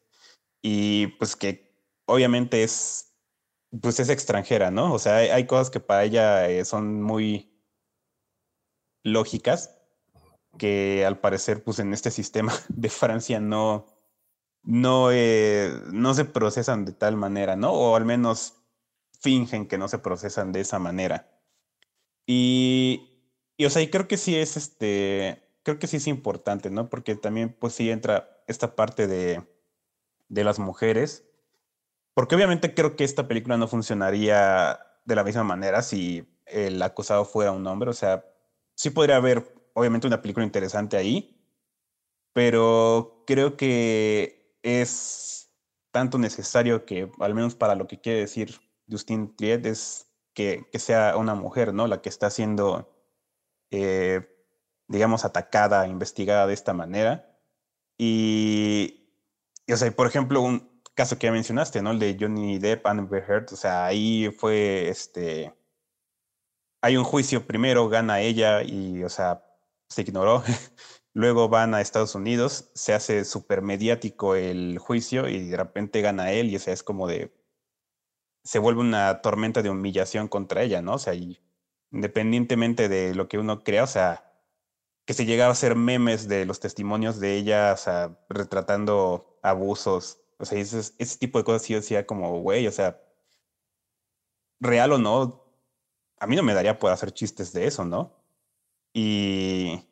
y 0.61 1.07
pues 1.17 1.35
que 1.35 1.75
obviamente 2.05 2.61
es, 2.61 3.15
pues 3.81 3.99
es 3.99 4.09
extranjera, 4.09 4.69
¿no? 4.69 4.93
O 4.93 4.99
sea, 4.99 5.15
hay, 5.15 5.47
cosas 5.47 5.71
que 5.71 5.79
para 5.79 6.03
ella 6.03 6.47
eh, 6.47 6.63
son 6.63 7.01
muy 7.01 7.51
lógicas, 9.03 9.75
que 10.59 11.03
al 11.03 11.19
parecer, 11.19 11.63
pues 11.63 11.79
en 11.79 11.93
este 11.93 12.11
sistema 12.11 12.53
de 12.69 12.89
Francia 12.89 13.39
no, 13.39 13.87
no, 14.61 15.11
eh, 15.11 15.71
no 15.91 16.13
se 16.13 16.25
procesan 16.25 16.85
de 16.85 16.93
tal 16.93 17.15
manera, 17.17 17.55
¿no? 17.55 17.71
O 17.71 17.95
al 17.95 18.05
menos 18.05 18.56
fingen 19.27 19.67
que 19.67 19.77
no 19.77 19.89
se 19.89 19.99
procesan 19.99 20.53
de 20.53 20.61
esa 20.61 20.79
manera. 20.79 21.29
Y, 22.25 23.35
y 23.57 23.65
o 23.65 23.69
sea, 23.69 23.81
y 23.81 23.89
creo 23.89 24.07
que 24.07 24.15
sí 24.15 24.37
es 24.37 24.55
este, 24.55 25.51
creo 25.63 25.79
que 25.79 25.87
sí 25.87 25.97
es 25.97 26.07
importante, 26.07 26.69
¿no? 26.69 26.89
Porque 26.89 27.15
también, 27.17 27.53
pues 27.59 27.73
sí 27.73 27.91
entra 27.91 28.41
esta 28.47 28.73
parte 28.77 29.05
de, 29.05 29.43
de 30.29 30.43
las 30.45 30.59
mujeres. 30.59 31.25
Porque 32.13 32.35
obviamente 32.35 32.73
creo 32.73 32.95
que 32.95 33.03
esta 33.03 33.27
película 33.27 33.57
no 33.57 33.67
funcionaría 33.67 34.79
de 35.03 35.15
la 35.15 35.25
misma 35.25 35.43
manera 35.43 35.81
si 35.81 36.25
el 36.45 36.81
acusado 36.81 37.25
fuera 37.25 37.51
un 37.51 37.67
hombre. 37.67 37.89
O 37.89 37.93
sea, 37.93 38.23
sí 38.75 38.91
podría 38.91 39.17
haber, 39.17 39.53
obviamente, 39.73 40.07
una 40.07 40.21
película 40.21 40.45
interesante 40.45 40.95
ahí, 40.95 41.37
pero 42.31 43.25
creo 43.27 43.57
que 43.57 44.57
es 44.63 45.51
tanto 45.91 46.17
necesario 46.17 46.85
que, 46.85 47.11
al 47.19 47.35
menos 47.35 47.55
para 47.55 47.75
lo 47.75 47.87
que 47.87 47.99
quiere 47.99 48.19
decir 48.21 48.66
Justin 48.89 49.35
Triet, 49.35 49.65
es 49.65 50.07
que, 50.33 50.67
que 50.71 50.79
sea 50.79 51.17
una 51.17 51.35
mujer, 51.35 51.73
¿no? 51.73 51.87
La 51.87 52.01
que 52.01 52.09
está 52.09 52.29
siendo, 52.29 52.93
eh, 53.71 54.27
digamos, 54.87 55.25
atacada, 55.25 55.87
investigada 55.87 56.47
de 56.47 56.53
esta 56.53 56.73
manera. 56.73 57.37
Y, 57.97 59.09
o 59.71 59.75
sea, 59.75 59.91
por 59.91 60.07
ejemplo, 60.07 60.41
un 60.41 60.81
caso 60.95 61.17
que 61.17 61.27
ya 61.27 61.31
mencionaste, 61.33 61.81
¿no? 61.81 61.91
El 61.91 61.99
de 61.99 62.17
Johnny 62.19 62.59
Depp, 62.59 62.85
Amber 62.87 63.23
Heard, 63.27 63.53
o 63.53 63.55
sea, 63.55 63.85
ahí 63.85 64.29
fue, 64.31 64.89
este, 64.89 65.53
hay 66.81 66.97
un 66.97 67.03
juicio 67.03 67.45
primero, 67.47 67.89
gana 67.89 68.21
ella 68.21 68.63
y, 68.63 69.03
o 69.03 69.09
sea, 69.09 69.43
se 69.89 70.01
ignoró. 70.01 70.43
Luego 71.13 71.49
van 71.49 71.73
a 71.73 71.81
Estados 71.81 72.15
Unidos, 72.15 72.69
se 72.75 72.93
hace 72.93 73.25
súper 73.25 73.61
mediático 73.63 74.35
el 74.35 74.77
juicio 74.77 75.27
y 75.27 75.49
de 75.49 75.57
repente 75.57 76.01
gana 76.01 76.31
él 76.31 76.49
y, 76.51 76.55
o 76.57 76.59
sea, 76.59 76.73
es 76.73 76.83
como 76.83 77.07
de, 77.07 77.33
se 78.47 78.59
vuelve 78.59 78.79
una 78.79 79.21
tormenta 79.21 79.61
de 79.61 79.69
humillación 79.69 80.29
contra 80.29 80.63
ella, 80.63 80.81
¿no? 80.81 80.93
O 80.93 80.99
sea, 80.99 81.13
y 81.13 81.37
independientemente 81.91 82.87
de 82.87 83.13
lo 83.13 83.27
que 83.27 83.37
uno 83.37 83.61
crea, 83.61 83.83
o 83.83 83.87
sea, 83.87 84.31
que 85.05 85.13
se 85.13 85.25
llegaba 85.25 85.49
a 85.49 85.51
hacer 85.51 85.75
memes 85.75 86.29
de 86.29 86.45
los 86.45 86.61
testimonios 86.61 87.19
de 87.19 87.35
ella, 87.35 87.73
o 87.73 87.77
sea, 87.77 88.17
retratando 88.29 89.37
abusos, 89.43 90.21
o 90.37 90.45
sea, 90.45 90.57
ese, 90.59 90.79
ese 90.79 91.19
tipo 91.19 91.39
de 91.39 91.43
cosas 91.43 91.63
sí 91.63 91.73
decía 91.73 92.07
como, 92.07 92.39
güey, 92.39 92.67
o 92.67 92.71
sea, 92.71 93.01
real 94.61 94.93
o 94.93 94.97
no, 94.97 95.43
a 96.17 96.25
mí 96.27 96.37
no 96.37 96.43
me 96.43 96.53
daría 96.53 96.79
por 96.79 96.91
hacer 96.93 97.11
chistes 97.11 97.51
de 97.51 97.67
eso, 97.67 97.83
¿no? 97.83 98.13
Y, 98.93 99.83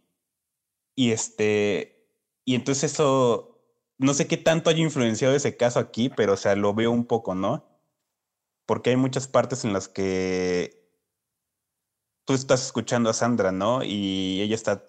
y 0.96 1.12
este, 1.12 2.08
y 2.46 2.56
entonces 2.56 2.94
eso, 2.94 3.60
no 3.98 4.13
sé 4.13 4.28
qué 4.28 4.38
tanto 4.38 4.70
haya 4.70 4.80
influenciado 4.80 5.36
ese 5.36 5.58
caso 5.58 5.80
aquí, 5.80 6.10
pero 6.10 6.34
o 6.34 6.38
sea, 6.38 6.56
lo 6.56 6.74
veo 6.74 6.91
un 6.91 7.06
poco, 7.06 7.36
¿no? 7.36 7.74
Porque 8.65 8.91
hay 8.91 8.95
muchas 8.97 9.28
partes 9.28 9.63
en 9.65 9.73
las 9.73 9.88
que 9.88 10.84
tú 12.25 12.34
estás 12.34 12.65
escuchando 12.65 13.10
a 13.10 13.13
Sandra, 13.13 13.51
¿no? 13.51 13.84
Y 13.84 14.41
ella 14.41 14.56
está 14.56 14.86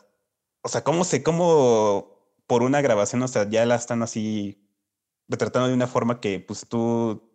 o 0.67 0.69
sea, 0.69 0.83
¿cómo 0.83 1.05
se, 1.05 1.23
cómo 1.23 2.33
por 2.49 2.65
una 2.65 2.81
grabación, 2.81 3.23
o 3.23 3.29
sea, 3.29 3.49
ya 3.49 3.65
la 3.67 3.77
están 3.77 4.03
así 4.03 4.69
retratando 5.29 5.69
de 5.69 5.75
una 5.75 5.87
forma 5.87 6.21
que 6.21 6.41
pues 6.41 6.67
tú, 6.69 7.31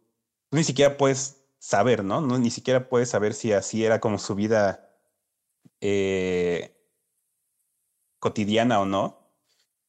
ni 0.51 0.65
siquiera 0.65 0.97
puedes 0.97 1.45
saber, 1.57 2.03
¿no? 2.03 2.19
¿no? 2.19 2.37
Ni 2.39 2.51
siquiera 2.51 2.89
puedes 2.89 3.09
saber 3.09 3.33
si 3.33 3.53
así 3.53 3.85
era 3.85 4.01
como 4.01 4.17
su 4.17 4.35
vida 4.35 4.89
eh, 5.79 6.75
cotidiana 8.19 8.81
o 8.81 8.85
no. 8.85 9.33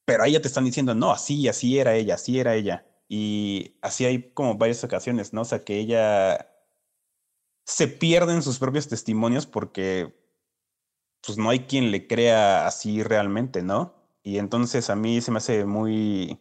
Pero 0.04 0.22
ahí 0.22 0.32
ya 0.34 0.42
te 0.42 0.46
están 0.48 0.64
diciendo, 0.64 0.94
no, 0.94 1.10
así, 1.10 1.48
así 1.48 1.80
era 1.80 1.96
ella, 1.96 2.14
así 2.14 2.38
era 2.38 2.54
ella. 2.54 2.86
Y 3.14 3.76
así 3.82 4.06
hay 4.06 4.32
como 4.32 4.56
varias 4.56 4.82
ocasiones, 4.84 5.34
¿no? 5.34 5.42
O 5.42 5.44
sea, 5.44 5.62
que 5.64 5.78
ella 5.78 6.48
se 7.66 7.86
pierde 7.86 8.32
en 8.32 8.40
sus 8.40 8.58
propios 8.58 8.88
testimonios 8.88 9.44
porque 9.44 10.16
pues 11.20 11.36
no 11.36 11.50
hay 11.50 11.66
quien 11.66 11.90
le 11.90 12.06
crea 12.06 12.66
así 12.66 13.02
realmente, 13.02 13.62
¿no? 13.62 13.94
Y 14.22 14.38
entonces 14.38 14.88
a 14.88 14.96
mí 14.96 15.20
se 15.20 15.30
me 15.30 15.36
hace 15.36 15.66
muy, 15.66 16.40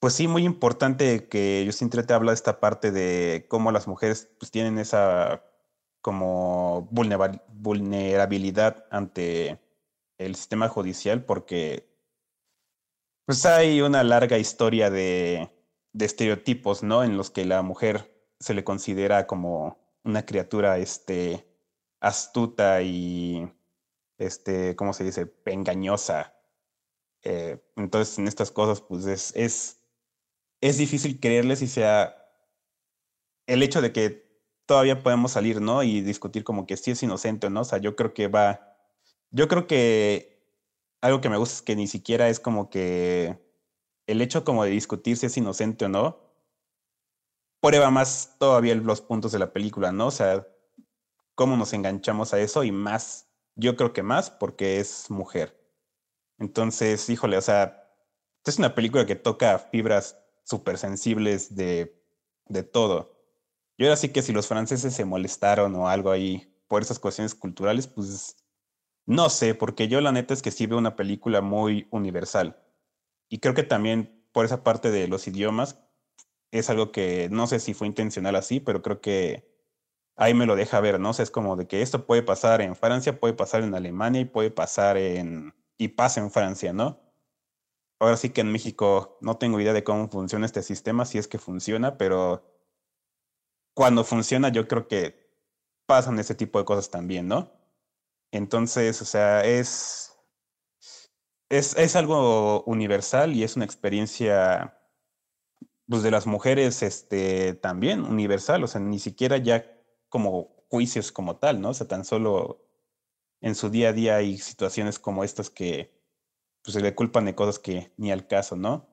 pues 0.00 0.14
sí, 0.14 0.26
muy 0.26 0.44
importante 0.44 1.28
que 1.28 1.64
Justin 1.66 1.90
Trete 1.90 2.14
habla 2.14 2.30
de 2.30 2.36
esta 2.36 2.58
parte 2.58 2.90
de 2.90 3.44
cómo 3.50 3.72
las 3.72 3.86
mujeres 3.88 4.30
pues 4.38 4.50
tienen 4.50 4.78
esa 4.78 5.44
como 6.00 6.88
vulnerabilidad 6.90 8.86
ante 8.90 9.60
el 10.16 10.34
sistema 10.34 10.68
judicial 10.70 11.26
porque 11.26 11.94
pues 13.26 13.44
hay 13.44 13.82
una 13.82 14.04
larga 14.04 14.38
historia 14.38 14.88
de, 14.90 15.50
de 15.92 16.04
estereotipos, 16.04 16.82
¿no? 16.82 17.04
En 17.04 17.16
los 17.16 17.30
que 17.30 17.44
la 17.44 17.62
mujer 17.62 18.16
se 18.38 18.54
le 18.54 18.64
considera 18.64 19.26
como 19.26 19.78
una 20.04 20.24
criatura, 20.24 20.78
este, 20.78 21.46
astuta 22.00 22.82
y, 22.82 23.52
este, 24.18 24.76
¿cómo 24.76 24.92
se 24.92 25.04
dice? 25.04 25.34
Engañosa. 25.44 26.34
Eh, 27.22 27.60
entonces, 27.76 28.18
en 28.18 28.28
estas 28.28 28.52
cosas, 28.52 28.80
pues 28.80 29.06
es, 29.06 29.34
es, 29.34 29.80
es 30.60 30.78
difícil 30.78 31.18
creerles 31.18 31.62
y 31.62 31.66
sea 31.66 32.16
el 33.46 33.62
hecho 33.62 33.82
de 33.82 33.92
que 33.92 34.26
todavía 34.66 35.02
podemos 35.02 35.32
salir, 35.32 35.60
¿no? 35.60 35.82
Y 35.82 36.00
discutir 36.00 36.44
como 36.44 36.66
que 36.66 36.76
sí 36.76 36.92
es 36.92 37.02
inocente 37.02 37.48
o 37.48 37.50
no. 37.50 37.62
O 37.62 37.64
sea, 37.64 37.78
yo 37.78 37.96
creo 37.96 38.14
que 38.14 38.28
va, 38.28 38.76
yo 39.30 39.48
creo 39.48 39.66
que 39.66 40.35
algo 41.00 41.20
que 41.20 41.28
me 41.28 41.36
gusta 41.36 41.56
es 41.56 41.62
que 41.62 41.76
ni 41.76 41.86
siquiera 41.86 42.28
es 42.28 42.40
como 42.40 42.70
que 42.70 43.38
el 44.06 44.22
hecho 44.22 44.44
como 44.44 44.64
de 44.64 44.70
discutir 44.70 45.16
si 45.16 45.26
es 45.26 45.36
inocente 45.36 45.84
o 45.84 45.88
no, 45.88 46.20
prueba 47.60 47.90
más 47.90 48.36
todavía 48.38 48.74
los 48.74 49.00
puntos 49.00 49.32
de 49.32 49.38
la 49.38 49.52
película, 49.52 49.92
¿no? 49.92 50.08
O 50.08 50.10
sea, 50.10 50.46
cómo 51.34 51.56
nos 51.56 51.72
enganchamos 51.72 52.32
a 52.32 52.40
eso 52.40 52.64
y 52.64 52.72
más, 52.72 53.28
yo 53.56 53.76
creo 53.76 53.92
que 53.92 54.02
más 54.02 54.30
porque 54.30 54.78
es 54.78 55.10
mujer. 55.10 55.60
Entonces, 56.38 57.08
híjole, 57.08 57.36
o 57.36 57.42
sea, 57.42 57.90
es 58.44 58.58
una 58.58 58.74
película 58.74 59.06
que 59.06 59.16
toca 59.16 59.58
fibras 59.58 60.18
súper 60.44 60.78
sensibles 60.78 61.56
de, 61.56 62.00
de 62.46 62.62
todo. 62.62 63.16
Yo 63.78 63.86
ahora 63.86 63.96
sí 63.96 64.10
que 64.10 64.22
si 64.22 64.32
los 64.32 64.46
franceses 64.46 64.94
se 64.94 65.04
molestaron 65.04 65.74
o 65.74 65.88
algo 65.88 66.10
ahí 66.10 66.52
por 66.68 66.82
esas 66.82 66.98
cuestiones 66.98 67.34
culturales, 67.34 67.86
pues 67.86 68.36
no 69.06 69.30
sé, 69.30 69.54
porque 69.54 69.88
yo 69.88 70.00
la 70.00 70.12
neta 70.12 70.34
es 70.34 70.42
que 70.42 70.50
sí 70.50 70.66
veo 70.66 70.78
una 70.78 70.96
película 70.96 71.40
muy 71.40 71.88
universal. 71.90 72.62
Y 73.28 73.38
creo 73.38 73.54
que 73.54 73.62
también 73.62 74.24
por 74.32 74.44
esa 74.44 74.64
parte 74.64 74.90
de 74.90 75.08
los 75.08 75.26
idiomas 75.28 75.80
es 76.50 76.70
algo 76.70 76.92
que 76.92 77.28
no 77.30 77.46
sé 77.46 77.60
si 77.60 77.74
fue 77.74 77.86
intencional 77.86 78.36
así, 78.36 78.60
pero 78.60 78.82
creo 78.82 79.00
que 79.00 79.48
ahí 80.16 80.34
me 80.34 80.46
lo 80.46 80.56
deja 80.56 80.80
ver, 80.80 81.00
¿no? 81.00 81.10
O 81.10 81.22
es 81.22 81.30
como 81.30 81.56
de 81.56 81.66
que 81.66 81.82
esto 81.82 82.06
puede 82.06 82.22
pasar 82.22 82.60
en 82.62 82.76
Francia, 82.76 83.20
puede 83.20 83.34
pasar 83.34 83.62
en 83.62 83.74
Alemania 83.74 84.20
y 84.22 84.24
puede 84.26 84.50
pasar 84.50 84.96
en... 84.96 85.54
y 85.78 85.88
pasa 85.88 86.20
en 86.20 86.30
Francia, 86.30 86.72
¿no? 86.72 87.00
Ahora 87.98 88.16
sí 88.16 88.30
que 88.30 88.42
en 88.42 88.52
México 88.52 89.18
no 89.22 89.38
tengo 89.38 89.60
idea 89.60 89.72
de 89.72 89.84
cómo 89.84 90.08
funciona 90.08 90.46
este 90.46 90.62
sistema, 90.62 91.06
si 91.06 91.18
es 91.18 91.28
que 91.28 91.38
funciona, 91.38 91.96
pero 91.96 92.44
cuando 93.74 94.04
funciona 94.04 94.50
yo 94.50 94.68
creo 94.68 94.88
que 94.88 95.30
pasan 95.86 96.18
ese 96.18 96.34
tipo 96.34 96.58
de 96.58 96.64
cosas 96.64 96.90
también, 96.90 97.28
¿no? 97.28 97.55
Entonces, 98.32 99.00
o 99.02 99.04
sea, 99.04 99.44
es, 99.44 100.18
es, 101.48 101.76
es 101.76 101.96
algo 101.96 102.62
universal 102.64 103.34
y 103.34 103.44
es 103.44 103.56
una 103.56 103.64
experiencia 103.64 104.78
pues, 105.88 106.02
de 106.02 106.10
las 106.10 106.26
mujeres 106.26 106.82
este, 106.82 107.54
también 107.54 108.04
universal, 108.04 108.64
o 108.64 108.66
sea, 108.66 108.80
ni 108.80 108.98
siquiera 108.98 109.36
ya 109.38 109.64
como 110.08 110.56
juicios 110.68 111.12
como 111.12 111.36
tal, 111.36 111.60
¿no? 111.60 111.70
O 111.70 111.74
sea, 111.74 111.86
tan 111.88 112.04
solo 112.04 112.66
en 113.40 113.54
su 113.54 113.70
día 113.70 113.90
a 113.90 113.92
día 113.92 114.16
hay 114.16 114.38
situaciones 114.38 114.98
como 114.98 115.24
estas 115.24 115.50
que 115.50 115.92
pues, 116.62 116.74
se 116.74 116.80
le 116.80 116.94
culpan 116.94 117.24
de 117.26 117.34
cosas 117.34 117.58
que 117.58 117.92
ni 117.96 118.10
al 118.10 118.26
caso, 118.26 118.56
¿no? 118.56 118.88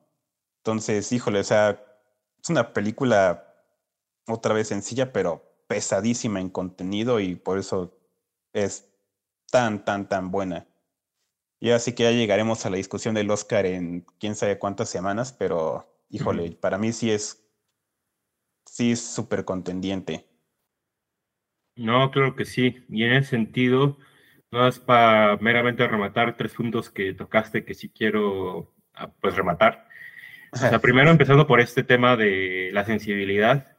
Entonces, 0.58 1.12
híjole, 1.12 1.40
o 1.40 1.44
sea, 1.44 1.84
es 2.42 2.48
una 2.50 2.72
película 2.72 3.54
otra 4.28 4.54
vez 4.54 4.68
sencilla, 4.68 5.12
pero 5.12 5.54
pesadísima 5.66 6.40
en 6.40 6.50
contenido 6.50 7.20
y 7.20 7.34
por 7.34 7.58
eso 7.58 7.98
es 8.52 8.93
tan, 9.54 9.84
tan, 9.84 10.08
tan 10.08 10.32
buena. 10.32 10.66
Y 11.60 11.70
así 11.70 11.94
que 11.94 12.02
ya 12.02 12.10
llegaremos 12.10 12.66
a 12.66 12.70
la 12.70 12.76
discusión 12.76 13.14
del 13.14 13.30
Oscar 13.30 13.66
en 13.66 14.04
quién 14.18 14.34
sabe 14.34 14.58
cuántas 14.58 14.88
semanas, 14.88 15.32
pero 15.32 15.96
híjole, 16.10 16.50
para 16.60 16.76
mí 16.76 16.92
sí 16.92 17.12
es, 17.12 17.48
sí 18.66 18.90
es 18.90 19.00
súper 19.00 19.44
contendiente. 19.44 20.26
No, 21.76 22.10
creo 22.10 22.34
que 22.34 22.44
sí. 22.44 22.84
Y 22.88 23.04
en 23.04 23.12
ese 23.12 23.30
sentido, 23.30 23.96
no 24.50 24.66
es 24.66 24.80
para 24.80 25.36
meramente 25.36 25.86
rematar 25.86 26.36
tres 26.36 26.52
puntos 26.54 26.90
que 26.90 27.14
tocaste 27.14 27.64
que 27.64 27.74
sí 27.74 27.90
quiero 27.90 28.74
ah, 28.94 29.12
pues 29.20 29.36
rematar. 29.36 29.86
O 30.50 30.56
sea, 30.56 30.76
primero 30.82 31.12
empezando 31.12 31.46
por 31.46 31.60
este 31.60 31.84
tema 31.84 32.16
de 32.16 32.70
la 32.72 32.84
sensibilidad. 32.84 33.73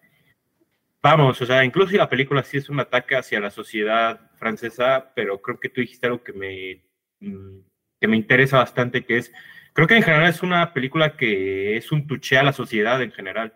Vamos, 1.05 1.39
o 1.39 1.45
sea, 1.45 1.63
incluso 1.63 1.91
si 1.91 1.97
la 1.97 2.09
película 2.09 2.41
sí 2.41 2.57
es 2.57 2.67
un 2.67 2.79
ataque 2.79 3.15
hacia 3.15 3.39
la 3.39 3.51
sociedad 3.51 4.19
francesa, 4.37 5.11
pero 5.13 5.39
creo 5.39 5.59
que 5.59 5.69
tú 5.69 5.79
dijiste 5.81 6.07
algo 6.07 6.23
que 6.23 6.33
me, 6.33 6.81
mm, 7.19 7.59
que 8.01 8.07
me 8.07 8.17
interesa 8.17 8.57
bastante, 8.57 9.05
que 9.05 9.17
es, 9.17 9.31
creo 9.73 9.87
que 9.87 9.97
en 9.97 10.01
general 10.01 10.27
es 10.27 10.41
una 10.41 10.73
película 10.73 11.15
que 11.15 11.77
es 11.77 11.91
un 11.91 12.07
tuche 12.07 12.39
a 12.39 12.43
la 12.43 12.53
sociedad 12.53 12.99
en 13.03 13.11
general. 13.11 13.53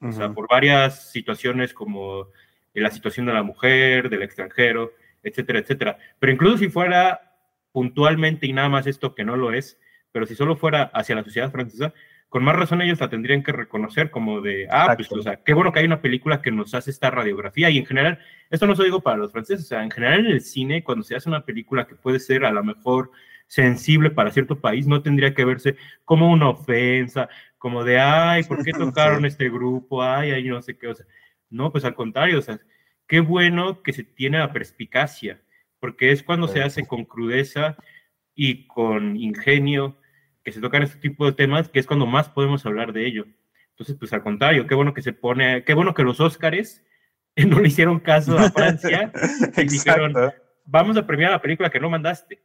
O 0.00 0.10
sea, 0.10 0.32
por 0.32 0.48
varias 0.48 1.12
situaciones 1.12 1.72
como 1.72 2.30
la 2.74 2.90
situación 2.90 3.26
de 3.26 3.32
la 3.32 3.44
mujer, 3.44 4.10
del 4.10 4.22
extranjero, 4.22 4.92
etcétera, 5.22 5.60
etcétera. 5.60 5.98
Pero 6.18 6.32
incluso 6.32 6.58
si 6.58 6.68
fuera 6.68 7.32
puntualmente 7.70 8.48
y 8.48 8.52
nada 8.52 8.70
más 8.70 8.88
esto 8.88 9.14
que 9.14 9.24
no 9.24 9.36
lo 9.36 9.52
es, 9.52 9.78
pero 10.10 10.26
si 10.26 10.34
solo 10.34 10.56
fuera 10.56 10.90
hacia 10.92 11.14
la 11.14 11.22
sociedad 11.22 11.52
francesa, 11.52 11.94
con 12.28 12.44
más 12.44 12.56
razón 12.56 12.82
ellos 12.82 13.00
la 13.00 13.08
tendrían 13.08 13.42
que 13.42 13.52
reconocer 13.52 14.10
como 14.10 14.40
de, 14.40 14.68
ah, 14.70 14.92
pues, 14.94 15.10
o 15.12 15.22
sea, 15.22 15.36
qué 15.42 15.54
bueno 15.54 15.72
que 15.72 15.80
hay 15.80 15.86
una 15.86 16.02
película 16.02 16.42
que 16.42 16.50
nos 16.50 16.74
hace 16.74 16.90
esta 16.90 17.10
radiografía 17.10 17.70
y 17.70 17.78
en 17.78 17.86
general, 17.86 18.18
esto 18.50 18.66
no 18.66 18.76
se 18.76 18.84
digo 18.84 19.00
para 19.00 19.16
los 19.16 19.32
franceses, 19.32 19.64
o 19.64 19.68
sea, 19.68 19.82
en 19.82 19.90
general 19.90 20.20
en 20.20 20.32
el 20.32 20.40
cine, 20.42 20.84
cuando 20.84 21.04
se 21.04 21.16
hace 21.16 21.28
una 21.28 21.44
película 21.44 21.86
que 21.86 21.94
puede 21.94 22.18
ser 22.18 22.44
a 22.44 22.52
lo 22.52 22.62
mejor 22.62 23.10
sensible 23.46 24.10
para 24.10 24.30
cierto 24.30 24.60
país, 24.60 24.86
no 24.86 25.02
tendría 25.02 25.32
que 25.32 25.44
verse 25.46 25.76
como 26.04 26.30
una 26.30 26.50
ofensa, 26.50 27.30
como 27.56 27.82
de, 27.82 27.98
ay, 27.98 28.44
¿por 28.44 28.62
qué 28.62 28.72
tocaron 28.72 29.24
este 29.24 29.48
grupo? 29.48 30.02
Ay, 30.02 30.32
ay, 30.32 30.44
no 30.44 30.60
sé 30.60 30.76
qué, 30.76 30.88
o 30.88 30.94
sea, 30.94 31.06
no, 31.48 31.72
pues 31.72 31.84
al 31.86 31.94
contrario, 31.94 32.38
o 32.38 32.42
sea, 32.42 32.60
qué 33.06 33.20
bueno 33.20 33.82
que 33.82 33.94
se 33.94 34.04
tiene 34.04 34.38
la 34.38 34.52
perspicacia, 34.52 35.40
porque 35.80 36.12
es 36.12 36.22
cuando 36.22 36.46
se 36.46 36.62
hace 36.62 36.86
con 36.86 37.06
crudeza 37.06 37.76
y 38.34 38.66
con 38.66 39.16
ingenio 39.16 39.96
que 40.48 40.52
se 40.52 40.62
tocan 40.62 40.82
este 40.82 40.98
tipo 40.98 41.26
de 41.26 41.32
temas, 41.32 41.68
que 41.68 41.78
es 41.78 41.86
cuando 41.86 42.06
más 42.06 42.30
podemos 42.30 42.64
hablar 42.64 42.94
de 42.94 43.06
ello. 43.06 43.26
Entonces, 43.72 43.96
pues 43.98 44.14
al 44.14 44.22
contrario, 44.22 44.66
qué 44.66 44.74
bueno 44.74 44.94
que 44.94 45.02
se 45.02 45.12
pone, 45.12 45.62
qué 45.62 45.74
bueno 45.74 45.92
que 45.92 46.02
los 46.02 46.20
Óscares 46.20 46.82
no 47.36 47.60
le 47.60 47.68
hicieron 47.68 48.00
caso 48.00 48.38
a 48.38 48.50
Francia 48.50 49.12
y 49.58 49.64
dijeron, 49.64 50.14
vamos 50.64 50.96
a 50.96 51.06
premiar 51.06 51.32
la 51.32 51.42
película 51.42 51.68
que 51.68 51.80
no 51.80 51.90
mandaste. 51.90 52.42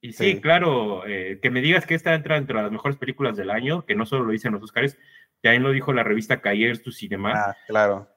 Y 0.00 0.12
sí, 0.12 0.40
claro, 0.40 1.04
eh, 1.04 1.40
que 1.42 1.50
me 1.50 1.60
digas 1.60 1.84
que 1.84 1.96
esta 1.96 2.14
entra 2.14 2.36
entre 2.36 2.62
las 2.62 2.70
mejores 2.70 2.96
películas 2.96 3.36
del 3.36 3.50
año, 3.50 3.84
que 3.86 3.96
no 3.96 4.06
solo 4.06 4.24
lo 4.24 4.30
dicen 4.30 4.52
los 4.52 4.62
Óscares, 4.62 4.96
también 5.40 5.64
lo 5.64 5.72
dijo 5.72 5.92
la 5.92 6.04
revista 6.04 6.40
Cahiers 6.40 6.80
tu 6.80 6.92
Cinema. 6.92 7.32
Ah, 7.34 7.56
claro. 7.66 8.08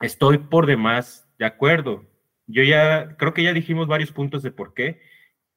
Estoy 0.00 0.38
por 0.38 0.66
demás 0.66 1.32
de 1.38 1.46
acuerdo. 1.46 2.10
Yo 2.48 2.64
ya, 2.64 3.16
creo 3.18 3.34
que 3.34 3.44
ya 3.44 3.52
dijimos 3.52 3.86
varios 3.86 4.10
puntos 4.10 4.42
de 4.42 4.50
por 4.50 4.74
qué. 4.74 5.00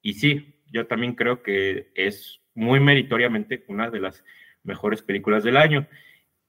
Y 0.03 0.13
sí, 0.13 0.61
yo 0.67 0.85
también 0.85 1.15
creo 1.15 1.41
que 1.41 1.91
es 1.95 2.40
muy 2.55 2.79
meritoriamente 2.79 3.63
una 3.67 3.89
de 3.89 3.99
las 3.99 4.23
mejores 4.63 5.01
películas 5.01 5.43
del 5.43 5.57
año. 5.57 5.87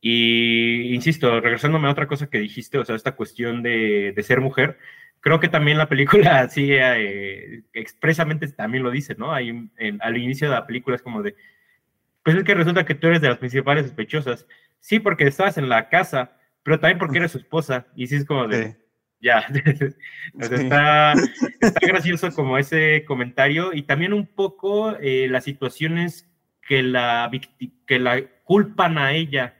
Y 0.00 0.94
insisto, 0.94 1.40
regresándome 1.40 1.88
a 1.88 1.92
otra 1.92 2.08
cosa 2.08 2.28
que 2.28 2.38
dijiste, 2.38 2.78
o 2.78 2.84
sea, 2.84 2.96
esta 2.96 3.14
cuestión 3.14 3.62
de, 3.62 4.12
de 4.14 4.22
ser 4.22 4.40
mujer, 4.40 4.78
creo 5.20 5.40
que 5.40 5.48
también 5.48 5.78
la 5.78 5.88
película 5.88 6.48
sí 6.50 6.68
eh, 6.72 7.62
expresamente 7.72 8.48
también 8.48 8.82
lo 8.82 8.90
dice, 8.90 9.14
¿no? 9.14 9.32
Ahí 9.32 9.70
al 10.00 10.16
inicio 10.18 10.48
de 10.48 10.54
la 10.54 10.66
película 10.66 10.96
es 10.96 11.02
como 11.02 11.22
de, 11.22 11.36
pues 12.22 12.36
es 12.36 12.44
que 12.44 12.54
resulta 12.54 12.84
que 12.84 12.94
tú 12.94 13.06
eres 13.06 13.20
de 13.20 13.28
las 13.28 13.38
principales 13.38 13.86
sospechosas. 13.86 14.46
Sí, 14.80 14.98
porque 14.98 15.24
estabas 15.26 15.58
en 15.58 15.68
la 15.68 15.88
casa, 15.88 16.36
pero 16.62 16.80
también 16.80 16.98
porque 16.98 17.18
eres 17.18 17.32
su 17.32 17.38
esposa. 17.38 17.86
Y 17.94 18.08
sí 18.08 18.16
es 18.16 18.24
como 18.24 18.48
de, 18.48 18.76
ya, 19.22 19.46
está, 20.40 21.14
está, 21.60 21.86
gracioso 21.86 22.32
como 22.32 22.58
ese 22.58 23.04
comentario 23.06 23.72
y 23.72 23.82
también 23.82 24.12
un 24.12 24.26
poco 24.26 24.96
eh, 24.98 25.28
las 25.30 25.44
situaciones 25.44 26.28
que 26.60 26.82
la, 26.82 27.30
que 27.86 27.98
la 28.00 28.20
culpan 28.42 28.98
a 28.98 29.12
ella, 29.12 29.56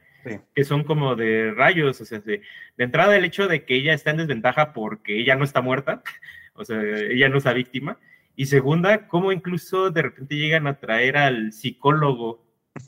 que 0.53 0.63
son 0.65 0.83
como 0.83 1.15
de 1.15 1.51
rayos, 1.51 2.01
o 2.01 2.05
sea, 2.05 2.19
de, 2.19 2.41
de, 2.77 2.83
entrada 2.83 3.15
el 3.15 3.25
hecho 3.25 3.47
de 3.47 3.63
que 3.63 3.75
ella 3.75 3.93
está 3.93 4.11
en 4.11 4.17
desventaja 4.17 4.73
porque 4.73 5.19
ella 5.19 5.35
no 5.35 5.45
está 5.45 5.61
muerta, 5.61 6.03
o 6.53 6.65
sea, 6.65 6.81
ella 6.81 7.29
no 7.29 7.37
es 7.37 7.45
la 7.45 7.53
víctima, 7.53 7.97
y 8.35 8.47
segunda, 8.47 9.07
cómo 9.07 9.31
incluso 9.31 9.91
de 9.91 10.01
repente 10.01 10.35
llegan 10.35 10.67
a 10.67 10.79
traer 10.79 11.17
al 11.17 11.53
psicólogo 11.53 12.43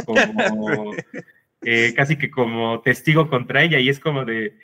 como 0.05 0.93
eh, 1.61 1.93
casi 1.95 2.17
que 2.17 2.31
como 2.31 2.81
testigo 2.81 3.29
contra 3.29 3.63
ella 3.63 3.79
y 3.79 3.89
es 3.89 3.99
como 3.99 4.25
de, 4.25 4.57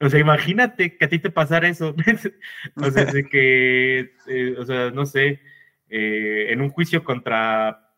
o 0.00 0.08
sea, 0.08 0.20
imagínate 0.20 0.96
que 0.96 1.04
a 1.04 1.08
ti 1.08 1.18
te 1.18 1.30
pasara 1.30 1.68
eso, 1.68 1.94
o 2.76 2.90
sea, 2.90 3.04
de 3.04 3.24
que, 3.24 4.12
eh, 4.28 4.54
o 4.58 4.64
sea, 4.64 4.90
no 4.90 5.06
sé, 5.06 5.40
eh, 5.88 6.46
en 6.50 6.60
un 6.60 6.70
juicio 6.70 7.02
contra 7.02 7.94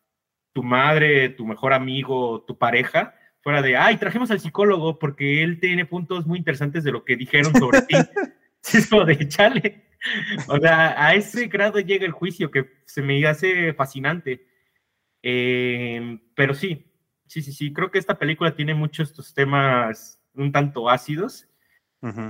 tu 0.53 0.63
madre, 0.63 1.29
tu 1.29 1.45
mejor 1.45 1.73
amigo, 1.73 2.43
tu 2.47 2.57
pareja, 2.57 3.15
fuera 3.41 3.61
de, 3.61 3.77
ay, 3.77 3.97
trajimos 3.97 4.31
al 4.31 4.39
psicólogo 4.39 4.99
porque 4.99 5.43
él 5.43 5.59
tiene 5.59 5.85
puntos 5.85 6.25
muy 6.25 6.37
interesantes 6.37 6.83
de 6.83 6.91
lo 6.91 7.03
que 7.03 7.15
dijeron 7.15 7.53
sobre 7.55 7.81
ti. 7.83 7.95
es 8.73 8.87
como 8.87 9.05
de, 9.05 9.27
chale. 9.27 9.83
O 10.47 10.57
sea, 10.57 11.05
a 11.05 11.15
ese 11.15 11.47
grado 11.47 11.79
llega 11.79 12.05
el 12.05 12.11
juicio 12.11 12.51
que 12.51 12.69
se 12.85 13.01
me 13.01 13.25
hace 13.25 13.73
fascinante. 13.73 14.47
Em, 15.21 16.19
pero 16.35 16.53
sí, 16.53 16.85
sí, 17.27 17.41
sí, 17.41 17.51
sí, 17.51 17.73
creo 17.73 17.91
que 17.91 17.99
esta 17.99 18.17
película 18.17 18.55
tiene 18.55 18.73
muchos 18.73 19.09
estos 19.09 19.33
temas 19.33 20.19
un 20.33 20.51
tanto 20.51 20.89
ácidos, 20.89 21.47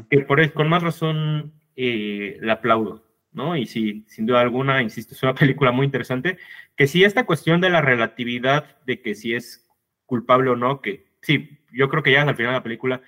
que 0.09 0.19
por, 0.19 0.51
con 0.53 0.69
más 0.69 0.83
razón 0.83 1.53
eh, 1.75 2.37
la 2.41 2.53
aplaudo, 2.53 3.05
¿no? 3.31 3.55
Y 3.55 3.65
sí, 3.65 4.03
sin 4.07 4.25
duda 4.25 4.41
alguna, 4.41 4.81
insisto, 4.81 5.13
es 5.13 5.23
una 5.23 5.33
película 5.35 5.71
muy 5.71 5.85
interesante, 5.85 6.37
que 6.75 6.87
sí, 6.87 7.03
esta 7.03 7.25
cuestión 7.25 7.61
de 7.61 7.69
la 7.69 7.81
relatividad 7.81 8.77
de 8.85 9.01
que 9.01 9.15
si 9.15 9.33
es 9.33 9.67
culpable 10.05 10.49
o 10.49 10.55
no, 10.55 10.81
que 10.81 11.05
sí, 11.21 11.59
yo 11.71 11.89
creo 11.89 12.03
que 12.03 12.11
ya 12.11 12.21
al 12.21 12.35
final 12.35 12.51
de 12.51 12.57
la 12.57 12.63
película, 12.63 13.01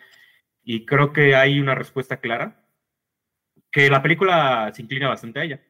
y 0.63 0.85
creo 0.85 1.11
que 1.11 1.35
hay 1.35 1.59
una 1.59 1.75
respuesta 1.75 2.17
clara, 2.17 2.65
que 3.71 3.89
la 3.89 4.01
película 4.01 4.71
se 4.73 4.81
inclina 4.83 5.09
bastante 5.09 5.39
a 5.39 5.43
ella. 5.43 5.61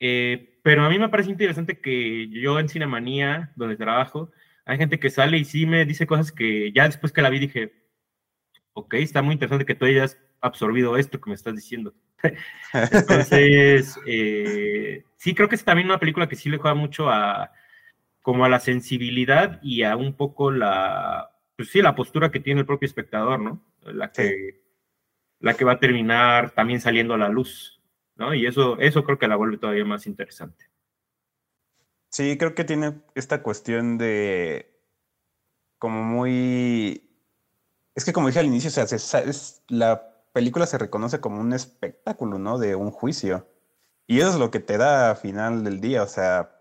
Eh, 0.00 0.58
pero 0.62 0.84
a 0.84 0.90
mí 0.90 0.98
me 0.98 1.08
parece 1.08 1.30
interesante 1.30 1.80
que 1.80 2.28
yo 2.28 2.58
en 2.58 2.68
Cinemanía, 2.68 3.52
donde 3.56 3.76
trabajo, 3.76 4.32
hay 4.64 4.78
gente 4.78 4.98
que 4.98 5.10
sale 5.10 5.38
y 5.38 5.44
sí 5.44 5.64
me 5.66 5.84
dice 5.84 6.06
cosas 6.06 6.32
que 6.32 6.72
ya 6.72 6.86
después 6.86 7.12
que 7.12 7.22
la 7.22 7.30
vi 7.30 7.38
dije, 7.38 7.72
ok, 8.76 8.94
está 8.94 9.22
muy 9.22 9.32
interesante 9.32 9.64
que 9.64 9.74
tú 9.74 9.86
hayas 9.86 10.18
absorbido 10.42 10.98
esto 10.98 11.18
que 11.18 11.30
me 11.30 11.34
estás 11.34 11.54
diciendo. 11.54 11.94
Entonces, 12.92 13.98
eh, 14.06 15.02
sí, 15.16 15.34
creo 15.34 15.48
que 15.48 15.54
es 15.54 15.64
también 15.64 15.88
una 15.88 15.98
película 15.98 16.28
que 16.28 16.36
sí 16.36 16.50
le 16.50 16.58
juega 16.58 16.74
mucho 16.74 17.08
a 17.08 17.50
como 18.20 18.44
a 18.44 18.48
la 18.48 18.60
sensibilidad 18.60 19.60
y 19.62 19.82
a 19.82 19.96
un 19.96 20.14
poco 20.14 20.50
la, 20.50 21.30
pues 21.56 21.70
sí, 21.70 21.80
la 21.80 21.94
postura 21.94 22.30
que 22.30 22.40
tiene 22.40 22.60
el 22.60 22.66
propio 22.66 22.86
espectador, 22.86 23.40
¿no? 23.40 23.64
La 23.82 24.12
que, 24.12 24.62
la 25.38 25.54
que 25.54 25.64
va 25.64 25.72
a 25.72 25.80
terminar 25.80 26.50
también 26.50 26.80
saliendo 26.80 27.14
a 27.14 27.18
la 27.18 27.28
luz, 27.28 27.80
¿no? 28.16 28.34
Y 28.34 28.44
eso, 28.44 28.78
eso 28.78 29.04
creo 29.04 29.18
que 29.18 29.28
la 29.28 29.36
vuelve 29.36 29.58
todavía 29.58 29.84
más 29.86 30.06
interesante. 30.06 30.66
Sí, 32.10 32.36
creo 32.36 32.54
que 32.54 32.64
tiene 32.64 33.00
esta 33.14 33.42
cuestión 33.42 33.96
de 33.96 34.76
como 35.78 36.02
muy... 36.02 37.05
Es 37.96 38.04
que 38.04 38.12
como 38.12 38.28
dije 38.28 38.38
al 38.38 38.46
inicio, 38.46 38.68
o 38.68 38.86
sea, 38.86 39.20
es, 39.20 39.62
la 39.68 40.24
película 40.32 40.66
se 40.66 40.78
reconoce 40.78 41.20
como 41.20 41.40
un 41.40 41.52
espectáculo, 41.52 42.38
¿no? 42.38 42.58
De 42.58 42.76
un 42.76 42.92
juicio. 42.92 43.48
Y 44.06 44.20
eso 44.20 44.30
es 44.30 44.36
lo 44.36 44.52
que 44.52 44.60
te 44.60 44.78
da 44.78 45.10
a 45.10 45.16
final 45.16 45.64
del 45.64 45.80
día, 45.80 46.04
o 46.04 46.06
sea, 46.06 46.52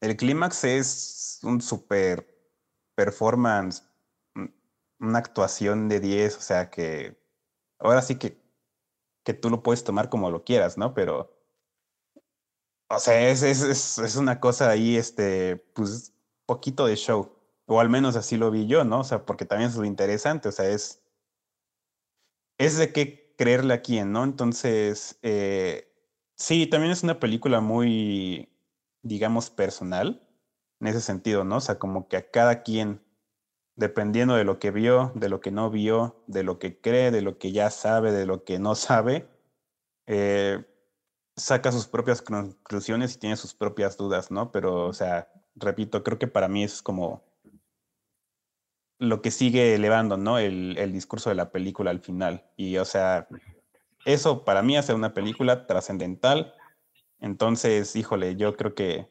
el 0.00 0.16
clímax 0.16 0.64
es 0.64 1.40
un 1.42 1.60
super 1.60 2.28
performance, 2.94 3.82
una 5.00 5.18
actuación 5.18 5.88
de 5.88 5.98
10, 5.98 6.36
o 6.36 6.40
sea 6.40 6.70
que 6.70 7.20
ahora 7.80 8.02
sí 8.02 8.16
que, 8.16 8.40
que 9.24 9.34
tú 9.34 9.50
lo 9.50 9.62
puedes 9.62 9.82
tomar 9.82 10.08
como 10.08 10.30
lo 10.30 10.44
quieras, 10.44 10.78
¿no? 10.78 10.94
Pero 10.94 11.32
o 12.94 12.98
sea, 12.98 13.30
es, 13.30 13.42
es, 13.42 13.98
es, 13.98 14.16
una 14.16 14.38
cosa 14.38 14.68
ahí, 14.68 14.96
este, 14.96 15.56
pues, 15.74 16.12
poquito 16.44 16.84
de 16.86 16.96
show. 16.96 17.34
O 17.66 17.80
al 17.80 17.88
menos 17.88 18.16
así 18.16 18.36
lo 18.36 18.50
vi 18.50 18.66
yo, 18.66 18.84
¿no? 18.84 19.00
O 19.00 19.04
sea, 19.04 19.24
porque 19.24 19.44
también 19.44 19.70
es 19.70 19.76
lo 19.76 19.84
interesante, 19.84 20.48
o 20.48 20.52
sea, 20.52 20.68
es. 20.68 21.02
Es 22.58 22.76
de 22.76 22.92
qué 22.92 23.34
creerle 23.36 23.74
a 23.74 23.82
quién, 23.82 24.12
¿no? 24.12 24.24
Entonces, 24.24 25.18
eh, 25.22 25.92
sí, 26.36 26.66
también 26.66 26.92
es 26.92 27.02
una 27.02 27.18
película 27.18 27.60
muy, 27.60 28.48
digamos, 29.02 29.50
personal, 29.50 30.28
en 30.80 30.86
ese 30.86 31.00
sentido, 31.00 31.44
¿no? 31.44 31.56
O 31.56 31.60
sea, 31.60 31.78
como 31.78 32.08
que 32.08 32.16
a 32.16 32.30
cada 32.30 32.62
quien, 32.62 33.02
dependiendo 33.76 34.34
de 34.36 34.44
lo 34.44 34.58
que 34.58 34.70
vio, 34.70 35.12
de 35.14 35.28
lo 35.28 35.40
que 35.40 35.50
no 35.50 35.70
vio, 35.70 36.22
de 36.26 36.42
lo 36.44 36.58
que 36.58 36.80
cree, 36.80 37.10
de 37.10 37.22
lo 37.22 37.38
que 37.38 37.52
ya 37.52 37.70
sabe, 37.70 38.12
de 38.12 38.26
lo 38.26 38.44
que 38.44 38.58
no 38.58 38.74
sabe, 38.74 39.28
eh, 40.06 40.64
saca 41.36 41.72
sus 41.72 41.86
propias 41.88 42.22
conclusiones 42.22 43.14
y 43.16 43.18
tiene 43.18 43.36
sus 43.36 43.54
propias 43.54 43.96
dudas, 43.96 44.30
¿no? 44.30 44.52
Pero, 44.52 44.86
o 44.86 44.92
sea, 44.92 45.30
repito, 45.56 46.04
creo 46.04 46.18
que 46.18 46.28
para 46.28 46.48
mí 46.48 46.64
es 46.64 46.82
como 46.82 47.24
lo 49.02 49.20
que 49.20 49.32
sigue 49.32 49.74
elevando, 49.74 50.16
¿no? 50.16 50.38
El, 50.38 50.76
el 50.78 50.92
discurso 50.92 51.28
de 51.28 51.34
la 51.34 51.50
película 51.50 51.90
al 51.90 51.98
final. 51.98 52.44
Y, 52.56 52.76
o 52.76 52.84
sea, 52.84 53.26
eso 54.04 54.44
para 54.44 54.62
mí 54.62 54.76
hace 54.76 54.94
una 54.94 55.12
película 55.12 55.66
trascendental. 55.66 56.54
Entonces, 57.18 57.96
híjole, 57.96 58.36
yo 58.36 58.56
creo 58.56 58.76
que 58.76 59.10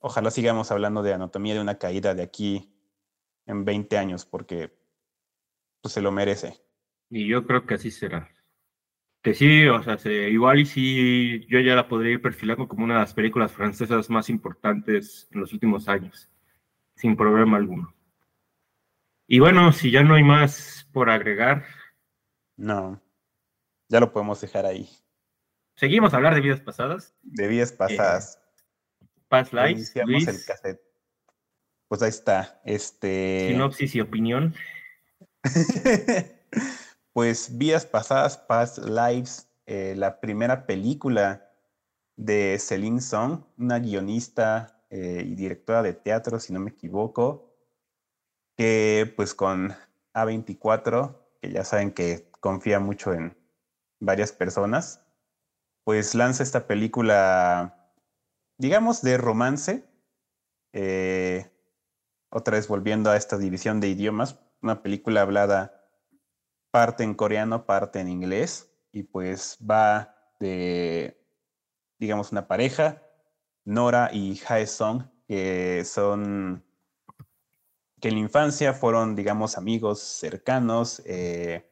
ojalá 0.00 0.30
sigamos 0.30 0.70
hablando 0.70 1.02
de 1.02 1.12
anatomía 1.12 1.52
de 1.52 1.60
una 1.60 1.78
caída 1.78 2.14
de 2.14 2.22
aquí 2.22 2.72
en 3.44 3.66
20 3.66 3.98
años, 3.98 4.24
porque 4.24 4.72
pues, 5.82 5.92
se 5.92 6.00
lo 6.00 6.10
merece. 6.10 6.54
Y 7.10 7.26
yo 7.28 7.46
creo 7.46 7.66
que 7.66 7.74
así 7.74 7.90
será. 7.90 8.30
Que 9.20 9.34
sí, 9.34 9.66
o 9.66 9.82
sea, 9.82 9.98
igual 10.28 10.60
y 10.60 10.64
sí, 10.64 11.46
yo 11.46 11.60
ya 11.60 11.74
la 11.74 11.88
podría 11.88 12.12
ir 12.12 12.22
perfilando 12.22 12.66
como 12.66 12.84
una 12.84 12.94
de 12.94 13.00
las 13.00 13.12
películas 13.12 13.52
francesas 13.52 14.08
más 14.08 14.30
importantes 14.30 15.28
en 15.30 15.40
los 15.40 15.52
últimos 15.52 15.88
años, 15.88 16.30
sin 16.94 17.16
problema 17.16 17.58
alguno. 17.58 17.97
Y 19.30 19.40
bueno, 19.40 19.72
si 19.72 19.90
ya 19.90 20.02
no 20.02 20.14
hay 20.14 20.24
más 20.24 20.88
por 20.90 21.10
agregar. 21.10 21.66
No, 22.56 23.00
ya 23.88 24.00
lo 24.00 24.10
podemos 24.10 24.40
dejar 24.40 24.64
ahí. 24.64 24.88
Seguimos 25.76 26.12
a 26.12 26.16
hablar 26.16 26.34
de 26.34 26.40
vidas 26.40 26.60
pasadas. 26.60 27.14
De 27.22 27.46
vidas 27.46 27.70
pasadas. 27.70 28.40
Eh, 29.00 29.06
past 29.28 29.52
Lives. 29.52 29.94
el 29.94 30.44
cassette. 30.46 30.80
Pues 31.88 32.02
ahí 32.02 32.08
está. 32.08 32.60
Este. 32.64 33.48
Sinopsis 33.50 33.94
y 33.94 34.00
opinión. 34.00 34.54
pues 37.12 37.58
Vidas 37.58 37.84
Pasadas, 37.84 38.38
Past 38.38 38.78
Lives, 38.78 39.50
eh, 39.66 39.94
la 39.96 40.20
primera 40.20 40.66
película 40.66 41.50
de 42.16 42.58
Celine 42.58 43.00
Song, 43.00 43.44
una 43.58 43.78
guionista 43.78 44.82
eh, 44.90 45.22
y 45.24 45.34
directora 45.34 45.82
de 45.82 45.92
teatro, 45.92 46.40
si 46.40 46.52
no 46.52 46.60
me 46.60 46.70
equivoco, 46.70 47.47
que 48.58 49.10
pues 49.14 49.34
con 49.34 49.72
A24, 50.14 51.16
que 51.40 51.52
ya 51.52 51.62
saben 51.62 51.92
que 51.92 52.28
confía 52.40 52.80
mucho 52.80 53.12
en 53.14 53.38
varias 54.00 54.32
personas, 54.32 55.06
pues 55.84 56.16
lanza 56.16 56.42
esta 56.42 56.66
película, 56.66 57.94
digamos, 58.58 59.00
de 59.00 59.16
romance. 59.16 59.88
Eh, 60.72 61.50
otra 62.30 62.56
vez 62.56 62.66
volviendo 62.66 63.10
a 63.10 63.16
esta 63.16 63.38
división 63.38 63.78
de 63.80 63.88
idiomas, 63.88 64.40
una 64.60 64.82
película 64.82 65.22
hablada 65.22 65.88
parte 66.72 67.04
en 67.04 67.14
coreano, 67.14 67.64
parte 67.64 68.00
en 68.00 68.08
inglés, 68.08 68.70
y 68.90 69.04
pues 69.04 69.56
va 69.58 70.34
de, 70.40 71.24
digamos, 72.00 72.32
una 72.32 72.48
pareja, 72.48 73.02
Nora 73.64 74.10
y 74.12 74.40
Hae 74.48 74.66
Song, 74.66 75.04
que 75.28 75.84
son, 75.84 76.64
que 78.00 78.08
en 78.08 78.14
la 78.14 78.20
infancia 78.20 78.72
fueron, 78.74 79.14
digamos, 79.16 79.58
amigos 79.58 80.00
cercanos, 80.00 81.02
eh, 81.06 81.68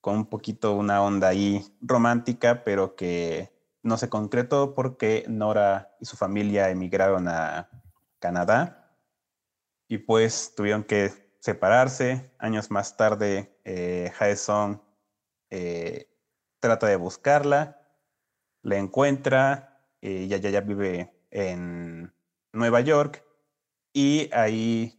con 0.00 0.16
un 0.16 0.26
poquito 0.26 0.74
una 0.74 1.02
onda 1.02 1.28
ahí 1.28 1.64
romántica, 1.80 2.62
pero 2.64 2.94
que 2.94 3.52
no 3.82 3.98
se 3.98 4.08
concretó 4.08 4.74
porque 4.74 5.24
Nora 5.28 5.96
y 6.00 6.04
su 6.04 6.16
familia 6.16 6.70
emigraron 6.70 7.28
a 7.28 7.68
Canadá 8.20 8.94
y 9.88 9.98
pues 9.98 10.54
tuvieron 10.56 10.84
que 10.84 11.12
separarse. 11.40 12.32
Años 12.38 12.70
más 12.70 12.96
tarde, 12.96 13.58
eh, 13.64 14.12
eh, 15.50 16.08
trata 16.60 16.86
de 16.86 16.96
buscarla, 16.96 17.80
la 18.62 18.76
encuentra, 18.76 19.80
ella 20.00 20.36
ya 20.36 20.60
vive 20.60 21.12
en 21.30 22.12
Nueva 22.52 22.80
York 22.80 23.24
y 23.92 24.28
ahí 24.32 24.95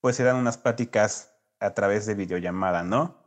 pues 0.00 0.16
se 0.16 0.24
dan 0.24 0.36
unas 0.36 0.58
pláticas 0.58 1.32
a 1.60 1.74
través 1.74 2.06
de 2.06 2.14
videollamada, 2.14 2.82
¿no? 2.82 3.18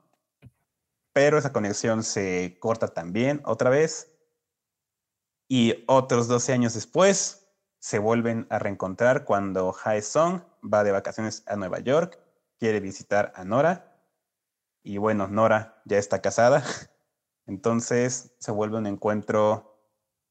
pero 1.14 1.38
esa 1.38 1.54
conexión 1.54 2.04
se 2.04 2.58
corta 2.60 2.88
también 2.88 3.42
otra 3.46 3.70
vez. 3.70 4.08
Y 5.48 5.84
otros 5.88 6.28
12 6.28 6.54
años 6.54 6.74
después 6.74 7.50
se 7.80 8.00
vuelven 8.00 8.48
a 8.50 8.60
reencontrar 8.60 9.26
cuando 9.26 9.76
Hae 9.84 10.02
Song 10.02 10.42
va 10.62 10.84
de 10.84 10.92
vacaciones 10.92 11.44
a 11.48 11.56
Nueva 11.56 11.80
York, 11.80 12.20
quiere 12.58 12.80
visitar 12.80 13.34
a 13.36 13.44
Nora. 13.44 14.00
Y 14.84 14.98
bueno, 14.98 15.28
Nora 15.28 15.82
ya 15.86 15.98
está 15.98 16.22
casada. 16.22 16.64
Entonces 17.48 18.34
se 18.40 18.52
vuelve 18.52 18.78
un 18.78 18.88
encuentro 18.88 19.68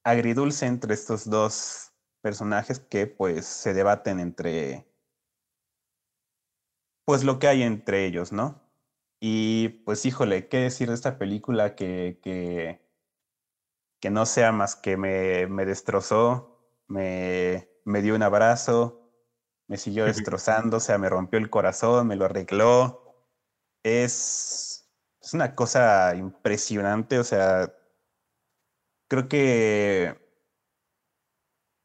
agridulce 0.04 0.64
entre 0.64 0.94
estos 0.94 1.28
dos 1.28 1.92
personajes 2.22 2.80
que 2.80 3.06
pues 3.06 3.44
se 3.44 3.74
debaten 3.74 4.20
entre 4.20 4.89
pues 7.10 7.24
lo 7.24 7.40
que 7.40 7.48
hay 7.48 7.64
entre 7.64 8.06
ellos, 8.06 8.30
¿no? 8.30 8.62
Y 9.18 9.68
pues 9.84 10.06
híjole, 10.06 10.46
¿qué 10.48 10.58
decir 10.58 10.86
de 10.86 10.94
esta 10.94 11.18
película 11.18 11.74
que, 11.74 12.20
que, 12.22 12.88
que 14.00 14.10
no 14.10 14.26
sea 14.26 14.52
más 14.52 14.76
que 14.76 14.96
me, 14.96 15.48
me 15.48 15.64
destrozó, 15.66 16.62
me, 16.86 17.68
me 17.84 18.00
dio 18.00 18.14
un 18.14 18.22
abrazo, 18.22 19.10
me 19.66 19.76
siguió 19.76 20.04
destrozando, 20.04 20.76
o 20.76 20.80
sea, 20.80 20.98
me 20.98 21.08
rompió 21.08 21.40
el 21.40 21.50
corazón, 21.50 22.06
me 22.06 22.14
lo 22.14 22.26
arregló. 22.26 23.26
Es, 23.82 24.88
es 25.20 25.34
una 25.34 25.56
cosa 25.56 26.14
impresionante, 26.14 27.18
o 27.18 27.24
sea, 27.24 27.74
creo 29.08 29.28
que 29.28 30.19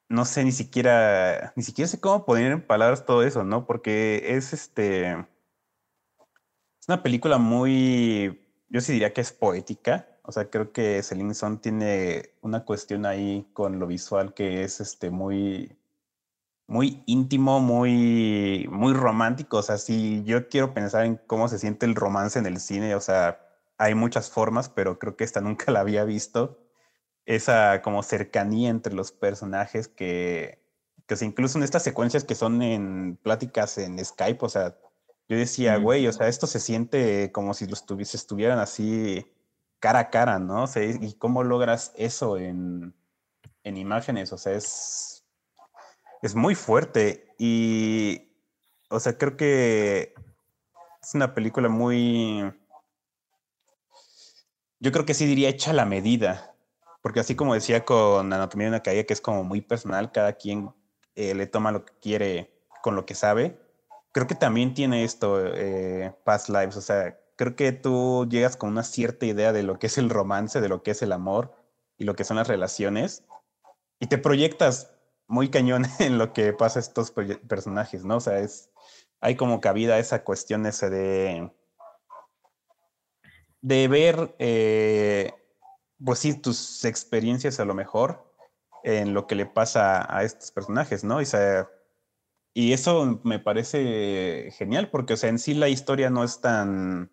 no 0.09 0.25
sé 0.25 0.43
ni 0.43 0.51
siquiera, 0.51 1.53
ni 1.55 1.63
siquiera 1.63 1.87
sé 1.87 1.99
cómo 1.99 2.25
poner 2.25 2.51
en 2.51 2.61
palabras 2.65 3.05
todo 3.05 3.23
eso, 3.23 3.43
¿no? 3.43 3.65
Porque 3.65 4.35
es 4.35 4.53
este 4.53 5.15
es 6.85 6.89
una 6.89 7.01
película 7.01 7.39
muy, 7.39 8.47
yo 8.69 8.79
sí 8.79 8.93
diría 8.93 9.11
que 9.11 9.21
es 9.21 9.33
poética. 9.33 10.07
O 10.21 10.31
sea, 10.31 10.51
creo 10.51 10.71
que 10.71 11.01
Celine 11.01 11.33
Son 11.33 11.59
tiene 11.59 12.35
una 12.41 12.63
cuestión 12.63 13.07
ahí 13.07 13.47
con 13.53 13.79
lo 13.79 13.87
visual 13.87 14.35
que 14.35 14.63
es 14.63 14.79
este 14.79 15.09
muy, 15.09 15.75
muy 16.67 17.01
íntimo, 17.07 17.59
muy, 17.59 18.67
muy 18.69 18.93
romántico. 18.93 19.57
O 19.57 19.63
sea, 19.63 19.79
si 19.79 20.23
yo 20.25 20.47
quiero 20.47 20.75
pensar 20.75 21.05
en 21.05 21.15
cómo 21.25 21.47
se 21.47 21.57
siente 21.57 21.87
el 21.87 21.95
romance 21.95 22.37
en 22.37 22.45
el 22.45 22.59
cine, 22.59 22.93
o 22.93 23.01
sea, 23.01 23.39
hay 23.79 23.95
muchas 23.95 24.29
formas, 24.29 24.69
pero 24.69 24.99
creo 24.99 25.15
que 25.15 25.23
esta 25.23 25.41
nunca 25.41 25.71
la 25.71 25.79
había 25.79 26.03
visto. 26.05 26.59
Esa 27.25 27.81
como 27.81 28.03
cercanía 28.03 28.69
entre 28.69 28.93
los 28.93 29.11
personajes 29.11 29.87
que, 29.87 30.59
que 31.07 31.25
incluso 31.25 31.57
en 31.57 31.63
estas 31.63 31.83
secuencias 31.83 32.23
que 32.23 32.35
son 32.35 32.61
en 32.61 33.17
pláticas 33.17 33.77
en 33.77 34.03
Skype, 34.03 34.45
o 34.45 34.49
sea, 34.49 34.77
yo 35.27 35.37
decía, 35.37 35.77
güey, 35.77 36.07
o 36.07 36.13
sea, 36.13 36.27
esto 36.27 36.45
se 36.45 36.59
siente 36.59 37.31
como 37.31 37.53
si 37.53 37.65
los 37.65 37.83
estuvieran 38.13 38.59
así 38.59 39.25
cara 39.79 39.99
a 39.99 40.09
cara, 40.09 40.39
¿no? 40.39 40.63
O 40.63 40.67
sea, 40.67 40.83
¿y 40.83 41.13
cómo 41.15 41.43
logras 41.43 41.93
eso 41.95 42.37
en, 42.37 42.93
en 43.63 43.77
imágenes? 43.77 44.31
O 44.33 44.37
sea, 44.37 44.53
es, 44.53 45.25
es 46.21 46.35
muy 46.35 46.55
fuerte 46.55 47.33
y, 47.39 48.31
o 48.89 48.99
sea, 48.99 49.17
creo 49.17 49.35
que 49.35 50.13
es 51.01 51.15
una 51.15 51.33
película 51.33 51.69
muy, 51.69 52.51
yo 54.79 54.91
creo 54.91 55.05
que 55.05 55.13
sí 55.13 55.25
diría 55.25 55.49
hecha 55.49 55.71
a 55.71 55.75
la 55.75 55.85
medida, 55.85 56.54
porque 57.05 57.19
así 57.19 57.35
como 57.35 57.53
decía 57.53 57.85
con 57.85 58.33
Anatomía 58.33 58.65
de 58.65 58.71
una 58.71 58.81
caída, 58.81 59.03
que 59.03 59.13
es 59.13 59.21
como 59.21 59.43
muy 59.43 59.61
personal, 59.61 60.11
cada 60.11 60.33
quien 60.33 60.73
eh, 61.13 61.35
le 61.35 61.45
toma 61.45 61.71
lo 61.71 61.85
que 61.85 61.93
quiere 62.01 62.51
con 62.81 62.95
lo 62.95 63.05
que 63.05 63.13
sabe 63.13 63.59
creo 64.15 64.27
que 64.27 64.35
también 64.35 64.73
tiene 64.73 65.03
esto, 65.03 65.45
eh, 65.45 66.15
Past 66.23 66.47
Lives, 66.47 66.77
o 66.77 66.81
sea, 66.81 67.19
creo 67.35 67.57
que 67.57 67.73
tú 67.73 68.25
llegas 68.29 68.55
con 68.55 68.69
una 68.69 68.83
cierta 68.83 69.25
idea 69.25 69.51
de 69.51 69.61
lo 69.61 69.77
que 69.77 69.87
es 69.87 69.97
el 69.97 70.09
romance, 70.09 70.61
de 70.61 70.69
lo 70.69 70.83
que 70.83 70.91
es 70.91 71.01
el 71.01 71.11
amor 71.11 71.53
y 71.97 72.05
lo 72.05 72.15
que 72.15 72.23
son 72.23 72.37
las 72.37 72.47
relaciones, 72.47 73.25
y 73.99 74.07
te 74.07 74.17
proyectas 74.17 74.89
muy 75.27 75.49
cañón 75.49 75.83
en 75.99 76.17
lo 76.17 76.31
que 76.31 76.53
pasa 76.53 76.79
a 76.79 76.83
estos 76.83 77.11
personajes, 77.11 78.05
¿no? 78.05 78.15
O 78.15 78.19
sea, 78.21 78.39
es, 78.39 78.69
hay 79.19 79.35
como 79.35 79.59
cabida 79.59 79.99
esa 79.99 80.23
cuestión 80.23 80.65
ese 80.65 80.89
de, 80.89 81.51
de 83.59 83.87
ver, 83.89 84.33
eh, 84.39 85.33
pues 86.03 86.19
sí, 86.19 86.39
tus 86.39 86.83
experiencias 86.85 87.59
a 87.59 87.65
lo 87.65 87.73
mejor 87.73 88.25
en 88.83 89.13
lo 89.13 89.27
que 89.27 89.35
le 89.35 89.45
pasa 89.45 90.05
a 90.15 90.23
estos 90.23 90.51
personajes, 90.51 91.03
¿no? 91.03 91.21
Y, 91.21 91.25
y 92.53 92.73
eso 92.73 93.19
me 93.23 93.39
parece 93.39 94.51
genial, 94.57 94.89
porque, 94.89 95.13
o 95.13 95.17
sea, 95.17 95.29
en 95.29 95.39
sí 95.39 95.53
la 95.53 95.69
historia 95.69 96.09
no 96.09 96.23
es 96.23 96.39
tan. 96.39 97.11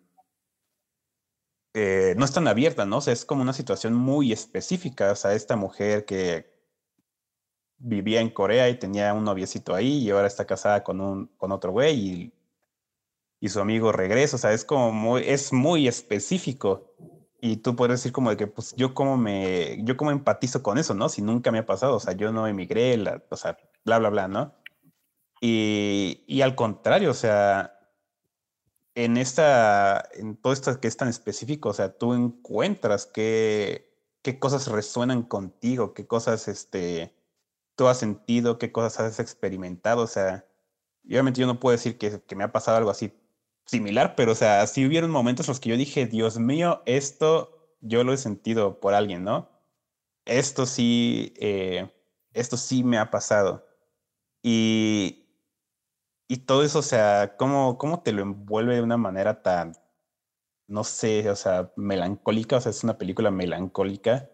Eh, 1.73 2.13
no 2.17 2.25
es 2.25 2.31
tan 2.31 2.47
abierta, 2.47 2.85
¿no? 2.85 2.97
O 2.97 3.01
sea, 3.01 3.13
es 3.13 3.25
como 3.25 3.41
una 3.41 3.53
situación 3.53 3.95
muy 3.95 4.31
específica. 4.31 5.11
O 5.11 5.15
sea, 5.15 5.33
esta 5.33 5.55
mujer 5.55 6.05
que 6.05 6.53
vivía 7.77 8.21
en 8.21 8.29
Corea 8.29 8.69
y 8.69 8.77
tenía 8.79 9.13
un 9.13 9.23
noviecito 9.23 9.73
ahí 9.75 9.97
y 9.97 10.11
ahora 10.11 10.27
está 10.27 10.45
casada 10.45 10.83
con, 10.83 11.01
un, 11.01 11.27
con 11.37 11.51
otro 11.51 11.71
güey 11.71 11.99
y, 11.99 12.33
y 13.39 13.49
su 13.49 13.59
amigo 13.59 13.91
regresa. 13.91 14.35
O 14.35 14.39
sea, 14.39 14.53
es 14.53 14.63
como 14.63 15.17
es 15.17 15.51
muy 15.51 15.87
específico. 15.87 16.93
Y 17.45 17.57
tú 17.57 17.75
puedes 17.75 17.99
decir 17.99 18.13
como 18.13 18.29
de 18.29 18.37
que, 18.37 18.47
pues, 18.47 18.73
yo 18.77 18.93
como 18.93 19.17
me, 19.17 19.83
yo 19.83 19.97
como 19.97 20.11
empatizo 20.11 20.63
con 20.63 20.77
eso, 20.77 20.93
¿no? 20.93 21.09
Si 21.09 21.21
nunca 21.21 21.51
me 21.51 21.59
ha 21.59 21.65
pasado, 21.65 21.97
o 21.97 21.99
sea, 21.99 22.13
yo 22.13 22.31
no 22.31 22.47
emigré, 22.47 22.97
o 23.29 23.35
sea, 23.35 23.57
bla, 23.83 23.99
bla, 23.99 24.09
bla, 24.09 24.27
¿no? 24.29 24.55
Y, 25.41 26.41
al 26.41 26.55
contrario, 26.55 27.11
o 27.11 27.13
sea, 27.13 27.77
en 28.95 29.17
esta, 29.17 30.07
en 30.13 30.37
todo 30.37 30.53
esto 30.53 30.79
que 30.79 30.87
es 30.87 30.95
tan 30.95 31.09
específico, 31.09 31.69
o 31.69 31.73
sea, 31.73 31.97
tú 31.97 32.13
encuentras 32.13 33.05
qué, 33.07 33.93
qué 34.21 34.39
cosas 34.39 34.67
resuenan 34.67 35.23
contigo, 35.23 35.93
qué 35.93 36.07
cosas 36.07 36.47
este, 36.47 37.13
tú 37.75 37.87
has 37.87 37.97
sentido, 37.97 38.57
qué 38.57 38.71
cosas 38.71 38.99
has 39.01 39.19
experimentado, 39.19 40.03
o 40.03 40.07
sea, 40.07 40.45
Y 41.03 41.15
obviamente 41.15 41.41
yo 41.41 41.47
no 41.47 41.59
puedo 41.59 41.73
decir 41.73 41.97
que, 41.97 42.21
que 42.21 42.35
me 42.37 42.45
ha 42.45 42.53
pasado 42.53 42.77
algo 42.77 42.91
así 42.91 43.09
similar, 43.65 44.15
pero 44.15 44.33
o 44.33 44.35
sea, 44.35 44.65
sí 44.67 44.85
hubieron 44.85 45.11
momentos 45.11 45.47
en 45.47 45.51
los 45.51 45.59
que 45.59 45.69
yo 45.69 45.77
dije, 45.77 46.05
Dios 46.07 46.37
mío, 46.39 46.81
esto 46.85 47.75
yo 47.81 48.03
lo 48.03 48.13
he 48.13 48.17
sentido 48.17 48.79
por 48.79 48.93
alguien, 48.93 49.23
¿no? 49.23 49.49
Esto 50.25 50.65
sí, 50.65 51.33
eh, 51.37 51.91
esto 52.33 52.57
sí 52.57 52.83
me 52.83 52.97
ha 52.97 53.11
pasado. 53.11 53.67
Y, 54.43 55.27
y 56.27 56.37
todo 56.39 56.63
eso, 56.63 56.79
o 56.79 56.81
sea, 56.83 57.35
¿cómo, 57.37 57.77
¿cómo 57.77 58.01
te 58.03 58.11
lo 58.13 58.21
envuelve 58.23 58.75
de 58.75 58.81
una 58.81 58.97
manera 58.97 59.41
tan, 59.43 59.73
no 60.67 60.83
sé, 60.83 61.29
o 61.29 61.35
sea, 61.35 61.71
melancólica? 61.75 62.57
O 62.57 62.61
sea, 62.61 62.71
es 62.71 62.83
una 62.83 62.97
película 62.97 63.31
melancólica, 63.31 64.29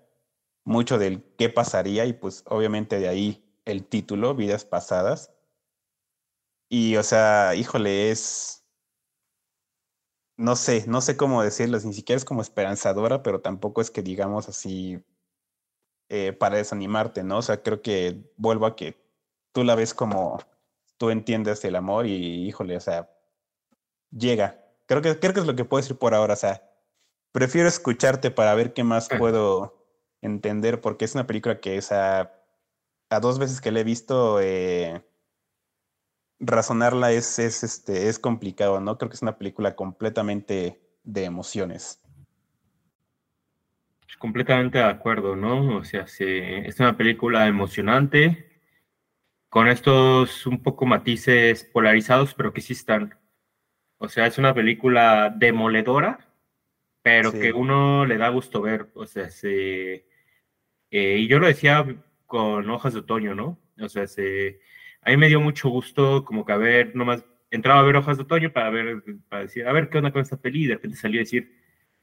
mucho 0.66 0.98
del 1.00 1.24
qué 1.38 1.50
pasaría 1.50 2.06
y 2.06 2.14
pues 2.14 2.44
obviamente 2.48 3.00
de 3.00 3.10
ahí 3.10 3.46
el 3.66 3.86
título, 3.88 4.36
Vidas 4.36 4.66
Pasadas. 4.66 5.34
Y, 6.70 6.96
o 6.98 7.04
sea, 7.04 7.56
híjole, 7.56 8.12
es, 8.12 8.59
no 10.40 10.56
sé, 10.56 10.86
no 10.88 11.02
sé 11.02 11.18
cómo 11.18 11.44
decirlo, 11.44 11.78
ni 11.84 11.94
siquiera 11.94 12.16
es 12.18 12.24
como 12.24 12.42
esperanzadora, 12.42 13.24
pero 13.24 13.42
tampoco 13.42 13.82
es 13.82 13.92
que 13.92 14.02
digamos 14.02 14.48
así 14.48 15.04
eh, 16.08 16.32
para 16.32 16.56
desanimarte, 16.56 17.24
¿no? 17.24 17.40
O 17.40 17.42
sea, 17.42 17.62
creo 17.62 17.82
que 17.82 18.24
vuelvo 18.38 18.66
a 18.66 18.78
que 18.78 18.98
tú 19.52 19.66
la 19.66 19.76
ves 19.76 19.94
como 19.94 20.40
tú 20.98 21.10
entiendes 21.10 21.66
el 21.66 21.76
amor 21.76 22.06
y 22.08 22.48
híjole, 22.48 22.78
o 22.78 22.80
sea, 22.80 23.10
llega. 24.12 24.66
Creo 24.86 25.02
que, 25.02 25.20
creo 25.20 25.34
que 25.34 25.42
es 25.42 25.46
lo 25.46 25.58
que 25.58 25.66
puedo 25.66 25.82
decir 25.82 25.98
por 25.98 26.14
ahora, 26.14 26.36
o 26.36 26.38
sea, 26.38 26.64
prefiero 27.34 27.68
escucharte 27.68 28.32
para 28.32 28.56
ver 28.56 28.74
qué 28.74 28.86
más 28.86 29.10
puedo 29.10 29.86
entender, 30.22 30.80
porque 30.80 31.04
es 31.04 31.16
una 31.16 31.28
película 31.28 31.60
que, 31.60 31.78
o 31.78 31.82
sea, 31.82 32.34
a 33.10 33.20
dos 33.20 33.40
veces 33.40 33.60
que 33.60 33.72
la 33.74 33.82
he 33.82 33.84
visto, 33.84 34.40
eh, 34.40 35.04
razonarla 36.40 37.12
es, 37.12 37.40
es, 37.40 37.64
este, 37.64 38.08
es 38.08 38.20
complicado, 38.20 38.80
¿no? 38.80 38.98
Creo 38.98 39.10
que 39.10 39.16
es 39.16 39.22
una 39.22 39.38
película 39.38 39.76
completamente 39.76 40.80
de 41.04 41.26
emociones. 41.26 42.02
Completamente 44.18 44.80
de 44.80 44.86
acuerdo, 44.86 45.36
¿no? 45.36 45.78
O 45.78 45.84
sea, 45.84 46.06
es 46.20 46.80
una 46.80 46.98
película 46.98 47.48
emocionante, 47.48 48.62
con 49.50 49.68
estos 49.68 50.46
un 50.46 50.62
poco 50.62 50.86
matices 50.86 51.64
polarizados, 51.64 52.34
pero 52.34 52.54
que 52.54 52.62
sí 52.62 52.74
están. 52.74 53.18
O 53.98 54.10
sea, 54.10 54.28
es 54.28 54.38
una 54.38 54.54
película 54.54 55.34
demoledora, 55.36 56.20
pero 57.02 57.32
que 57.32 57.54
uno 57.54 58.06
le 58.06 58.18
da 58.18 58.30
gusto 58.30 58.62
ver. 58.62 58.90
O 58.94 59.06
sea, 59.06 59.30
se, 59.30 60.06
eh, 60.92 61.18
y 61.20 61.28
yo 61.28 61.40
lo 61.40 61.48
decía 61.48 61.86
con 62.26 62.70
hojas 62.70 62.94
de 62.94 63.00
otoño, 63.00 63.36
¿no? 63.36 63.58
O 63.80 63.90
sea, 63.90 64.08
se, 64.08 64.60
a 65.02 65.10
mí 65.12 65.18
me 65.18 65.28
dio 65.28 65.40
mucho 65.42 65.70
gusto 65.70 66.26
como 66.26 66.46
que 66.46 66.54
a 66.54 66.58
ver, 66.58 66.96
nomás 66.96 67.24
entraba 67.52 67.80
a 67.80 67.84
ver 67.84 67.96
hojas 67.96 68.18
de 68.18 68.24
otoño 68.24 68.52
para 68.52 68.70
ver, 68.70 69.04
para 69.28 69.44
decir, 69.44 69.68
a 69.68 69.74
ver 69.74 69.90
qué 69.90 69.98
onda 69.98 70.12
con 70.12 70.22
esta 70.22 70.38
peli, 70.38 70.64
y 70.64 70.68
de 70.68 70.76
repente 70.76 70.98
salía 70.98 71.22
a 71.22 71.24
decir, 71.24 71.52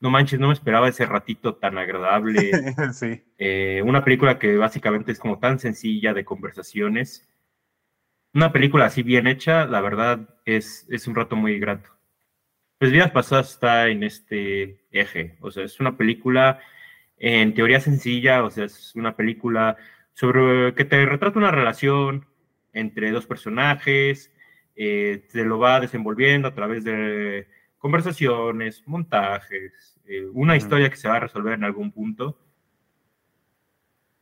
no 0.01 0.11
manches, 0.11 0.39
no 0.39 0.49
me 0.49 0.53
esperaba 0.53 0.89
ese 0.89 1.07
ratito 1.07 1.57
tan 1.57 1.79
agradable. 1.79 2.51
sí. 2.93 3.23
Eh, 3.39 3.83
una 3.85 4.05
película 4.05 4.39
que 4.39 4.57
básicamente 4.57 5.13
es 5.13 5.19
como 5.19 5.39
tan 5.39 5.59
sencilla 5.59 6.13
de 6.15 6.25
conversaciones. 6.25 7.29
Una 8.35 8.53
película 8.53 8.87
así 8.87 9.03
bien 9.03 9.27
hecha, 9.27 9.67
la 9.67 9.81
verdad, 9.81 10.29
es, 10.45 10.87
es 10.91 11.07
un 11.07 11.15
rato 11.15 11.37
muy 11.37 11.59
grato. 11.59 11.91
Pues 12.79 12.93
Vidas 12.93 13.11
Pasadas 13.11 13.53
está 13.53 13.89
en 13.89 14.03
este 14.03 14.85
eje, 14.91 15.39
o 15.41 15.51
sea, 15.51 15.65
es 15.65 15.81
una 15.81 15.97
película 15.97 16.61
en 17.17 17.55
teoría 17.55 17.81
sencilla, 17.81 18.45
o 18.45 18.51
sea, 18.51 18.67
es 18.67 18.95
una 18.95 19.17
película 19.17 19.79
sobre 20.13 20.75
que 20.75 20.85
te 20.85 21.07
retrata 21.07 21.39
una 21.39 21.51
relación, 21.51 22.27
entre 22.77 23.11
dos 23.11 23.27
personajes, 23.27 24.31
eh, 24.77 25.25
se 25.29 25.45
lo 25.45 25.59
va 25.59 25.81
desenvolviendo 25.81 26.47
a 26.47 26.55
través 26.55 26.85
de 26.85 27.49
conversaciones, 27.79 28.87
montajes, 28.87 29.99
eh, 30.05 30.27
una 30.33 30.57
historia 30.57 30.91
que 30.91 30.97
se 30.97 31.09
va 31.09 31.17
a 31.17 31.21
resolver 31.21 31.55
en 31.55 31.65
algún 31.65 31.91
punto, 31.91 32.39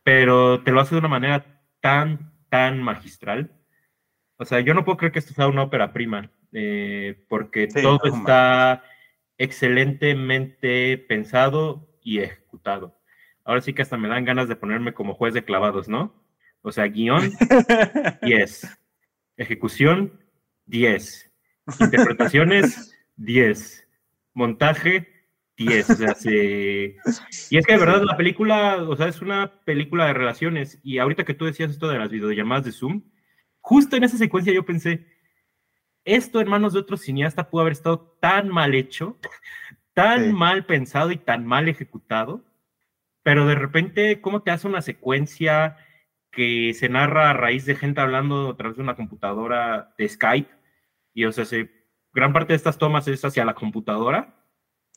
pero 0.04 0.62
te 0.62 0.70
lo 0.70 0.80
hace 0.80 0.94
de 0.94 1.00
una 1.00 1.08
manera 1.08 1.60
tan, 1.80 2.32
tan 2.48 2.80
magistral. 2.80 3.50
O 4.36 4.44
sea, 4.44 4.60
yo 4.60 4.72
no 4.72 4.84
puedo 4.84 4.98
creer 4.98 5.12
que 5.12 5.18
esto 5.18 5.34
sea 5.34 5.48
una 5.48 5.64
ópera 5.64 5.92
prima, 5.92 6.30
eh, 6.52 7.24
porque 7.28 7.66
todo 7.66 8.00
está 8.04 8.84
excelentemente 9.36 10.96
pensado 10.98 11.88
y 12.02 12.20
ejecutado. 12.20 13.00
Ahora 13.44 13.60
sí 13.62 13.72
que 13.72 13.82
hasta 13.82 13.96
me 13.96 14.08
dan 14.08 14.24
ganas 14.24 14.48
de 14.48 14.56
ponerme 14.56 14.94
como 14.94 15.14
juez 15.14 15.34
de 15.34 15.44
clavados, 15.44 15.88
¿no? 15.88 16.23
O 16.66 16.72
sea, 16.72 16.86
guion, 16.86 17.30
10. 18.22 18.78
Ejecución, 19.36 20.18
10. 20.64 21.30
Interpretaciones, 21.78 22.96
10. 23.16 23.86
Montaje, 24.32 25.06
10. 25.58 25.90
O 25.90 25.94
sea, 25.94 26.14
se... 26.14 26.96
Y 27.50 27.58
es 27.58 27.66
que 27.66 27.74
de 27.74 27.78
verdad 27.78 28.02
la 28.02 28.16
película, 28.16 28.82
o 28.82 28.96
sea, 28.96 29.08
es 29.08 29.20
una 29.20 29.60
película 29.66 30.06
de 30.06 30.14
relaciones. 30.14 30.80
Y 30.82 30.98
ahorita 30.98 31.24
que 31.24 31.34
tú 31.34 31.44
decías 31.44 31.70
esto 31.70 31.86
de 31.88 31.98
las 31.98 32.10
videollamadas 32.10 32.64
de 32.64 32.72
Zoom, 32.72 33.02
justo 33.60 33.96
en 33.96 34.04
esa 34.04 34.16
secuencia 34.16 34.50
yo 34.50 34.64
pensé, 34.64 35.06
esto 36.06 36.40
en 36.40 36.48
manos 36.48 36.72
de 36.72 36.78
otro 36.78 36.96
cineasta 36.96 37.50
pudo 37.50 37.60
haber 37.60 37.74
estado 37.74 38.16
tan 38.22 38.48
mal 38.48 38.74
hecho, 38.74 39.18
tan 39.92 40.32
mal 40.32 40.64
pensado 40.64 41.10
y 41.10 41.18
tan 41.18 41.44
mal 41.44 41.68
ejecutado, 41.68 42.42
pero 43.22 43.46
de 43.46 43.54
repente, 43.54 44.22
¿cómo 44.22 44.40
te 44.40 44.50
hace 44.50 44.66
una 44.66 44.80
secuencia 44.80 45.76
que 46.34 46.74
se 46.74 46.88
narra 46.88 47.30
a 47.30 47.34
raíz 47.34 47.64
de 47.64 47.76
gente 47.76 48.00
hablando 48.00 48.50
a 48.50 48.56
través 48.56 48.76
de 48.76 48.82
una 48.82 48.96
computadora 48.96 49.94
de 49.96 50.08
Skype. 50.08 50.50
Y 51.14 51.24
o 51.24 51.32
sea, 51.32 51.44
se, 51.44 51.70
gran 52.12 52.32
parte 52.32 52.52
de 52.52 52.56
estas 52.56 52.78
tomas 52.78 53.08
es 53.08 53.24
hacia 53.24 53.44
la 53.44 53.54
computadora. 53.54 54.34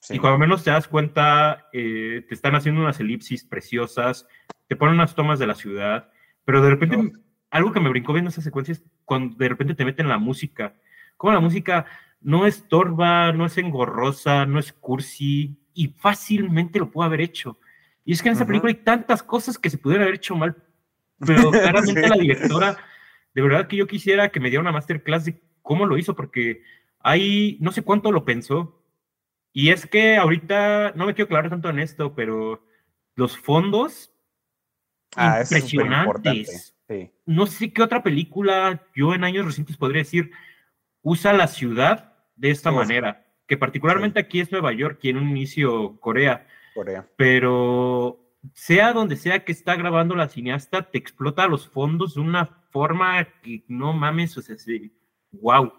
Y 0.09 0.19
cuando 0.19 0.37
menos 0.37 0.63
te 0.63 0.71
das 0.71 0.87
cuenta, 0.87 1.67
eh, 1.73 2.25
te 2.27 2.33
están 2.33 2.55
haciendo 2.55 2.81
unas 2.81 2.99
elipsis 2.99 3.43
preciosas, 3.43 4.27
te 4.67 4.75
ponen 4.75 4.95
unas 4.95 5.15
tomas 5.15 5.39
de 5.39 5.47
la 5.47 5.55
ciudad, 5.55 6.11
pero 6.45 6.61
de 6.61 6.69
repente, 6.69 7.11
algo 7.49 7.71
que 7.71 7.79
me 7.79 7.89
brincó 7.89 8.13
viendo 8.13 8.29
esa 8.29 8.41
secuencia 8.41 8.73
es 8.73 8.83
cuando 9.05 9.35
de 9.35 9.49
repente 9.49 9.75
te 9.75 9.85
meten 9.85 10.07
la 10.07 10.17
música. 10.17 10.75
Como 11.17 11.33
la 11.33 11.39
música 11.39 11.85
no 12.21 12.45
es 12.45 12.67
torva, 12.67 13.31
no 13.33 13.45
es 13.45 13.57
engorrosa, 13.57 14.45
no 14.45 14.59
es 14.59 14.71
cursi, 14.71 15.59
y 15.73 15.89
fácilmente 15.89 16.79
lo 16.79 16.91
pudo 16.91 17.05
haber 17.05 17.21
hecho. 17.21 17.59
Y 18.05 18.13
es 18.13 18.21
que 18.21 18.29
en 18.29 18.35
esa 18.35 18.45
película 18.45 18.71
hay 18.71 18.83
tantas 18.83 19.21
cosas 19.21 19.57
que 19.57 19.69
se 19.69 19.77
pudieran 19.77 20.03
haber 20.03 20.15
hecho 20.15 20.35
mal 20.35 20.55
pero 21.25 21.51
claramente 21.51 22.07
la 22.07 22.15
directora, 22.15 22.77
de 23.33 23.41
verdad 23.41 23.67
que 23.67 23.77
yo 23.77 23.87
quisiera 23.87 24.29
que 24.29 24.39
me 24.39 24.49
diera 24.49 24.61
una 24.61 24.71
masterclass 24.71 25.25
de 25.25 25.41
cómo 25.61 25.85
lo 25.85 25.97
hizo, 25.97 26.15
porque 26.15 26.63
ahí 26.99 27.57
no 27.59 27.71
sé 27.71 27.81
cuánto 27.81 28.11
lo 28.11 28.25
pensó. 28.25 28.81
Y 29.53 29.69
es 29.69 29.87
que 29.87 30.17
ahorita, 30.17 30.93
no 30.95 31.05
me 31.05 31.13
quiero 31.13 31.25
aclarar 31.25 31.49
tanto 31.49 31.69
en 31.69 31.79
esto, 31.79 32.13
pero 32.13 32.63
los 33.15 33.37
fondos 33.37 34.11
ah, 35.15 35.41
impresionantes. 35.41 36.75
No 37.25 37.47
sé 37.47 37.73
qué 37.73 37.81
otra 37.81 38.03
película 38.03 38.83
yo 38.95 39.13
en 39.13 39.23
años 39.23 39.45
recientes 39.45 39.75
podría 39.75 40.03
decir 40.03 40.31
usa 41.01 41.33
la 41.33 41.47
ciudad 41.47 42.13
de 42.35 42.51
esta 42.51 42.71
manera, 42.71 43.25
que 43.47 43.57
particularmente 43.57 44.19
aquí 44.19 44.39
es 44.39 44.51
Nueva 44.51 44.73
York 44.73 44.99
y 45.01 45.09
en 45.09 45.17
un 45.17 45.29
inicio 45.29 45.99
Corea. 45.99 46.47
Corea. 46.73 47.07
Pero 47.15 48.26
sea 48.53 48.93
donde 48.93 49.15
sea 49.15 49.43
que 49.43 49.51
está 49.51 49.75
grabando 49.75 50.15
la 50.15 50.29
cineasta, 50.29 50.89
te 50.89 50.97
explota 50.97 51.47
los 51.47 51.67
fondos 51.67 52.15
de 52.15 52.21
una 52.21 52.45
forma 52.71 53.27
que 53.41 53.63
no 53.67 53.93
mames, 53.93 54.37
o 54.37 54.41
sea, 54.41 54.57
sí, 54.57 54.93
wow. 55.31 55.73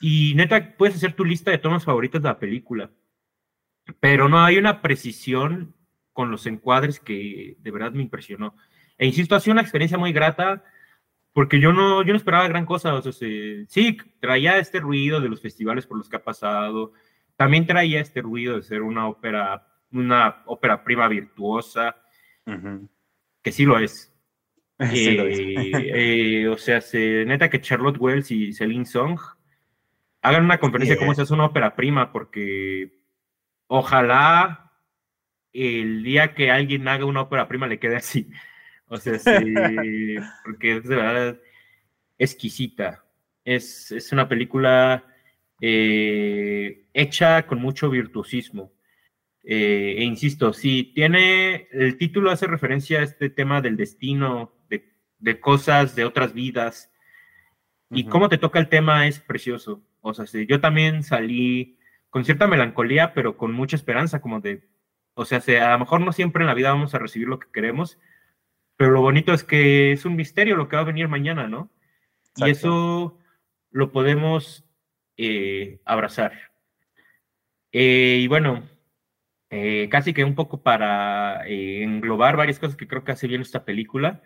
Y 0.00 0.34
neta, 0.34 0.76
puedes 0.76 0.96
hacer 0.96 1.14
tu 1.14 1.24
lista 1.24 1.50
de 1.50 1.58
tomas 1.58 1.84
favoritas 1.84 2.22
de 2.22 2.28
la 2.28 2.38
película, 2.38 2.90
pero 4.00 4.28
no 4.28 4.42
hay 4.42 4.56
una 4.56 4.80
precisión 4.80 5.74
con 6.12 6.30
los 6.30 6.46
encuadres 6.46 7.00
que 7.00 7.56
de 7.58 7.70
verdad 7.70 7.92
me 7.92 8.02
impresionó. 8.02 8.56
E 8.96 9.06
insisto, 9.06 9.34
ha 9.34 9.40
sido 9.40 9.52
una 9.52 9.62
experiencia 9.62 9.98
muy 9.98 10.12
grata 10.12 10.64
porque 11.32 11.60
yo 11.60 11.72
no, 11.72 12.02
yo 12.02 12.12
no 12.12 12.16
esperaba 12.16 12.48
gran 12.48 12.66
cosa. 12.66 12.94
O 12.94 13.02
sea, 13.02 13.12
sí, 13.68 13.96
traía 14.20 14.58
este 14.58 14.80
ruido 14.80 15.20
de 15.20 15.28
los 15.28 15.40
festivales 15.40 15.86
por 15.86 15.98
los 15.98 16.08
que 16.08 16.16
ha 16.16 16.24
pasado, 16.24 16.92
también 17.36 17.66
traía 17.66 18.00
este 18.00 18.20
ruido 18.20 18.56
de 18.56 18.62
ser 18.62 18.82
una 18.82 19.08
ópera 19.08 19.69
una 19.92 20.42
ópera 20.46 20.84
prima 20.84 21.08
virtuosa, 21.08 21.96
que 23.42 23.52
sí 23.52 23.64
lo 23.64 23.78
es. 23.78 24.06
Eh, 24.82 26.48
o 26.48 26.56
sea, 26.56 26.80
se, 26.80 27.26
neta 27.26 27.50
que 27.50 27.60
Charlotte 27.60 27.98
Wells 28.00 28.30
y 28.30 28.54
Celine 28.54 28.86
Song 28.86 29.18
hagan 30.22 30.44
una 30.46 30.56
conferencia 30.56 30.96
como 30.96 31.14
si 31.14 31.20
es 31.20 31.30
una 31.30 31.44
ópera 31.44 31.76
prima, 31.76 32.12
porque 32.12 32.90
ojalá 33.66 34.72
el 35.52 36.02
día 36.02 36.34
que 36.34 36.50
alguien 36.50 36.88
haga 36.88 37.04
una 37.04 37.22
ópera 37.22 37.46
prima 37.46 37.66
le 37.66 37.78
quede 37.78 37.96
así. 37.96 38.30
O 38.88 38.96
sea, 38.96 39.18
sí, 39.18 39.30
porque 40.44 40.78
es 40.78 40.84
de 40.84 40.96
verdad 40.96 41.40
exquisita. 42.18 43.04
Es, 43.44 43.92
es 43.92 44.12
una 44.12 44.28
película 44.28 45.04
eh, 45.60 46.86
hecha 46.92 47.46
con 47.46 47.60
mucho 47.60 47.90
virtuosismo. 47.90 48.72
Eh, 49.42 49.96
e 49.98 50.04
insisto, 50.04 50.52
si 50.52 50.84
tiene, 50.84 51.68
el 51.72 51.96
título 51.96 52.30
hace 52.30 52.46
referencia 52.46 53.00
a 53.00 53.04
este 53.04 53.30
tema 53.30 53.60
del 53.60 53.76
destino, 53.76 54.52
de, 54.68 55.40
cosas, 55.40 55.94
de 55.94 56.04
otras 56.04 56.32
vidas, 56.32 56.90
Y 57.90 58.04
cómo 58.04 58.28
te 58.28 58.38
toca 58.38 58.58
el 58.58 58.68
tema 58.68 59.06
es 59.06 59.18
precioso. 59.20 59.82
O 60.00 60.14
sea, 60.14 60.24
yo 60.48 60.60
también 60.60 61.02
salí 61.02 61.76
con 62.08 62.24
cierta 62.24 62.46
melancolía, 62.46 63.12
pero 63.14 63.36
con 63.36 63.52
mucha 63.52 63.76
esperanza, 63.76 64.20
como 64.20 64.40
de, 64.40 64.68
o 65.14 65.24
sea, 65.24 65.40
a 65.68 65.72
lo 65.72 65.78
mejor 65.80 66.00
no 66.00 66.12
siempre 66.12 66.42
en 66.42 66.46
la 66.46 66.54
vida 66.54 66.72
vamos 66.72 66.94
a 66.94 66.98
recibir 66.98 67.28
lo 67.28 67.38
que 67.38 67.50
queremos, 67.52 67.98
pero 68.76 68.92
lo 68.92 69.02
bonito 69.02 69.32
es 69.32 69.44
que 69.44 69.92
es 69.92 70.04
un 70.04 70.16
misterio 70.16 70.56
lo 70.56 70.68
que 70.68 70.76
va 70.76 70.82
a 70.82 70.86
venir 70.86 71.08
mañana, 71.08 71.48
¿no? 71.48 71.70
Y 72.36 72.50
eso 72.50 73.18
lo 73.70 73.92
podemos 73.92 74.64
eh, 75.16 75.80
abrazar. 75.84 76.32
Eh, 77.72 78.20
y 78.22 78.26
bueno, 78.26 78.62
eh, 79.50 79.88
casi 79.90 80.14
que 80.14 80.24
un 80.24 80.34
poco 80.34 80.62
para 80.62 81.46
englobar 81.46 82.36
varias 82.36 82.58
cosas 82.58 82.76
que 82.76 82.86
creo 82.88 83.04
que 83.04 83.12
hace 83.12 83.26
bien 83.26 83.42
esta 83.42 83.64
película, 83.64 84.22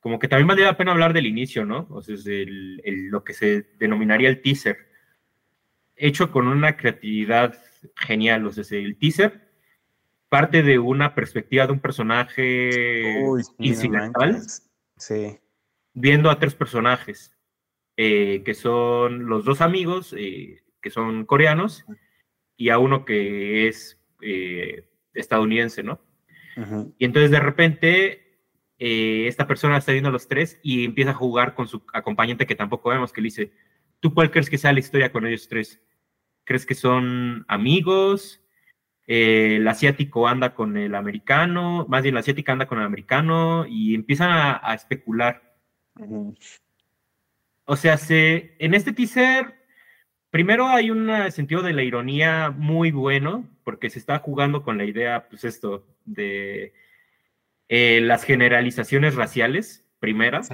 como 0.00 0.18
que 0.18 0.26
también 0.26 0.48
valdría 0.48 0.66
la 0.66 0.76
pena 0.76 0.92
hablar 0.92 1.12
del 1.12 1.26
inicio, 1.26 1.64
¿no? 1.64 1.86
O 1.90 2.02
sea, 2.02 2.16
lo 2.16 3.22
que 3.22 3.34
se 3.34 3.62
denominaría 3.78 4.28
el 4.28 4.42
teaser, 4.42 4.78
hecho 5.94 6.32
con 6.32 6.48
una 6.48 6.76
creatividad 6.76 7.54
genial, 7.96 8.46
o 8.46 8.52
sea, 8.52 8.78
el 8.78 8.96
teaser 8.96 9.52
parte 10.32 10.62
de 10.62 10.78
una 10.78 11.14
perspectiva 11.14 11.66
de 11.66 11.72
un 11.74 11.80
personaje 11.80 13.20
incidental, 13.58 14.40
sí. 14.96 15.38
viendo 15.92 16.30
a 16.30 16.38
tres 16.38 16.54
personajes, 16.54 17.36
eh, 17.98 18.42
que 18.42 18.54
son 18.54 19.26
los 19.26 19.44
dos 19.44 19.60
amigos, 19.60 20.14
eh, 20.16 20.62
que 20.80 20.88
son 20.88 21.26
coreanos, 21.26 21.84
y 22.56 22.70
a 22.70 22.78
uno 22.78 23.04
que 23.04 23.68
es 23.68 24.01
eh, 24.22 24.88
estadounidense, 25.14 25.82
¿no? 25.82 26.00
Y 26.98 27.06
entonces 27.06 27.30
de 27.30 27.40
repente 27.40 28.18
esta 28.78 29.46
persona 29.46 29.78
está 29.78 29.92
viendo 29.92 30.10
a 30.10 30.12
los 30.12 30.28
tres 30.28 30.58
y 30.62 30.84
empieza 30.84 31.12
a 31.12 31.14
jugar 31.14 31.54
con 31.54 31.66
su 31.66 31.82
acompañante 31.94 32.46
que 32.46 32.56
tampoco 32.56 32.90
vemos, 32.90 33.12
que 33.12 33.20
le 33.22 33.26
dice, 33.26 33.52
¿tú 34.00 34.12
cuál 34.12 34.30
crees 34.30 34.50
que 34.50 34.58
sea 34.58 34.72
la 34.72 34.80
historia 34.80 35.12
con 35.12 35.24
ellos 35.24 35.48
tres? 35.48 35.80
¿Crees 36.44 36.66
que 36.66 36.74
son 36.74 37.46
amigos? 37.48 38.42
el 39.06 39.66
asiático 39.66 40.28
anda 40.28 40.54
con 40.54 40.76
el 40.76 40.94
americano, 40.94 41.86
más 41.88 42.02
bien 42.02 42.14
la 42.14 42.20
asiática 42.20 42.52
anda 42.52 42.66
con 42.66 42.78
el 42.78 42.86
americano 42.86 43.66
y 43.68 43.94
empiezan 43.94 44.30
a, 44.30 44.74
especular. 44.74 45.54
O 47.64 47.76
sea, 47.76 47.96
se, 47.96 48.56
en 48.58 48.74
este 48.74 48.92
teaser, 48.92 49.54
primero 50.30 50.66
hay 50.68 50.90
un 50.90 51.10
sentido 51.30 51.62
de 51.62 51.72
la 51.72 51.82
ironía 51.82 52.50
muy 52.56 52.90
bueno, 52.90 53.48
porque 53.64 53.90
se 53.90 53.98
está 53.98 54.18
jugando 54.18 54.62
con 54.62 54.78
la 54.78 54.84
idea, 54.84 55.28
pues 55.28 55.44
esto, 55.44 55.86
de 56.04 56.72
eh, 57.68 58.00
las 58.02 58.24
generalizaciones 58.24 59.14
raciales, 59.14 59.88
primeras. 59.98 60.50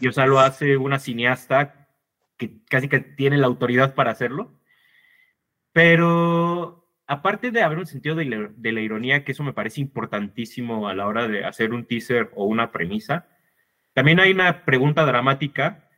y 0.00 0.08
o 0.08 0.12
sea, 0.12 0.26
lo 0.26 0.40
hace 0.40 0.76
una 0.76 0.98
cineasta 0.98 1.88
que 2.36 2.62
casi 2.68 2.88
que 2.88 3.00
tiene 3.00 3.38
la 3.38 3.46
autoridad 3.46 3.94
para 3.94 4.10
hacerlo. 4.10 4.60
Pero 5.72 6.88
aparte 7.06 7.50
de 7.50 7.62
haber 7.62 7.78
un 7.78 7.86
sentido 7.86 8.14
de 8.14 8.24
la, 8.24 8.80
ironía, 8.80 9.24
que 9.24 9.32
eso 9.32 9.42
me 9.42 9.52
parece 9.52 9.80
importantísimo 9.80 10.88
a 10.88 10.94
la 10.94 11.06
hora 11.06 11.28
de 11.28 11.44
hacer 11.44 11.72
un 11.72 11.84
teaser 11.84 12.30
o 12.34 12.44
una 12.44 12.72
premisa, 12.72 13.28
también 13.92 14.20
hay 14.20 14.32
una 14.32 14.64
pregunta 14.64 15.04
dramática 15.04 15.88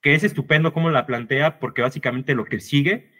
que 0.00 0.14
es 0.14 0.24
estupendo 0.24 0.72
cómo 0.72 0.90
la 0.90 1.06
plantea, 1.06 1.58
porque 1.58 1.82
básicamente 1.82 2.34
lo 2.34 2.44
que 2.44 2.60
sigue 2.60 3.10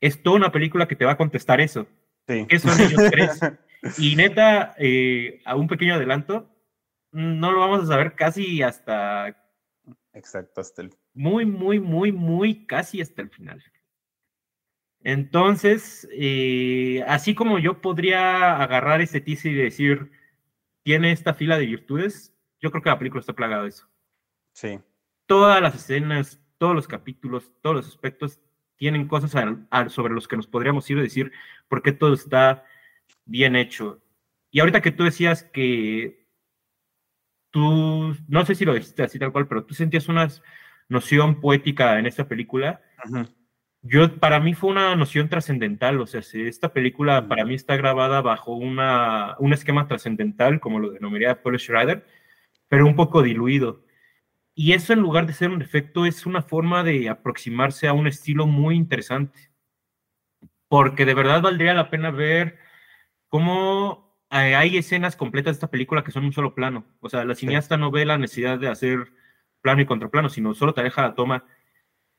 es 0.00 0.22
toda 0.22 0.36
una 0.36 0.52
película 0.52 0.86
que 0.86 0.96
te 0.96 1.04
va 1.04 1.12
a 1.12 1.16
contestar 1.16 1.60
eso. 1.60 1.86
¿Qué 2.26 2.58
son 2.58 2.80
ellos 2.80 3.00
tres? 3.10 3.40
Y 3.98 4.16
neta, 4.16 4.74
eh, 4.78 5.40
a 5.44 5.56
un 5.56 5.68
pequeño 5.68 5.94
adelanto, 5.94 6.50
no 7.12 7.52
lo 7.52 7.60
vamos 7.60 7.84
a 7.84 7.86
saber 7.86 8.14
casi 8.14 8.62
hasta... 8.62 9.36
Exacto, 10.12 10.60
hasta 10.60 10.82
el... 10.82 10.90
Muy, 11.14 11.46
muy, 11.46 11.80
muy, 11.80 12.12
muy, 12.12 12.66
casi 12.66 13.00
hasta 13.00 13.22
el 13.22 13.30
final. 13.30 13.62
Entonces, 15.00 16.08
eh, 16.12 17.04
así 17.06 17.34
como 17.34 17.58
yo 17.58 17.80
podría 17.80 18.60
agarrar 18.60 19.00
ese 19.00 19.20
teaser 19.20 19.52
y 19.52 19.56
decir, 19.56 20.10
tiene 20.82 21.12
esta 21.12 21.34
fila 21.34 21.56
de 21.58 21.66
virtudes, 21.66 22.34
yo 22.60 22.70
creo 22.70 22.82
que 22.82 22.90
la 22.90 22.98
película 22.98 23.20
está 23.20 23.32
plagada 23.32 23.62
de 23.62 23.68
eso. 23.68 23.88
Sí. 24.52 24.80
Todas 25.26 25.62
las 25.62 25.74
escenas, 25.74 26.40
todos 26.58 26.74
los 26.74 26.88
capítulos, 26.88 27.52
todos 27.62 27.76
los 27.76 27.88
aspectos 27.88 28.40
tienen 28.78 29.06
cosas 29.08 29.32
sobre 29.88 30.14
los 30.14 30.26
que 30.26 30.36
nos 30.36 30.46
podríamos 30.46 30.88
ir 30.88 30.98
a 30.98 31.02
decir 31.02 31.32
por 31.68 31.82
qué 31.82 31.92
todo 31.92 32.14
está 32.14 32.64
bien 33.26 33.56
hecho. 33.56 34.00
Y 34.50 34.60
ahorita 34.60 34.80
que 34.80 34.92
tú 34.92 35.04
decías 35.04 35.42
que 35.42 36.26
tú, 37.50 38.16
no 38.28 38.46
sé 38.46 38.54
si 38.54 38.64
lo 38.64 38.72
dijiste 38.72 39.02
así 39.02 39.18
tal 39.18 39.32
cual, 39.32 39.46
pero 39.46 39.64
tú 39.64 39.74
sentías 39.74 40.08
una 40.08 40.28
noción 40.88 41.40
poética 41.40 41.98
en 41.98 42.06
esta 42.06 42.28
película. 42.28 42.80
Yo, 43.82 44.16
para 44.18 44.40
mí 44.40 44.54
fue 44.54 44.70
una 44.70 44.96
noción 44.96 45.28
trascendental, 45.28 46.00
o 46.00 46.06
sea, 46.06 46.20
esta 46.20 46.72
película 46.72 47.28
para 47.28 47.44
mí 47.44 47.54
está 47.54 47.76
grabada 47.76 48.22
bajo 48.22 48.54
una, 48.54 49.36
un 49.38 49.52
esquema 49.52 49.86
trascendental, 49.86 50.60
como 50.60 50.80
lo 50.80 50.90
denominaría 50.90 51.42
Paul 51.42 51.58
Schrader, 51.58 52.06
pero 52.68 52.86
un 52.86 52.96
poco 52.96 53.22
diluido. 53.22 53.84
Y 54.60 54.72
eso 54.72 54.92
en 54.92 54.98
lugar 54.98 55.24
de 55.24 55.34
ser 55.34 55.50
un 55.50 55.62
efecto 55.62 56.04
es 56.04 56.26
una 56.26 56.42
forma 56.42 56.82
de 56.82 57.08
aproximarse 57.08 57.86
a 57.86 57.92
un 57.92 58.08
estilo 58.08 58.44
muy 58.48 58.74
interesante, 58.74 59.52
porque 60.66 61.04
de 61.04 61.14
verdad 61.14 61.40
valdría 61.40 61.74
la 61.74 61.90
pena 61.90 62.10
ver 62.10 62.58
cómo 63.28 64.18
eh, 64.32 64.56
hay 64.56 64.76
escenas 64.76 65.14
completas 65.14 65.52
de 65.52 65.58
esta 65.58 65.70
película 65.70 66.02
que 66.02 66.10
son 66.10 66.24
un 66.24 66.32
solo 66.32 66.56
plano. 66.56 66.84
O 66.98 67.08
sea, 67.08 67.24
la 67.24 67.36
cineasta 67.36 67.76
no 67.76 67.92
ve 67.92 68.04
la 68.04 68.18
necesidad 68.18 68.58
de 68.58 68.66
hacer 68.66 69.12
plano 69.60 69.82
y 69.82 69.86
contraplano, 69.86 70.28
sino 70.28 70.52
solo 70.54 70.74
te 70.74 70.82
deja 70.82 71.02
la 71.02 71.14
toma 71.14 71.44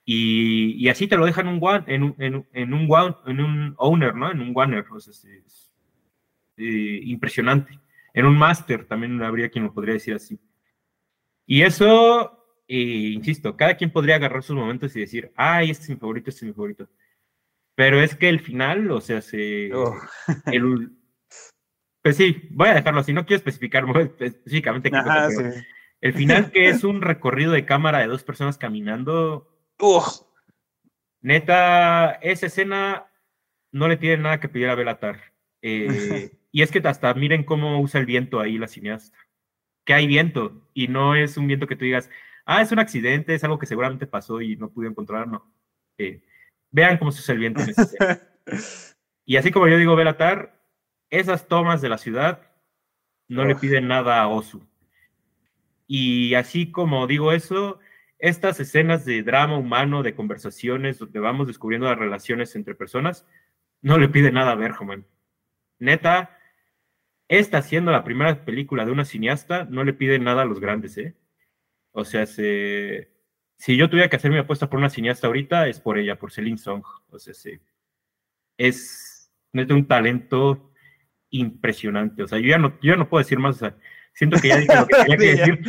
y, 0.06 0.88
así 0.88 1.08
te 1.08 1.18
lo 1.18 1.26
dejan 1.26 1.50
un 1.50 1.60
en, 1.88 2.04
un, 2.04 2.16
en, 2.20 2.48
en, 2.54 2.74
un 2.74 2.88
one, 2.90 3.18
en 3.26 3.42
un 3.42 3.76
owner, 3.78 4.16
¿no? 4.16 4.32
En 4.32 4.40
un 4.40 4.54
one, 4.56 4.80
o 4.80 5.00
sea, 5.02 5.12
es, 5.12 5.74
eh, 6.56 7.02
impresionante. 7.04 7.78
En 8.14 8.26
un 8.26 8.38
master 8.38 8.86
también 8.86 9.22
habría 9.24 9.50
quien 9.50 9.66
lo 9.66 9.74
podría 9.74 9.96
decir 9.96 10.16
así. 10.16 10.40
Y 11.52 11.64
eso, 11.64 12.46
eh, 12.68 13.14
insisto, 13.16 13.58
cada 13.58 13.76
quien 13.76 13.92
podría 13.92 14.18
agarrar 14.18 14.44
sus 14.44 14.56
momentos 14.56 14.96
y 14.96 15.00
decir, 15.00 15.32
ay, 15.36 15.72
este 15.72 15.86
es 15.86 15.90
mi 15.90 15.96
favorito, 15.96 16.30
este 16.30 16.46
es 16.46 16.50
mi 16.50 16.54
favorito. 16.54 16.88
Pero 17.74 18.00
es 18.00 18.14
que 18.14 18.30
el 18.30 18.40
final, 18.40 18.92
o 18.92 19.02
sea, 19.02 19.20
se... 19.20 19.74
Oh. 19.74 19.98
El, 20.46 20.92
pues 22.04 22.18
sí, 22.18 22.50
voy 22.52 22.68
a 22.68 22.76
dejarlo 22.76 23.00
así, 23.00 23.14
no 23.14 23.26
quiero 23.26 23.38
especificar 23.38 23.84
específicamente. 24.20 24.92
El 26.02 26.14
final 26.14 26.52
que 26.52 26.70
es 26.70 26.84
un 26.84 27.02
recorrido 27.02 27.52
de 27.52 27.66
cámara 27.66 27.98
de 27.98 28.08
dos 28.08 28.24
personas 28.24 28.60
caminando, 28.60 29.52
Neta, 31.22 32.12
esa 32.22 32.46
escena 32.46 33.12
no 33.72 33.88
le 33.88 33.98
tiene 33.98 34.22
nada 34.22 34.40
que 34.40 34.50
pedir 34.50 34.68
a 34.68 34.76
Belatar. 34.76 35.34
Eh, 35.64 36.30
y 36.52 36.62
es 36.62 36.70
que 36.70 36.88
hasta 36.88 37.12
miren 37.16 37.44
cómo 37.44 37.82
usa 37.82 38.00
el 38.00 38.06
viento 38.06 38.40
ahí 38.40 38.60
la 38.60 38.68
cineasta. 38.68 39.18
Que 39.90 39.96
hay 39.96 40.06
viento 40.06 40.62
y 40.76 40.88
no 40.88 41.16
es 41.16 41.36
un 41.36 41.48
viento 41.48 41.66
que 41.66 41.76
tú 41.76 41.84
digas, 41.84 42.12
ah, 42.46 42.62
es 42.62 42.72
un 42.72 42.78
accidente, 42.78 43.34
es 43.34 43.44
algo 43.44 43.58
que 43.58 43.66
seguramente 43.66 44.06
pasó 44.06 44.40
y 44.40 44.56
no 44.56 44.70
pude 44.70 44.88
encontrar, 44.88 45.28
no. 45.28 45.52
Eh, 45.98 46.22
vean 46.70 47.00
cómo 47.00 47.12
se 47.12 47.22
usa 47.22 47.34
el 47.34 47.40
viento 47.40 47.64
en 47.64 47.70
escena. 47.72 48.22
Y 49.26 49.38
así 49.38 49.50
como 49.50 49.68
yo 49.68 49.80
digo 49.80 49.96
Belatar, 49.96 50.62
esas 51.10 51.48
tomas 51.48 51.82
de 51.82 51.90
la 51.90 51.98
ciudad 51.98 52.52
no 53.28 53.46
le 53.46 53.56
piden 53.56 53.88
nada 53.88 54.22
a 54.22 54.28
Osu. 54.28 54.64
Y 55.88 56.36
así 56.36 56.72
como 56.72 57.08
digo 57.08 57.32
eso, 57.32 57.80
estas 58.20 58.60
escenas 58.60 59.06
de 59.06 59.24
drama 59.24 59.58
humano, 59.58 60.04
de 60.04 60.14
conversaciones, 60.14 61.00
donde 61.00 61.20
vamos 61.20 61.48
descubriendo 61.48 61.88
las 61.88 61.98
relaciones 61.98 62.56
entre 62.56 62.76
personas, 62.76 63.26
no 63.82 63.98
le 63.98 64.08
pide 64.08 64.32
nada 64.32 64.52
a 64.52 64.56
Bergman. 64.56 65.08
Neta, 65.80 66.39
esta 67.30 67.62
siendo 67.62 67.92
la 67.92 68.04
primera 68.04 68.44
película 68.44 68.86
de 68.86 68.92
una 68.92 69.06
cineasta, 69.06 69.66
no 69.66 69.86
le 69.86 69.94
pide 69.94 70.20
nada 70.20 70.42
a 70.42 70.46
los 70.46 70.60
grandes, 70.60 70.98
¿eh? 70.98 71.16
O 71.92 72.04
sea, 72.04 72.26
si 72.26 73.78
yo 73.78 73.90
tuviera 73.90 74.10
que 74.10 74.18
hacer 74.18 74.32
mi 74.32 74.38
apuesta 74.38 74.70
por 74.70 74.80
una 74.80 74.90
cineasta 74.90 75.28
ahorita, 75.28 75.68
es 75.68 75.80
por 75.80 75.98
ella, 75.98 76.20
por 76.20 76.32
Celine 76.32 76.58
Song. 76.58 76.84
O 77.10 77.20
sea, 77.20 77.34
sí, 77.34 77.60
es 78.58 79.32
neta 79.54 79.74
un 79.74 79.88
talento 79.88 80.72
impresionante. 81.30 82.24
O 82.24 82.28
sea, 82.28 82.40
yo 82.40 82.50
ya 82.50 82.58
no, 82.58 82.78
yo 82.82 82.96
no 82.98 83.08
puedo 83.08 83.24
decir 83.24 83.40
más. 83.40 83.56
O 83.56 83.60
sea, 83.60 83.76
Siento 84.20 84.38
que 84.42 84.50
ya 84.50 84.58
dije 84.58 84.76
lo 84.76 84.86
que 84.86 84.96
tenía 84.96 85.18
que 85.18 85.36
decir. 85.36 85.62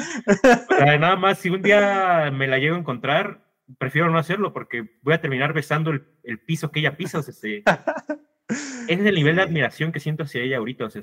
nada 0.81 1.15
más, 1.15 1.39
si 1.39 1.51
un 1.51 1.63
día 1.63 2.33
me 2.33 2.49
la 2.49 2.59
llego 2.59 2.75
a 2.75 2.81
encontrar, 2.81 3.47
prefiero 3.79 4.11
no 4.11 4.19
hacerlo 4.19 4.53
porque 4.53 4.99
voy 5.03 5.15
a 5.15 5.21
terminar 5.21 5.53
besando 5.53 5.93
el, 5.93 6.39
piso 6.41 6.73
que 6.73 6.81
ella 6.81 6.97
pisa. 6.97 7.21
O 7.21 7.23
sea, 7.23 7.31
ese 7.31 7.63
es 8.89 8.99
el 8.99 9.15
nivel 9.15 9.37
de 9.37 9.43
admiración 9.43 9.93
que 9.93 10.01
siento 10.01 10.25
hacia 10.25 10.43
ella 10.43 10.59
ahorita. 10.59 10.87
O 10.87 10.91
sea, 10.91 11.03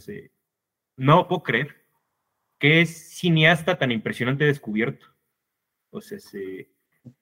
no 0.98 1.28
puedo 1.28 1.44
creer 1.44 1.76
que 2.60 2.82
es 2.82 3.10
cineasta 3.12 3.78
tan 3.78 3.92
impresionante 3.92 4.44
descubierto. 4.44 5.06
O 5.92 6.02
sea, 6.02 6.18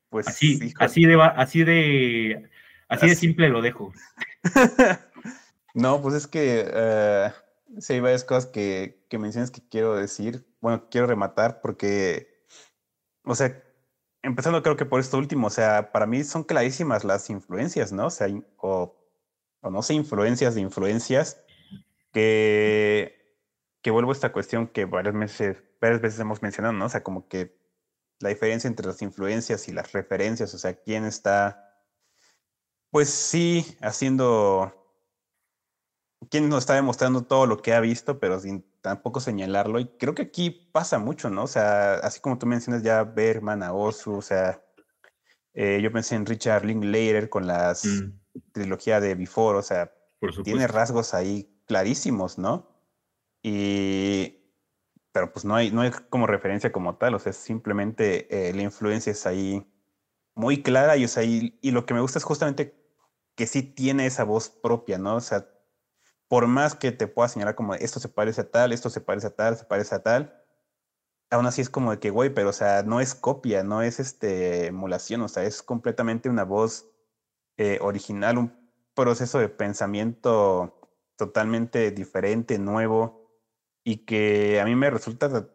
pues 0.09 0.27
así, 0.27 0.73
así 0.79 1.05
de 1.05 1.21
así 1.21 1.63
de 1.63 2.49
así, 2.87 3.09
de 3.09 3.15
simple 3.15 3.49
lo 3.49 3.61
dejo. 3.61 3.93
no, 5.73 6.01
pues 6.01 6.15
es 6.15 6.27
que 6.27 6.65
eh, 6.67 7.31
sí 7.79 7.93
hay 7.93 7.99
varias 7.99 8.23
cosas 8.23 8.47
que, 8.47 9.05
que 9.09 9.17
mencionas 9.19 9.51
que 9.51 9.61
quiero 9.69 9.95
decir, 9.95 10.45
bueno, 10.61 10.87
quiero 10.89 11.07
rematar 11.07 11.61
porque, 11.61 12.43
o 13.23 13.35
sea, 13.35 13.61
empezando 14.23 14.63
creo 14.63 14.75
que 14.75 14.85
por 14.85 14.99
esto 14.99 15.17
último, 15.17 15.47
o 15.47 15.51
sea, 15.51 15.91
para 15.91 16.07
mí 16.07 16.23
son 16.23 16.43
clarísimas 16.43 17.03
las 17.03 17.29
influencias, 17.29 17.91
¿no? 17.91 18.07
O 18.07 18.09
sea, 18.09 18.27
o, 18.57 18.95
no 19.61 19.81
sé, 19.81 19.93
influencias 19.93 20.55
de 20.55 20.61
influencias 20.61 21.41
que, 22.11 23.24
que 23.85 23.91
vuelvo 23.91 24.09
a 24.09 24.13
esta 24.13 24.31
cuestión 24.31 24.65
que 24.65 24.85
varias 24.85 25.13
veces, 25.13 25.57
varias 25.79 26.01
veces 26.01 26.19
hemos 26.19 26.41
mencionado, 26.41 26.73
¿no? 26.73 26.85
O 26.85 26.89
sea, 26.89 27.03
como 27.03 27.27
que 27.27 27.55
la 28.19 28.29
diferencia 28.29 28.67
entre 28.67 28.87
las 28.87 28.99
influencias 29.03 29.67
y 29.67 29.73
las 29.73 29.91
referencias, 29.91 30.55
o 30.55 30.57
sea, 30.57 30.73
quién 30.73 31.05
está, 31.05 31.83
pues 32.89 33.11
sí, 33.11 33.77
haciendo 33.81 34.73
quién 36.31 36.49
nos 36.49 36.63
está 36.63 36.73
demostrando 36.73 37.25
todo 37.25 37.45
lo 37.45 37.61
que 37.61 37.75
ha 37.75 37.79
visto, 37.79 38.19
pero 38.19 38.39
sin 38.39 38.65
tampoco 38.81 39.19
señalarlo. 39.19 39.79
Y 39.79 39.85
creo 39.99 40.15
que 40.15 40.23
aquí 40.23 40.49
pasa 40.49 40.97
mucho, 40.97 41.29
¿no? 41.29 41.43
O 41.43 41.47
sea, 41.47 41.93
así 41.97 42.19
como 42.19 42.39
tú 42.39 42.47
mencionas 42.47 42.81
ya 42.81 43.03
Bergman, 43.03 43.61
a 43.61 43.71
Osu, 43.71 44.15
o 44.15 44.21
sea, 44.23 44.65
eh, 45.53 45.79
yo 45.83 45.91
pensé 45.91 46.15
en 46.15 46.25
Richard 46.25 46.65
Linklater 46.65 47.29
con 47.29 47.45
la 47.45 47.75
mm. 47.83 48.41
trilogía 48.51 48.99
de 48.99 49.13
Before, 49.13 49.59
o 49.59 49.61
sea, 49.61 49.93
tiene 50.43 50.65
rasgos 50.65 51.13
ahí 51.13 51.61
clarísimos, 51.67 52.39
¿no? 52.39 52.74
Y 53.47 54.41
pero 55.11 55.31
pues 55.31 55.45
no 55.45 55.55
hay, 55.55 55.69
no 55.69 55.81
hay 55.81 55.91
como 56.09 56.25
referencia 56.25 56.71
como 56.71 56.97
tal, 56.97 57.13
o 57.13 57.19
sea, 57.19 57.31
simplemente 57.31 58.49
eh, 58.49 58.53
la 58.53 58.63
influencia 58.63 59.11
es 59.11 59.27
ahí 59.27 59.71
muy 60.33 60.63
clara 60.63 60.97
y, 60.97 61.05
o 61.05 61.07
sea, 61.07 61.23
y, 61.23 61.59
y, 61.61 61.69
lo 61.69 61.85
que 61.85 61.93
me 61.93 62.01
gusta 62.01 62.17
es 62.17 62.25
justamente 62.25 62.75
que 63.35 63.45
sí 63.45 63.61
tiene 63.61 64.07
esa 64.07 64.23
voz 64.23 64.49
propia, 64.49 64.97
¿no? 64.97 65.17
O 65.17 65.21
sea, 65.21 65.47
por 66.27 66.47
más 66.47 66.73
que 66.73 66.91
te 66.91 67.05
pueda 67.07 67.29
señalar 67.29 67.53
como 67.53 67.75
esto 67.75 67.99
se 67.99 68.09
parece 68.09 68.41
a 68.41 68.51
tal, 68.51 68.73
esto 68.73 68.89
se 68.89 68.99
parece 68.99 69.27
a 69.27 69.35
tal, 69.35 69.55
se 69.57 69.65
parece 69.65 69.93
a 69.93 70.01
tal, 70.03 70.43
aún 71.29 71.45
así 71.45 71.61
es 71.61 71.69
como 71.69 71.91
de 71.91 71.99
que, 71.99 72.09
güey, 72.09 72.33
pero 72.33 72.49
o 72.49 72.53
sea, 72.53 72.81
no 72.81 72.99
es 72.99 73.13
copia, 73.13 73.63
no 73.63 73.83
es 73.83 73.99
este 73.99 74.67
emulación, 74.67 75.21
o 75.21 75.27
sea, 75.27 75.43
es 75.43 75.61
completamente 75.61 76.29
una 76.29 76.45
voz 76.45 76.89
eh, 77.57 77.77
original, 77.81 78.39
un 78.39 78.71
proceso 78.95 79.37
de 79.39 79.49
pensamiento 79.49 80.79
totalmente 81.15 81.91
diferente, 81.91 82.57
nuevo, 82.57 83.24
y 83.85 83.97
que 83.97 84.59
a 84.59 84.65
mí 84.65 84.75
me 84.75 84.89
resulta 84.89 85.47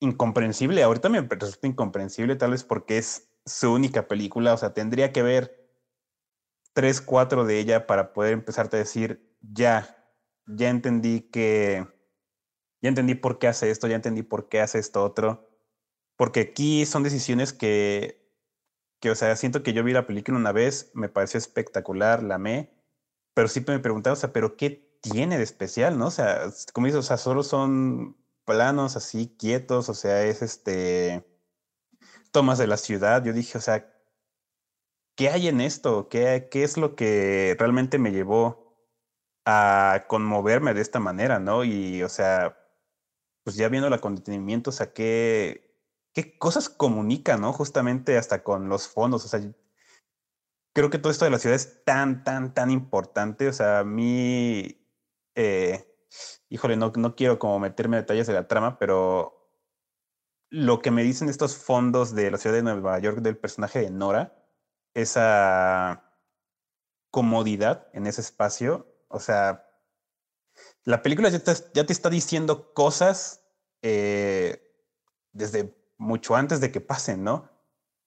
incomprensible, 0.00 0.82
ahorita 0.82 1.10
me 1.10 1.20
resulta 1.20 1.66
incomprensible 1.66 2.34
tal 2.34 2.52
vez 2.52 2.64
porque 2.64 2.98
es 2.98 3.30
su 3.44 3.72
única 3.72 4.08
película, 4.08 4.54
o 4.54 4.56
sea, 4.56 4.72
tendría 4.72 5.12
que 5.12 5.22
ver 5.22 5.70
tres, 6.72 7.00
cuatro 7.00 7.44
de 7.44 7.58
ella 7.58 7.86
para 7.86 8.12
poder 8.12 8.32
empezarte 8.32 8.76
a 8.76 8.80
decir, 8.80 9.36
ya, 9.40 10.12
ya 10.46 10.70
entendí 10.70 11.20
que, 11.20 11.86
ya 12.80 12.88
entendí 12.88 13.14
por 13.14 13.38
qué 13.38 13.48
hace 13.48 13.70
esto, 13.70 13.86
ya 13.86 13.96
entendí 13.96 14.22
por 14.22 14.48
qué 14.48 14.60
hace 14.60 14.78
esto 14.78 15.04
otro. 15.04 15.50
Porque 16.16 16.40
aquí 16.40 16.86
son 16.86 17.02
decisiones 17.02 17.52
que, 17.52 18.32
que, 19.00 19.10
o 19.10 19.14
sea, 19.14 19.36
siento 19.36 19.62
que 19.62 19.72
yo 19.72 19.84
vi 19.84 19.92
la 19.92 20.06
película 20.06 20.38
una 20.38 20.52
vez, 20.52 20.90
me 20.94 21.08
pareció 21.08 21.38
espectacular, 21.38 22.22
la 22.22 22.36
amé, 22.36 22.72
pero 23.34 23.48
siempre 23.48 23.74
me 23.74 23.82
preguntaba, 23.82 24.14
o 24.14 24.16
sea, 24.16 24.32
¿pero 24.32 24.56
qué 24.56 24.87
tiene 25.00 25.38
de 25.38 25.44
especial, 25.44 25.98
no? 25.98 26.06
O 26.08 26.10
sea, 26.10 26.50
como 26.72 26.86
dices, 26.86 27.00
o 27.00 27.02
sea, 27.02 27.16
solo 27.16 27.42
son 27.42 28.16
planos 28.44 28.96
así 28.96 29.36
quietos, 29.38 29.88
o 29.88 29.94
sea, 29.94 30.24
es 30.24 30.42
este 30.42 31.24
tomas 32.30 32.58
de 32.58 32.66
la 32.66 32.76
ciudad. 32.76 33.24
Yo 33.24 33.32
dije, 33.32 33.58
o 33.58 33.60
sea, 33.60 33.92
¿qué 35.16 35.30
hay 35.30 35.48
en 35.48 35.60
esto? 35.60 36.08
¿Qué, 36.08 36.48
es 36.52 36.76
lo 36.76 36.94
que 36.96 37.56
realmente 37.58 37.98
me 37.98 38.12
llevó 38.12 38.76
a 39.44 40.04
conmoverme 40.08 40.74
de 40.74 40.82
esta 40.82 41.00
manera, 41.00 41.38
¿no? 41.38 41.64
Y, 41.64 42.02
o 42.02 42.08
sea, 42.08 42.56
pues 43.44 43.56
ya 43.56 43.68
viendo 43.68 43.88
el 43.88 43.94
acontecimiento, 43.94 44.70
o 44.70 44.72
sea, 44.72 44.92
qué, 44.92 45.74
qué 46.14 46.38
cosas 46.38 46.68
comunica, 46.68 47.36
¿no? 47.36 47.52
Justamente 47.52 48.18
hasta 48.18 48.42
con 48.42 48.68
los 48.68 48.88
fondos, 48.88 49.24
o 49.24 49.28
sea, 49.28 49.40
creo 50.74 50.90
que 50.90 50.98
todo 50.98 51.10
esto 51.10 51.24
de 51.24 51.30
la 51.32 51.38
ciudad 51.38 51.56
es 51.56 51.84
tan, 51.84 52.24
tan, 52.24 52.54
tan 52.54 52.70
importante, 52.70 53.48
o 53.48 53.52
sea, 53.52 53.80
a 53.80 53.84
mí, 53.84 54.87
eh, 55.38 55.86
híjole, 56.48 56.76
no, 56.76 56.92
no 56.96 57.14
quiero 57.14 57.38
como 57.38 57.60
meterme 57.60 57.96
en 57.96 58.02
detalles 58.02 58.26
de 58.26 58.32
la 58.32 58.48
trama, 58.48 58.76
pero 58.76 59.52
lo 60.50 60.80
que 60.80 60.90
me 60.90 61.04
dicen 61.04 61.28
estos 61.28 61.56
fondos 61.56 62.12
de 62.12 62.32
la 62.32 62.38
ciudad 62.38 62.56
de 62.56 62.62
Nueva 62.62 62.98
York 62.98 63.18
del 63.18 63.36
personaje 63.36 63.78
de 63.80 63.90
Nora, 63.90 64.36
esa 64.94 66.12
comodidad 67.12 67.86
en 67.92 68.08
ese 68.08 68.20
espacio, 68.20 68.92
o 69.06 69.20
sea, 69.20 69.64
la 70.82 71.02
película 71.02 71.28
ya 71.28 71.38
te, 71.38 71.52
ya 71.72 71.86
te 71.86 71.92
está 71.92 72.10
diciendo 72.10 72.74
cosas 72.74 73.44
eh, 73.82 74.74
desde 75.32 75.72
mucho 75.98 76.34
antes 76.34 76.60
de 76.60 76.72
que 76.72 76.80
pasen, 76.80 77.22
¿no? 77.22 77.48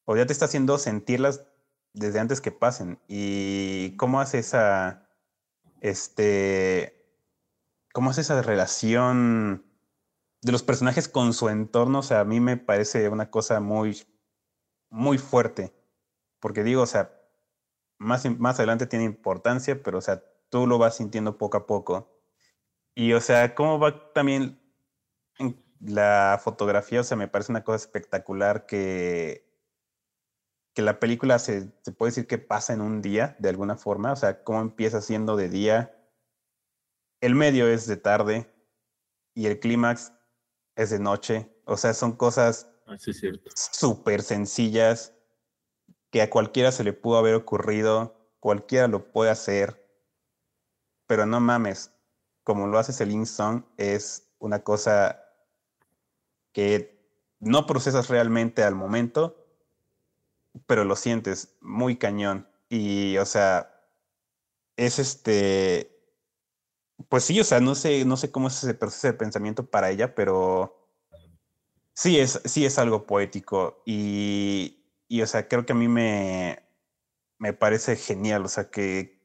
O 0.03 0.17
ya 0.17 0.25
te 0.25 0.33
está 0.33 0.45
haciendo 0.45 0.77
sentirlas 0.77 1.45
desde 1.93 2.19
antes 2.19 2.41
que 2.41 2.51
pasen. 2.51 2.99
Y 3.07 3.95
cómo 3.95 4.19
hace 4.19 4.39
esa, 4.39 5.07
este, 5.79 7.00
cómo 7.93 8.09
hace 8.09 8.21
esa 8.21 8.41
relación 8.41 9.65
de 10.41 10.51
los 10.51 10.63
personajes 10.63 11.07
con 11.07 11.33
su 11.33 11.49
entorno, 11.49 11.99
o 11.99 12.03
sea, 12.03 12.21
a 12.21 12.25
mí 12.25 12.39
me 12.39 12.57
parece 12.57 13.09
una 13.09 13.29
cosa 13.29 13.59
muy, 13.59 14.03
muy 14.89 15.17
fuerte. 15.17 15.73
Porque 16.39 16.63
digo, 16.63 16.81
o 16.81 16.87
sea, 16.87 17.13
más, 17.99 18.25
más 18.39 18.57
adelante 18.57 18.87
tiene 18.87 19.05
importancia, 19.05 19.81
pero, 19.83 19.99
o 19.99 20.01
sea, 20.01 20.23
tú 20.49 20.67
lo 20.67 20.77
vas 20.77 20.97
sintiendo 20.97 21.37
poco 21.37 21.57
a 21.57 21.67
poco. 21.67 22.19
Y, 22.95 23.13
o 23.13 23.21
sea, 23.21 23.55
cómo 23.55 23.79
va 23.79 24.13
también 24.13 24.59
la 25.79 26.39
fotografía, 26.43 27.01
o 27.01 27.03
sea, 27.03 27.17
me 27.17 27.27
parece 27.27 27.51
una 27.51 27.63
cosa 27.63 27.77
espectacular 27.77 28.65
que, 28.65 29.47
que 30.73 30.81
la 30.81 30.99
película 30.99 31.39
se, 31.39 31.71
se 31.83 31.91
puede 31.91 32.11
decir 32.11 32.27
que 32.27 32.37
pasa 32.37 32.73
en 32.73 32.81
un 32.81 33.01
día, 33.01 33.35
de 33.39 33.49
alguna 33.49 33.77
forma, 33.77 34.11
o 34.11 34.15
sea, 34.15 34.43
cómo 34.43 34.61
empieza 34.61 35.01
siendo 35.01 35.35
de 35.35 35.49
día, 35.49 36.00
el 37.21 37.35
medio 37.35 37.67
es 37.67 37.87
de 37.87 37.97
tarde 37.97 38.51
y 39.33 39.45
el 39.45 39.59
clímax 39.59 40.11
es 40.75 40.89
de 40.89 40.99
noche, 40.99 41.49
o 41.65 41.77
sea, 41.77 41.93
son 41.93 42.13
cosas 42.13 42.69
ah, 42.87 42.95
súper 43.55 44.21
sencillas 44.21 45.13
que 46.09 46.21
a 46.21 46.29
cualquiera 46.29 46.71
se 46.71 46.83
le 46.83 46.93
pudo 46.93 47.17
haber 47.17 47.35
ocurrido, 47.35 48.29
cualquiera 48.39 48.87
lo 48.87 49.11
puede 49.11 49.31
hacer, 49.31 49.89
pero 51.07 51.25
no 51.25 51.39
mames, 51.39 51.93
como 52.43 52.67
lo 52.67 52.77
hace 52.77 52.93
Celine 52.93 53.25
Song, 53.25 53.63
es 53.77 54.33
una 54.39 54.63
cosa 54.63 55.23
que 56.51 56.99
no 57.39 57.65
procesas 57.65 58.09
realmente 58.09 58.63
al 58.63 58.75
momento, 58.75 59.41
pero 60.67 60.83
lo 60.83 60.95
sientes 60.95 61.55
muy 61.61 61.97
cañón. 61.97 62.47
Y, 62.69 63.17
o 63.17 63.25
sea, 63.25 63.73
es 64.77 64.99
este. 64.99 65.90
Pues 67.09 67.23
sí, 67.23 67.39
o 67.39 67.43
sea, 67.43 67.59
no 67.59 67.75
sé, 67.75 68.05
no 68.05 68.17
sé 68.17 68.31
cómo 68.31 68.47
es 68.47 68.63
ese 68.63 68.73
proceso 68.73 69.07
de 69.07 69.13
pensamiento 69.13 69.65
para 69.65 69.89
ella, 69.91 70.15
pero 70.15 70.77
sí 71.93 72.19
es, 72.19 72.41
sí 72.45 72.65
es 72.65 72.77
algo 72.79 73.05
poético. 73.05 73.81
Y, 73.85 74.83
y 75.07 75.21
o 75.21 75.27
sea, 75.27 75.47
creo 75.47 75.65
que 75.65 75.73
a 75.73 75.75
mí 75.75 75.87
me, 75.87 76.63
me 77.39 77.53
parece 77.53 77.95
genial. 77.95 78.45
O 78.45 78.47
sea, 78.49 78.69
que, 78.69 79.21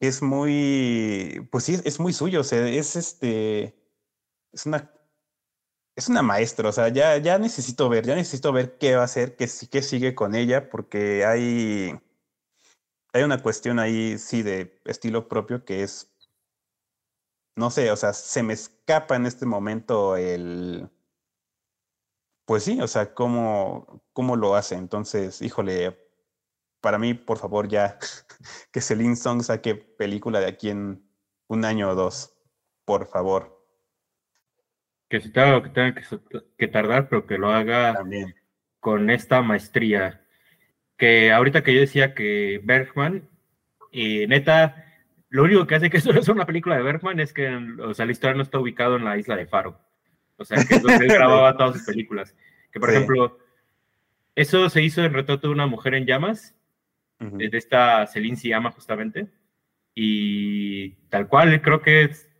es 0.00 0.22
muy, 0.22 1.48
pues 1.50 1.64
sí, 1.64 1.80
es 1.84 2.00
muy 2.00 2.12
suyo, 2.12 2.40
o 2.40 2.44
sea, 2.44 2.68
es 2.68 2.96
este, 2.96 3.74
es 4.52 4.66
una, 4.66 4.92
es 5.96 6.08
una 6.08 6.22
maestra, 6.22 6.68
o 6.68 6.72
sea, 6.72 6.88
ya, 6.88 7.16
ya 7.18 7.38
necesito 7.38 7.88
ver, 7.88 8.06
ya 8.06 8.14
necesito 8.14 8.52
ver 8.52 8.78
qué 8.78 8.94
va 8.94 9.02
a 9.02 9.04
hacer, 9.06 9.36
qué, 9.36 9.48
qué 9.70 9.82
sigue 9.82 10.14
con 10.14 10.34
ella, 10.34 10.70
porque 10.70 11.24
hay, 11.24 11.98
hay 13.12 13.22
una 13.22 13.42
cuestión 13.42 13.78
ahí, 13.78 14.18
sí, 14.18 14.42
de 14.42 14.80
estilo 14.84 15.28
propio 15.28 15.64
que 15.64 15.82
es, 15.82 16.12
no 17.58 17.70
sé, 17.70 17.90
o 17.90 17.96
sea, 17.96 18.12
se 18.12 18.42
me 18.42 18.54
escapa 18.54 19.16
en 19.16 19.26
este 19.26 19.44
momento 19.44 20.16
el, 20.16 20.88
pues 22.46 22.64
sí, 22.64 22.80
o 22.80 22.86
sea, 22.86 23.12
cómo, 23.14 24.02
cómo 24.12 24.36
lo 24.36 24.54
hace, 24.54 24.76
entonces, 24.76 25.42
híjole, 25.42 25.98
para 26.80 26.98
mí, 26.98 27.14
por 27.14 27.38
favor, 27.38 27.68
ya 27.68 27.98
que 28.72 28.80
Celine 28.80 29.16
Song 29.16 29.42
saque 29.42 29.74
película 29.74 30.40
de 30.40 30.46
aquí 30.46 30.70
en 30.70 31.02
un 31.48 31.64
año 31.64 31.90
o 31.90 31.94
dos. 31.94 32.34
Por 32.84 33.06
favor. 33.06 33.66
Que 35.08 35.20
se 35.20 35.30
tenga 35.30 35.62
que, 35.62 35.68
tenga 35.70 35.94
que, 36.56 36.68
tardar, 36.68 37.08
pero 37.08 37.26
que 37.26 37.38
lo 37.38 37.50
haga 37.50 37.94
También. 37.94 38.34
con 38.80 39.10
esta 39.10 39.42
maestría. 39.42 40.24
Que 40.96 41.32
ahorita 41.32 41.62
que 41.62 41.74
yo 41.74 41.80
decía 41.80 42.14
que 42.14 42.60
Bergman, 42.62 43.28
y 43.90 44.26
neta, 44.26 44.87
lo 45.30 45.44
único 45.44 45.66
que 45.66 45.74
hace 45.74 45.90
que 45.90 45.96
esto 45.98 46.10
es 46.10 46.28
una 46.28 46.46
película 46.46 46.76
de 46.76 46.82
Bergman 46.82 47.20
es 47.20 47.32
que, 47.32 47.48
o 47.82 47.94
sea, 47.94 48.06
la 48.06 48.12
historia 48.12 48.36
no 48.36 48.42
está 48.42 48.58
ubicada 48.58 48.96
en 48.96 49.04
la 49.04 49.18
isla 49.18 49.36
de 49.36 49.46
Faro. 49.46 49.78
O 50.36 50.44
sea, 50.44 50.64
que 50.64 50.76
es 50.76 50.82
donde 50.82 51.04
él 51.04 51.12
grababa 51.12 51.56
todas 51.56 51.76
sus 51.76 51.86
películas. 51.86 52.34
Que, 52.70 52.80
por 52.80 52.90
ejemplo, 52.90 53.38
eso 54.34 54.70
se 54.70 54.82
hizo 54.82 55.02
en 55.02 55.12
Retrato 55.12 55.48
de 55.48 55.52
una 55.52 55.66
mujer 55.66 55.94
en 55.94 56.06
llamas, 56.06 56.54
de 57.18 57.50
esta 57.52 58.06
Celine 58.06 58.36
llama 58.36 58.70
justamente. 58.70 59.26
Y 59.94 60.90
tal 61.08 61.26
cual, 61.26 61.60
creo 61.60 61.82
que 61.82 62.02
es. 62.04 62.30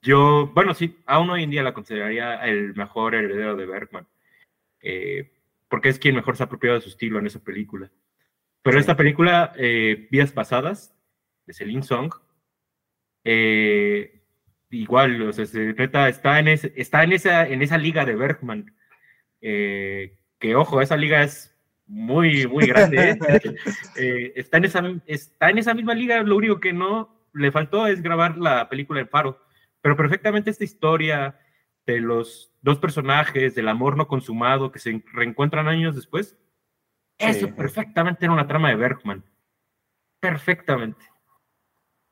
Yo, 0.00 0.50
bueno, 0.54 0.72
sí, 0.72 0.98
aún 1.04 1.28
hoy 1.28 1.42
en 1.42 1.50
día 1.50 1.62
la 1.62 1.74
consideraría 1.74 2.36
el 2.46 2.74
mejor 2.74 3.14
heredero 3.14 3.56
de 3.56 3.66
Bergman. 3.66 4.06
Eh, 4.80 5.30
porque 5.68 5.90
es 5.90 5.98
quien 5.98 6.14
mejor 6.14 6.36
se 6.36 6.42
ha 6.42 6.46
apropiado 6.46 6.76
de 6.76 6.82
su 6.82 6.88
estilo 6.88 7.18
en 7.18 7.26
esa 7.26 7.40
película. 7.40 7.90
Pero 8.62 8.78
esta 8.78 8.96
película, 8.96 9.52
eh, 9.56 10.08
Vidas 10.10 10.32
Pasadas, 10.32 10.93
de 11.46 11.52
Celine 11.52 11.82
Song, 11.82 12.12
eh, 13.24 14.22
igual, 14.70 15.22
o 15.22 15.32
sea, 15.32 15.46
se 15.46 15.70
está 15.70 16.38
en, 16.38 16.48
está 16.48 17.04
en, 17.04 17.12
esa, 17.12 17.46
en 17.48 17.62
esa 17.62 17.78
liga 17.78 18.04
de 18.04 18.16
Bergman. 18.16 18.74
Eh, 19.40 20.18
que 20.38 20.54
ojo, 20.54 20.80
esa 20.80 20.96
liga 20.96 21.22
es 21.22 21.56
muy, 21.86 22.46
muy 22.46 22.66
grande. 22.66 23.10
está, 24.36 24.56
en 24.58 24.64
esa, 24.64 24.82
está 25.06 25.50
en 25.50 25.58
esa 25.58 25.74
misma 25.74 25.94
liga, 25.94 26.22
lo 26.22 26.36
único 26.36 26.60
que 26.60 26.72
no 26.72 27.28
le 27.32 27.52
faltó 27.52 27.86
es 27.86 28.02
grabar 28.02 28.38
la 28.38 28.68
película 28.68 29.00
El 29.00 29.08
Faro. 29.08 29.40
Pero 29.80 29.96
perfectamente 29.96 30.50
esta 30.50 30.64
historia 30.64 31.38
de 31.86 32.00
los 32.00 32.52
dos 32.62 32.78
personajes, 32.78 33.54
del 33.54 33.68
amor 33.68 33.96
no 33.96 34.08
consumado 34.08 34.72
que 34.72 34.78
se 34.78 35.02
reencuentran 35.12 35.68
años 35.68 35.94
después, 35.94 36.38
eso 37.18 37.54
perfectamente 37.54 38.24
era 38.24 38.32
una 38.32 38.46
trama 38.46 38.70
de 38.70 38.76
Bergman. 38.76 39.24
Perfectamente. 40.20 41.04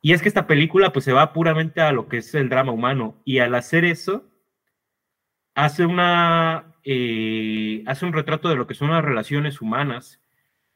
Y 0.02 0.12
es 0.12 0.20
que 0.20 0.28
esta 0.28 0.46
película 0.46 0.92
pues 0.92 1.04
se 1.04 1.12
va 1.12 1.32
puramente 1.32 1.80
a 1.80 1.92
lo 1.92 2.08
que 2.08 2.18
es 2.18 2.34
el 2.34 2.48
drama 2.48 2.72
humano 2.72 3.22
y 3.24 3.38
al 3.38 3.54
hacer 3.54 3.84
eso 3.84 4.28
hace 5.54 5.86
una 5.86 6.74
eh, 6.84 7.84
hace 7.86 8.04
un 8.06 8.12
retrato 8.12 8.48
de 8.48 8.56
lo 8.56 8.66
que 8.66 8.74
son 8.74 8.90
las 8.90 9.04
relaciones 9.04 9.60
humanas 9.60 10.20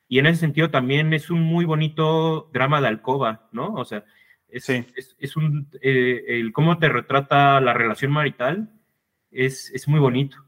y 0.08 0.18
en 0.20 0.26
ese 0.26 0.40
sentido 0.40 0.70
también 0.70 1.12
es 1.12 1.30
un 1.30 1.42
muy 1.42 1.64
bonito 1.64 2.50
drama 2.52 2.80
de 2.80 2.88
alcoba, 2.88 3.48
¿no? 3.52 3.74
O 3.74 3.84
sea, 3.84 4.04
es, 4.48 4.68
es, 4.68 5.36
un 5.36 5.68
eh, 5.82 6.24
el 6.28 6.52
cómo 6.52 6.78
te 6.78 6.88
retrata 6.88 7.60
la 7.60 7.72
relación 7.74 8.12
marital 8.12 8.70
es, 9.30 9.70
es 9.72 9.88
muy 9.88 10.00
bonito. 10.00 10.38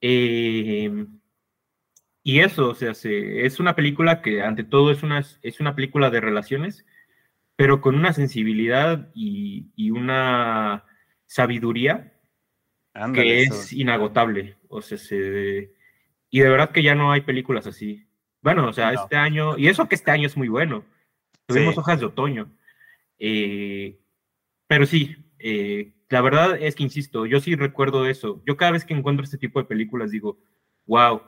Eh, 0.00 1.06
y 2.22 2.40
eso, 2.40 2.70
o 2.70 2.74
sea, 2.74 2.92
es 2.92 3.60
una 3.60 3.76
película 3.76 4.20
que 4.20 4.42
ante 4.42 4.64
todo 4.64 4.90
es 4.90 5.02
una, 5.04 5.20
es 5.42 5.60
una 5.60 5.76
película 5.76 6.10
de 6.10 6.20
relaciones, 6.20 6.84
pero 7.56 7.80
con 7.80 7.94
una 7.94 8.12
sensibilidad 8.12 9.10
y, 9.14 9.90
una 9.90 10.84
sabiduría 11.26 12.12
que 13.14 13.42
es 13.42 13.72
inagotable. 13.72 14.56
O 14.68 14.82
sea, 14.82 14.98
y 16.30 16.40
de 16.40 16.48
verdad 16.48 16.70
que 16.70 16.82
ya 16.82 16.94
no 16.94 17.12
hay 17.12 17.22
películas 17.22 17.66
así. 17.66 18.06
Bueno, 18.42 18.68
o 18.68 18.72
sea, 18.72 18.92
este 18.92 19.16
año, 19.16 19.58
y 19.58 19.68
eso 19.68 19.88
que 19.88 19.94
este 19.94 20.10
año 20.10 20.26
es 20.26 20.36
muy 20.36 20.48
bueno. 20.48 20.84
Tuvimos 21.46 21.78
hojas 21.78 22.00
de 22.00 22.06
otoño. 22.06 22.52
Eh, 23.18 23.98
pero 24.66 24.86
sí, 24.86 25.16
eh, 25.38 25.94
la 26.08 26.20
verdad 26.20 26.56
es 26.60 26.74
que, 26.74 26.82
insisto, 26.82 27.26
yo 27.26 27.40
sí 27.40 27.54
recuerdo 27.54 28.06
eso. 28.06 28.42
Yo 28.46 28.56
cada 28.56 28.72
vez 28.72 28.84
que 28.84 28.94
encuentro 28.94 29.24
este 29.24 29.38
tipo 29.38 29.60
de 29.60 29.66
películas 29.66 30.10
digo, 30.10 30.38
wow, 30.86 31.22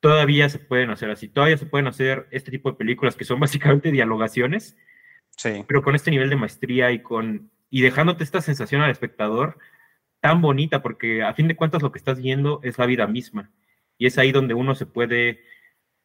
todavía 0.00 0.48
se 0.48 0.58
pueden 0.58 0.90
hacer 0.90 1.10
así, 1.10 1.28
todavía 1.28 1.56
se 1.56 1.66
pueden 1.66 1.86
hacer 1.86 2.28
este 2.30 2.50
tipo 2.50 2.70
de 2.70 2.76
películas 2.76 3.16
que 3.16 3.24
son 3.24 3.40
básicamente 3.40 3.90
dialogaciones, 3.92 4.76
sí. 5.38 5.64
pero 5.66 5.82
con 5.82 5.94
este 5.94 6.10
nivel 6.10 6.28
de 6.28 6.36
maestría 6.36 6.92
y 6.92 7.00
con 7.02 7.50
y 7.70 7.80
dejándote 7.80 8.24
esta 8.24 8.42
sensación 8.42 8.82
al 8.82 8.90
espectador 8.90 9.58
tan 10.20 10.42
bonita, 10.42 10.82
porque 10.82 11.22
a 11.22 11.34
fin 11.34 11.48
de 11.48 11.56
cuentas 11.56 11.82
lo 11.82 11.92
que 11.92 11.98
estás 11.98 12.20
viendo 12.20 12.60
es 12.62 12.78
la 12.78 12.86
vida 12.86 13.06
misma 13.06 13.50
y 13.98 14.06
es 14.06 14.18
ahí 14.18 14.32
donde 14.32 14.54
uno 14.54 14.74
se 14.74 14.86
puede 14.86 15.44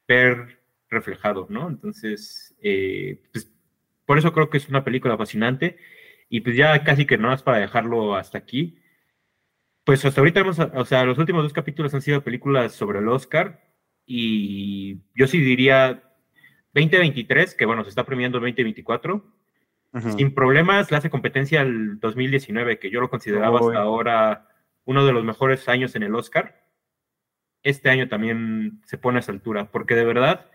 ver 0.08 0.62
reflejado, 0.90 1.48
¿no? 1.50 1.68
Entonces, 1.70 2.56
eh, 2.62 3.22
pues, 3.32 3.52
por 4.06 4.18
eso 4.18 4.34
creo 4.34 4.50
que 4.50 4.58
es 4.58 4.70
una 4.70 4.84
película 4.84 5.18
fascinante 5.18 5.78
y 6.30 6.42
pues 6.42 6.56
ya 6.56 6.84
casi 6.84 7.06
que 7.06 7.18
no 7.18 7.34
es 7.34 7.42
para 7.44 7.60
dejarlo 7.60 8.16
hasta 8.16 8.38
aquí. 8.38 8.80
Pues 9.84 10.06
hasta 10.06 10.22
ahorita 10.22 10.40
hemos, 10.42 10.60
o 10.60 10.86
sea, 10.86 11.04
los 11.04 11.18
últimos 11.18 11.44
dos 11.44 11.54
capítulos 11.54 11.94
han 11.94 12.02
sido 12.02 12.24
películas 12.24 12.74
sobre 12.74 13.00
el 13.00 13.08
Oscar 13.08 13.62
y 14.06 15.02
yo 15.16 15.28
sí 15.28 15.40
diría 15.40 16.04
2023, 16.74 17.56
que 17.56 17.66
bueno, 17.66 17.84
se 17.84 17.90
está 17.90 18.06
premiando 18.06 18.38
el 18.38 18.44
2024. 18.44 19.24
Sin 20.18 20.34
problemas 20.34 20.90
le 20.90 20.98
hace 20.98 21.12
competencia 21.12 21.62
al 21.62 22.00
2019, 22.00 22.80
que 22.80 22.90
yo 22.90 23.00
lo 23.00 23.12
consideraba 23.12 23.60
hasta 23.60 23.80
ahora 23.80 24.50
uno 24.86 25.06
de 25.06 25.14
los 25.14 25.24
mejores 25.24 25.70
años 25.70 25.96
en 25.96 26.02
el 26.02 26.16
Oscar. 26.16 26.66
Este 27.62 27.92
año 27.92 28.10
también 28.10 28.82
se 28.86 28.98
pone 28.98 29.18
a 29.18 29.20
esa 29.20 29.32
altura, 29.32 29.70
porque 29.70 29.94
de 29.94 30.04
verdad, 30.04 30.50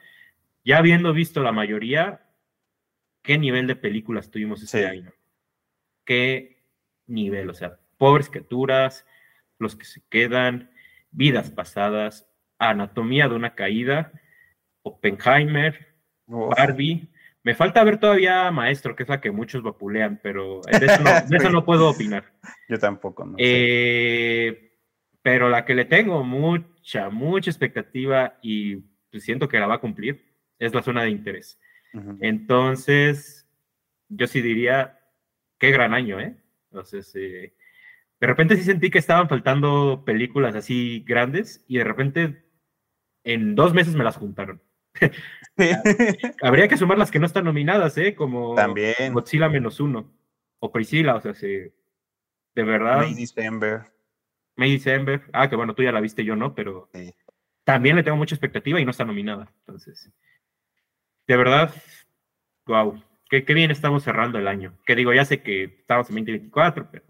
ya 0.65 0.79
habiendo 0.79 1.13
visto 1.13 1.41
la 1.41 1.53
mayoría, 1.53 2.27
qué 3.23 3.39
nivel 3.39 3.69
de 3.69 3.77
películas 3.77 4.31
tuvimos 4.31 4.61
ese 4.61 4.87
año. 4.87 5.13
Qué 6.05 6.65
nivel, 7.07 7.49
o 7.49 7.55
sea, 7.55 7.79
pobres 7.97 8.29
criaturas, 8.29 9.07
los 9.59 9.77
que 9.77 9.85
se 9.85 10.03
quedan, 10.09 10.73
vidas 11.11 11.51
pasadas, 11.51 12.29
Anatomía 12.59 13.29
de 13.29 13.37
una 13.37 13.55
caída, 13.55 14.13
Oppenheimer, 14.83 15.88
Barbie. 16.29 17.09
Me 17.43 17.55
falta 17.55 17.85
ver 17.85 17.99
todavía 17.99 18.51
Maestro, 18.51 18.95
que 18.95 19.05
es 19.05 19.09
la 19.09 19.21
que 19.21 19.31
muchos 19.31 19.63
vapulean, 19.63 20.21
pero 20.23 20.61
de 20.63 20.87
eso 20.87 21.51
no, 21.51 21.65
puedo 21.65 21.89
opinar. 21.89 22.25
Yo 22.69 22.79
tampoco, 22.79 23.25
no 23.25 23.37
eh, 23.39 24.73
Pero 25.23 25.49
la 25.49 25.65
que 25.65 25.75
le 25.75 25.85
tengo 25.85 26.25
mucha, 26.25 27.09
mucha 27.11 27.51
expectativa 27.51 28.39
y 28.43 28.77
pues, 29.11 29.25
siento 29.25 29.49
que 29.49 29.59
la 29.59 29.67
va 29.67 29.77
a 29.77 29.81
cumplir 29.81 30.35
es 30.59 30.75
la 30.75 30.83
zona 30.83 31.03
de 31.03 31.11
interés. 31.11 31.59
Entonces, 32.21 33.49
yo 34.09 34.27
sí 34.27 34.43
diría, 34.43 35.01
qué 35.59 35.71
gran 35.71 35.95
año, 35.95 36.21
¿eh? 36.21 36.37
Entonces, 36.71 37.11
eh, 37.17 37.55
de 38.21 38.27
repente 38.27 38.57
sí 38.57 38.63
sentí 38.63 38.91
que 38.91 38.99
estaban 38.99 39.29
faltando 39.29 40.03
películas 40.05 40.55
así 40.55 41.05
grandes 41.07 41.65
y 41.67 41.79
de 41.79 41.85
repente 41.85 42.45
en 43.25 43.55
dos 43.55 43.75
meses 43.75 43.95
me 43.95 44.05
las 44.05 44.17
juntaron. 44.17 44.61
Habría 46.43 46.69
que 46.69 46.77
sumar 46.77 46.99
las 46.99 47.11
que 47.11 47.19
no 47.19 47.27
están 47.27 47.45
nominadas, 47.45 47.97
¿eh? 47.99 48.15
Como 48.15 48.55
También. 48.55 49.13
Godzilla 49.13 49.49
menos 49.49 49.81
uno. 49.81 50.13
O 50.61 50.73
Priscilla, 50.73 51.15
o 51.15 51.21
sea, 51.21 51.35
sí, 51.35 51.73
de 52.55 52.63
verdad. 52.63 52.99
May 52.99 53.15
December. 53.15 53.83
May 54.57 54.73
December. 54.73 55.23
Ah, 55.33 55.49
que 55.49 55.57
bueno, 55.57 55.75
tú 55.75 55.83
ya 55.83 55.93
la 55.93 56.01
viste, 56.01 56.25
yo 56.25 56.35
no, 56.35 56.55
pero 56.55 56.91
también 57.65 57.97
le 57.97 58.03
tengo 58.03 58.17
mucha 58.17 58.35
expectativa 58.35 58.81
y 58.81 58.85
no 58.85 58.91
está 58.91 59.05
nominada. 59.05 59.53
Entonces, 59.61 60.11
de 61.27 61.37
verdad, 61.37 61.73
wow. 62.67 63.03
Qué, 63.31 63.45
qué, 63.45 63.53
bien 63.53 63.71
estamos 63.71 64.03
cerrando 64.03 64.39
el 64.39 64.49
año. 64.49 64.77
Que 64.87 64.97
digo, 64.97 65.13
ya 65.13 65.25
sé 65.25 65.43
que 65.43 65.65
estamos 65.65 66.09
en 66.09 66.17
2024, 66.17 66.89
pero 66.91 67.05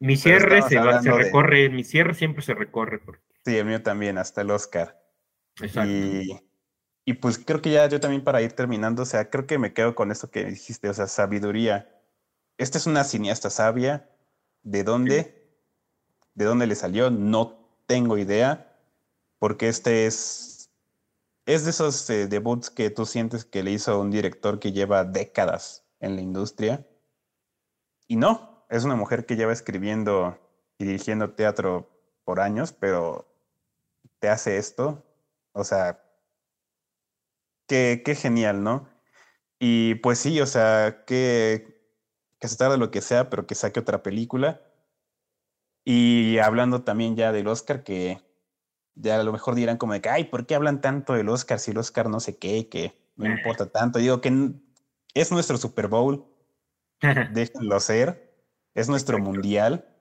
mi 0.00 0.16
cierre 0.16 0.62
se, 0.62 0.80
recorre, 1.12 1.68
mi 1.68 1.84
cierre 1.84 2.14
siempre 2.14 2.42
se 2.42 2.54
recorre. 2.54 3.00
Sí, 3.44 3.56
el 3.56 3.66
mío 3.66 3.82
también, 3.82 4.16
hasta 4.16 4.40
el 4.40 4.50
Oscar. 4.50 4.98
Exacto. 5.60 5.92
Y, 7.04 7.14
pues 7.14 7.38
creo 7.38 7.62
que 7.62 7.70
ya 7.70 7.88
yo 7.88 8.00
también 8.00 8.22
para 8.22 8.42
ir 8.42 8.52
terminando, 8.52 9.02
o 9.02 9.06
sea, 9.06 9.30
creo 9.30 9.46
que 9.46 9.58
me 9.58 9.72
quedo 9.72 9.94
con 9.94 10.12
esto 10.12 10.30
que 10.30 10.44
dijiste, 10.44 10.90
o 10.90 10.94
sea, 10.94 11.06
sabiduría. 11.06 11.90
Esta 12.58 12.76
es 12.76 12.86
una 12.86 13.04
cineasta 13.04 13.48
sabia. 13.48 14.10
¿De 14.62 14.84
dónde? 14.84 15.48
¿De 16.34 16.44
dónde 16.44 16.66
le 16.66 16.74
salió? 16.74 17.10
No 17.10 17.58
tengo 17.86 18.18
idea, 18.18 18.76
porque 19.38 19.68
este 19.68 20.06
es, 20.06 20.70
es 21.46 21.64
de 21.64 21.70
esos 21.70 22.10
eh, 22.10 22.26
debuts 22.26 22.68
que 22.68 22.90
tú 22.90 23.06
sientes 23.06 23.46
que 23.46 23.62
le 23.62 23.70
hizo 23.70 23.98
un 23.98 24.10
director 24.10 24.58
que 24.60 24.72
lleva 24.72 25.04
décadas 25.04 25.86
en 26.00 26.14
la 26.16 26.20
industria. 26.20 26.86
Y 28.06 28.16
no, 28.16 28.66
es 28.68 28.84
una 28.84 28.96
mujer 28.96 29.24
que 29.24 29.36
lleva 29.36 29.52
escribiendo 29.52 30.38
y 30.78 30.84
dirigiendo 30.84 31.30
teatro 31.30 31.90
por 32.24 32.40
años, 32.40 32.72
pero 32.72 33.26
te 34.18 34.28
hace 34.28 34.58
esto. 34.58 35.04
O 35.58 35.64
sea, 35.64 36.00
qué, 37.66 38.02
qué 38.04 38.14
genial, 38.14 38.62
¿no? 38.62 38.88
Y 39.58 39.96
pues 39.96 40.20
sí, 40.20 40.40
o 40.40 40.46
sea, 40.46 41.04
que, 41.04 41.82
que 42.38 42.48
se 42.48 42.56
tarde 42.56 42.78
lo 42.78 42.92
que 42.92 43.00
sea, 43.00 43.28
pero 43.28 43.46
que 43.46 43.56
saque 43.56 43.80
otra 43.80 44.04
película. 44.04 44.62
Y 45.84 46.38
hablando 46.38 46.84
también 46.84 47.16
ya 47.16 47.32
del 47.32 47.48
Oscar, 47.48 47.82
que 47.82 48.20
ya 48.94 49.18
a 49.18 49.24
lo 49.24 49.32
mejor 49.32 49.56
dirán 49.56 49.78
como 49.78 49.94
de 49.94 50.00
que, 50.00 50.10
ay, 50.10 50.24
¿por 50.24 50.46
qué 50.46 50.54
hablan 50.54 50.80
tanto 50.80 51.14
del 51.14 51.28
Oscar 51.28 51.58
si 51.58 51.72
el 51.72 51.78
Oscar 51.78 52.08
no 52.08 52.20
sé 52.20 52.38
qué, 52.38 52.68
que 52.68 52.96
no 53.16 53.26
importa 53.26 53.66
tanto? 53.66 53.98
Digo 53.98 54.20
que 54.20 54.52
es 55.14 55.32
nuestro 55.32 55.56
Super 55.56 55.88
Bowl, 55.88 56.24
déjenlo 57.32 57.80
ser, 57.80 58.44
es 58.74 58.88
nuestro 58.88 59.18
mundial. 59.18 59.92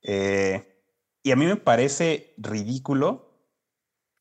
Eh, 0.00 0.82
y 1.22 1.30
a 1.30 1.36
mí 1.36 1.44
me 1.44 1.56
parece 1.56 2.32
ridículo 2.38 3.33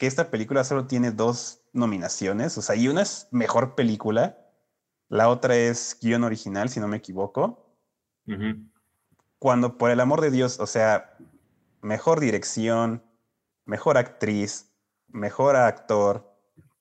que 0.03 0.07
esta 0.07 0.29
película 0.29 0.65
solo 0.65 0.85
tiene 0.85 1.11
dos 1.11 1.61
nominaciones, 1.71 2.57
o 2.57 2.61
sea, 2.61 2.75
y 2.75 2.89
una 2.89 3.03
es 3.03 3.29
mejor 3.31 3.73
película, 3.73 4.37
la 5.07 5.29
otra 5.29 5.55
es 5.55 5.97
guion 6.01 6.25
original, 6.25 6.67
si 6.67 6.81
no 6.81 6.89
me 6.89 6.97
equivoco. 6.97 7.73
Cuando, 9.39 9.77
por 9.77 9.91
el 9.91 10.01
amor 10.01 10.19
de 10.19 10.29
Dios, 10.29 10.59
o 10.59 10.67
sea, 10.67 11.15
mejor 11.81 12.19
dirección, 12.19 13.01
mejor 13.63 13.97
actriz, 13.97 14.75
mejor 15.07 15.55
actor, 15.55 16.29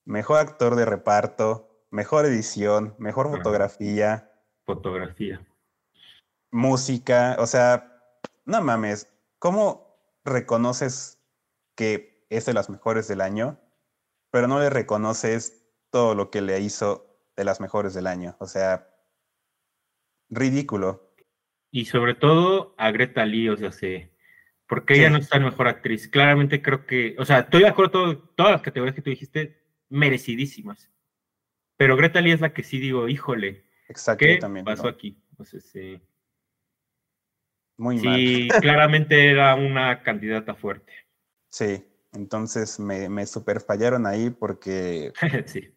mejor 0.04 0.40
actor 0.40 0.74
de 0.74 0.84
reparto, 0.84 1.86
mejor 1.90 2.26
edición, 2.26 2.96
mejor 2.98 3.30
fotografía. 3.30 4.32
Fotografía. 4.64 5.46
Música, 6.50 7.36
o 7.38 7.46
sea, 7.46 8.02
no 8.46 8.60
mames, 8.62 9.06
¿cómo 9.38 9.96
reconoces 10.24 11.20
que 11.76 12.11
es 12.32 12.46
de 12.46 12.54
las 12.54 12.70
mejores 12.70 13.08
del 13.08 13.20
año, 13.20 13.60
pero 14.30 14.48
no 14.48 14.58
le 14.58 14.70
reconoces 14.70 15.66
todo 15.90 16.14
lo 16.14 16.30
que 16.30 16.40
le 16.40 16.58
hizo 16.60 17.20
de 17.36 17.44
las 17.44 17.60
mejores 17.60 17.92
del 17.94 18.06
año. 18.06 18.36
O 18.40 18.46
sea, 18.46 18.88
ridículo. 20.30 21.14
Y 21.70 21.84
sobre 21.84 22.14
todo 22.14 22.74
a 22.78 22.90
Greta 22.90 23.24
Lee, 23.26 23.50
o 23.50 23.56
sea, 23.56 23.70
sí, 23.70 24.10
porque 24.66 24.94
ella 24.94 25.10
no 25.10 25.18
está 25.18 25.36
en 25.36 25.44
mejor 25.44 25.68
actriz. 25.68 26.08
Claramente 26.08 26.62
creo 26.62 26.86
que, 26.86 27.14
o 27.18 27.24
sea, 27.24 27.40
estoy 27.40 27.62
de 27.62 27.68
acuerdo, 27.68 28.18
todas 28.34 28.52
las 28.52 28.62
categorías 28.62 28.94
que 28.94 29.02
tú 29.02 29.10
dijiste, 29.10 29.62
merecidísimas. 29.90 30.90
Pero 31.76 31.96
Greta 31.96 32.20
Lee 32.20 32.32
es 32.32 32.40
la 32.40 32.54
que 32.54 32.62
sí 32.62 32.78
digo, 32.78 33.08
híjole, 33.08 33.66
Exacto, 33.88 34.24
¿qué 34.24 34.38
también, 34.38 34.64
pasó 34.64 34.88
aquí? 34.88 35.22
O 35.36 35.44
sea, 35.44 35.60
sí. 35.60 36.00
Muy 37.76 37.98
mal. 38.00 38.16
Sí, 38.16 38.48
claramente 38.60 39.30
era 39.30 39.54
una 39.54 40.02
candidata 40.02 40.54
fuerte. 40.54 40.92
Sí, 41.50 41.84
entonces 42.12 42.78
me, 42.78 43.08
me 43.08 43.26
super 43.26 43.60
fallaron 43.60 44.06
ahí 44.06 44.30
porque 44.30 45.12
sí. 45.46 45.74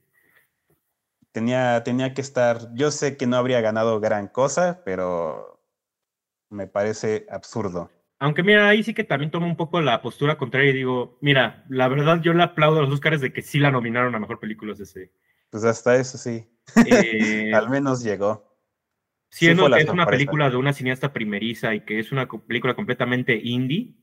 tenía, 1.31 1.83
tenía 1.83 2.13
que 2.13 2.21
estar, 2.21 2.73
yo 2.75 2.91
sé 2.91 3.17
que 3.17 3.27
no 3.27 3.38
habría 3.38 3.61
ganado 3.61 3.99
gran 3.99 4.27
cosa, 4.27 4.81
pero 4.83 5.61
me 6.49 6.67
parece 6.67 7.25
absurdo. 7.29 7.89
Aunque 8.19 8.43
mira, 8.43 8.69
ahí 8.69 8.83
sí 8.83 8.93
que 8.93 9.03
también 9.03 9.31
tomo 9.31 9.45
un 9.45 9.57
poco 9.57 9.81
la 9.81 10.01
postura 10.01 10.38
contraria 10.38 10.71
y 10.71 10.75
digo, 10.75 11.17
mira, 11.21 11.65
la 11.69 11.88
verdad 11.88 12.21
yo 12.21 12.33
le 12.33 12.43
aplaudo 12.43 12.79
a 12.79 12.83
los 12.83 12.93
Oscars 12.93 13.21
de 13.21 13.33
que 13.33 13.41
sí 13.41 13.59
la 13.59 13.71
nominaron 13.71 14.15
a 14.15 14.19
Mejor 14.19 14.39
Película 14.39 14.73
ese. 14.73 15.11
Pues 15.49 15.63
hasta 15.63 15.95
eso 15.95 16.17
sí. 16.17 16.47
Eh, 16.86 17.53
Al 17.53 17.69
menos 17.69 18.03
llegó. 18.03 18.55
Siendo 19.29 19.69
que 19.69 19.81
es 19.81 19.89
una 19.89 20.05
película 20.05 20.49
de 20.49 20.55
una 20.55 20.71
cineasta 20.71 21.11
primeriza 21.11 21.75
y 21.75 21.81
que 21.81 21.99
es 21.99 22.13
una 22.13 22.25
película 22.27 22.73
completamente 22.73 23.36
indie 23.36 23.93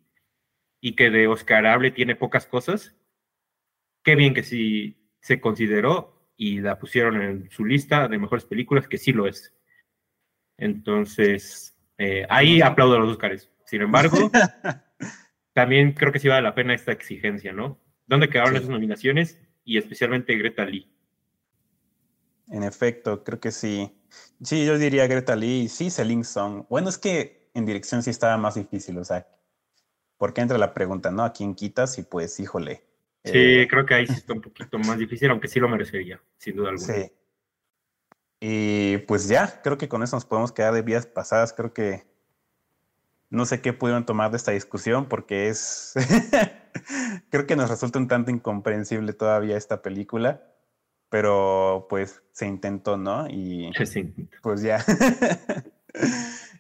y 0.85 0.97
que 0.97 1.11
de 1.11 1.29
Oscarable 1.29 1.93
tiene 1.93 2.17
pocas 2.17 2.45
cosas, 2.45 2.95
qué 4.03 4.17
bien 4.17 4.35
que 4.35 4.43
sí 4.43 5.09
se 5.21 5.41
consideró 5.41 6.29
y 6.37 6.61
la 6.61 6.79
pusieron 6.79 7.23
en 7.23 7.51
su 7.51 7.65
lista 7.65 8.09
de 8.09 8.19
mejores 8.19 8.45
películas, 8.45 8.89
que 8.89 8.99
sí 8.99 9.13
lo 9.13 9.29
es. 9.29 9.55
Entonces, 10.59 11.79
eh, 11.99 12.27
ahí 12.29 12.61
aplaudo 12.61 12.97
a 12.97 12.99
los 12.99 13.13
Oscars. 13.13 13.49
Sin 13.65 13.81
embargo, 13.81 14.31
también 15.55 15.93
creo 15.93 16.13
que 16.13 16.19
sí 16.19 16.27
vale 16.27 16.43
la 16.43 16.55
pena 16.57 16.75
esta 16.75 16.91
exigencia, 16.91 17.53
¿no? 17.53 17.79
¿Dónde 18.09 18.29
quedaron 18.29 18.57
esas 18.57 18.69
nominaciones? 18.69 19.41
Y 19.65 19.79
especialmente 19.79 20.37
Greta 20.37 20.65
Lee. 20.65 20.93
En 22.49 22.65
efecto, 22.65 23.23
creo 23.23 23.39
que 23.39 23.53
sí. 23.53 23.97
Sí, 24.43 24.67
yo 24.67 24.79
diría 24.79 25.07
Greta 25.07 25.37
Lee, 25.37 25.69
sí, 25.69 25.91
Celine 25.91 26.25
Song. 26.25 26.67
Bueno, 26.69 26.89
es 26.89 26.99
que 26.99 27.51
en 27.55 27.67
dirección 27.67 28.03
sí 28.03 28.11
estaba 28.11 28.37
más 28.37 28.57
difícil, 28.57 28.99
o 28.99 29.05
sea, 29.05 29.29
porque 30.19 30.41
entra 30.41 30.59
la 30.59 30.75
pregunta, 30.75 31.11
¿no? 31.11 31.25
¿A 31.25 31.33
quién 31.33 31.55
quitas? 31.55 31.99
Y 31.99 32.03
pues, 32.03 32.39
híjole. 32.41 32.85
Sí, 33.25 33.33
eh, 33.35 33.69
creo 33.69 33.87
que 33.87 33.95
ahí 33.95 34.07
sí 34.07 34.15
está 34.15 34.33
un 34.33 34.41
poquito 34.43 34.79
más 34.79 34.99
difícil, 34.99 35.31
aunque 35.31 35.49
sí 35.49 35.61
lo 35.61 35.69
merecería, 35.69 36.21
sin 36.39 36.57
duda 36.57 36.71
alguna. 36.71 36.95
Sí. 36.95 37.13
Y 38.41 38.99
pues 39.07 39.29
ya, 39.29 39.63
creo 39.63 39.79
que 39.79 39.89
con 39.89 40.03
eso 40.03 40.17
nos 40.17 40.25
podemos 40.25 40.51
quedar 40.51 40.75
de 40.75 40.83
vías 40.83 41.07
pasadas. 41.07 41.53
Creo 41.53 41.73
que 41.73 42.05
no 43.31 43.47
sé 43.47 43.61
qué 43.61 43.73
pudieron 43.73 44.05
tomar 44.05 44.31
de 44.31 44.37
esta 44.37 44.53
discusión 44.53 45.07
porque 45.07 45.49
es, 45.49 45.95
creo 47.31 47.47
que 47.47 47.57
nos 47.57 47.71
resulta 47.71 47.99
un 47.99 48.09
tanto 48.09 48.31
incomprensible 48.31 49.13
todavía 49.13 49.57
esta 49.57 49.81
película, 49.81 50.43
pero 51.09 51.87
pues 51.89 52.23
se 52.33 52.47
intentó, 52.47 52.97
¿no? 52.97 53.29
Y 53.29 53.71
pues 54.43 54.63
ya. 54.63 54.85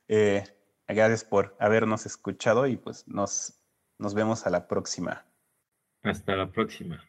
Eh, 0.08 0.44
gracias 0.88 1.24
por 1.24 1.56
habernos 1.58 2.06
escuchado 2.06 2.66
y 2.66 2.76
pues 2.76 3.06
nos, 3.08 3.60
nos 3.98 4.14
vemos 4.14 4.46
a 4.46 4.50
la 4.50 4.68
próxima. 4.68 5.26
Hasta 6.02 6.34
la 6.36 6.50
próxima. 6.50 7.02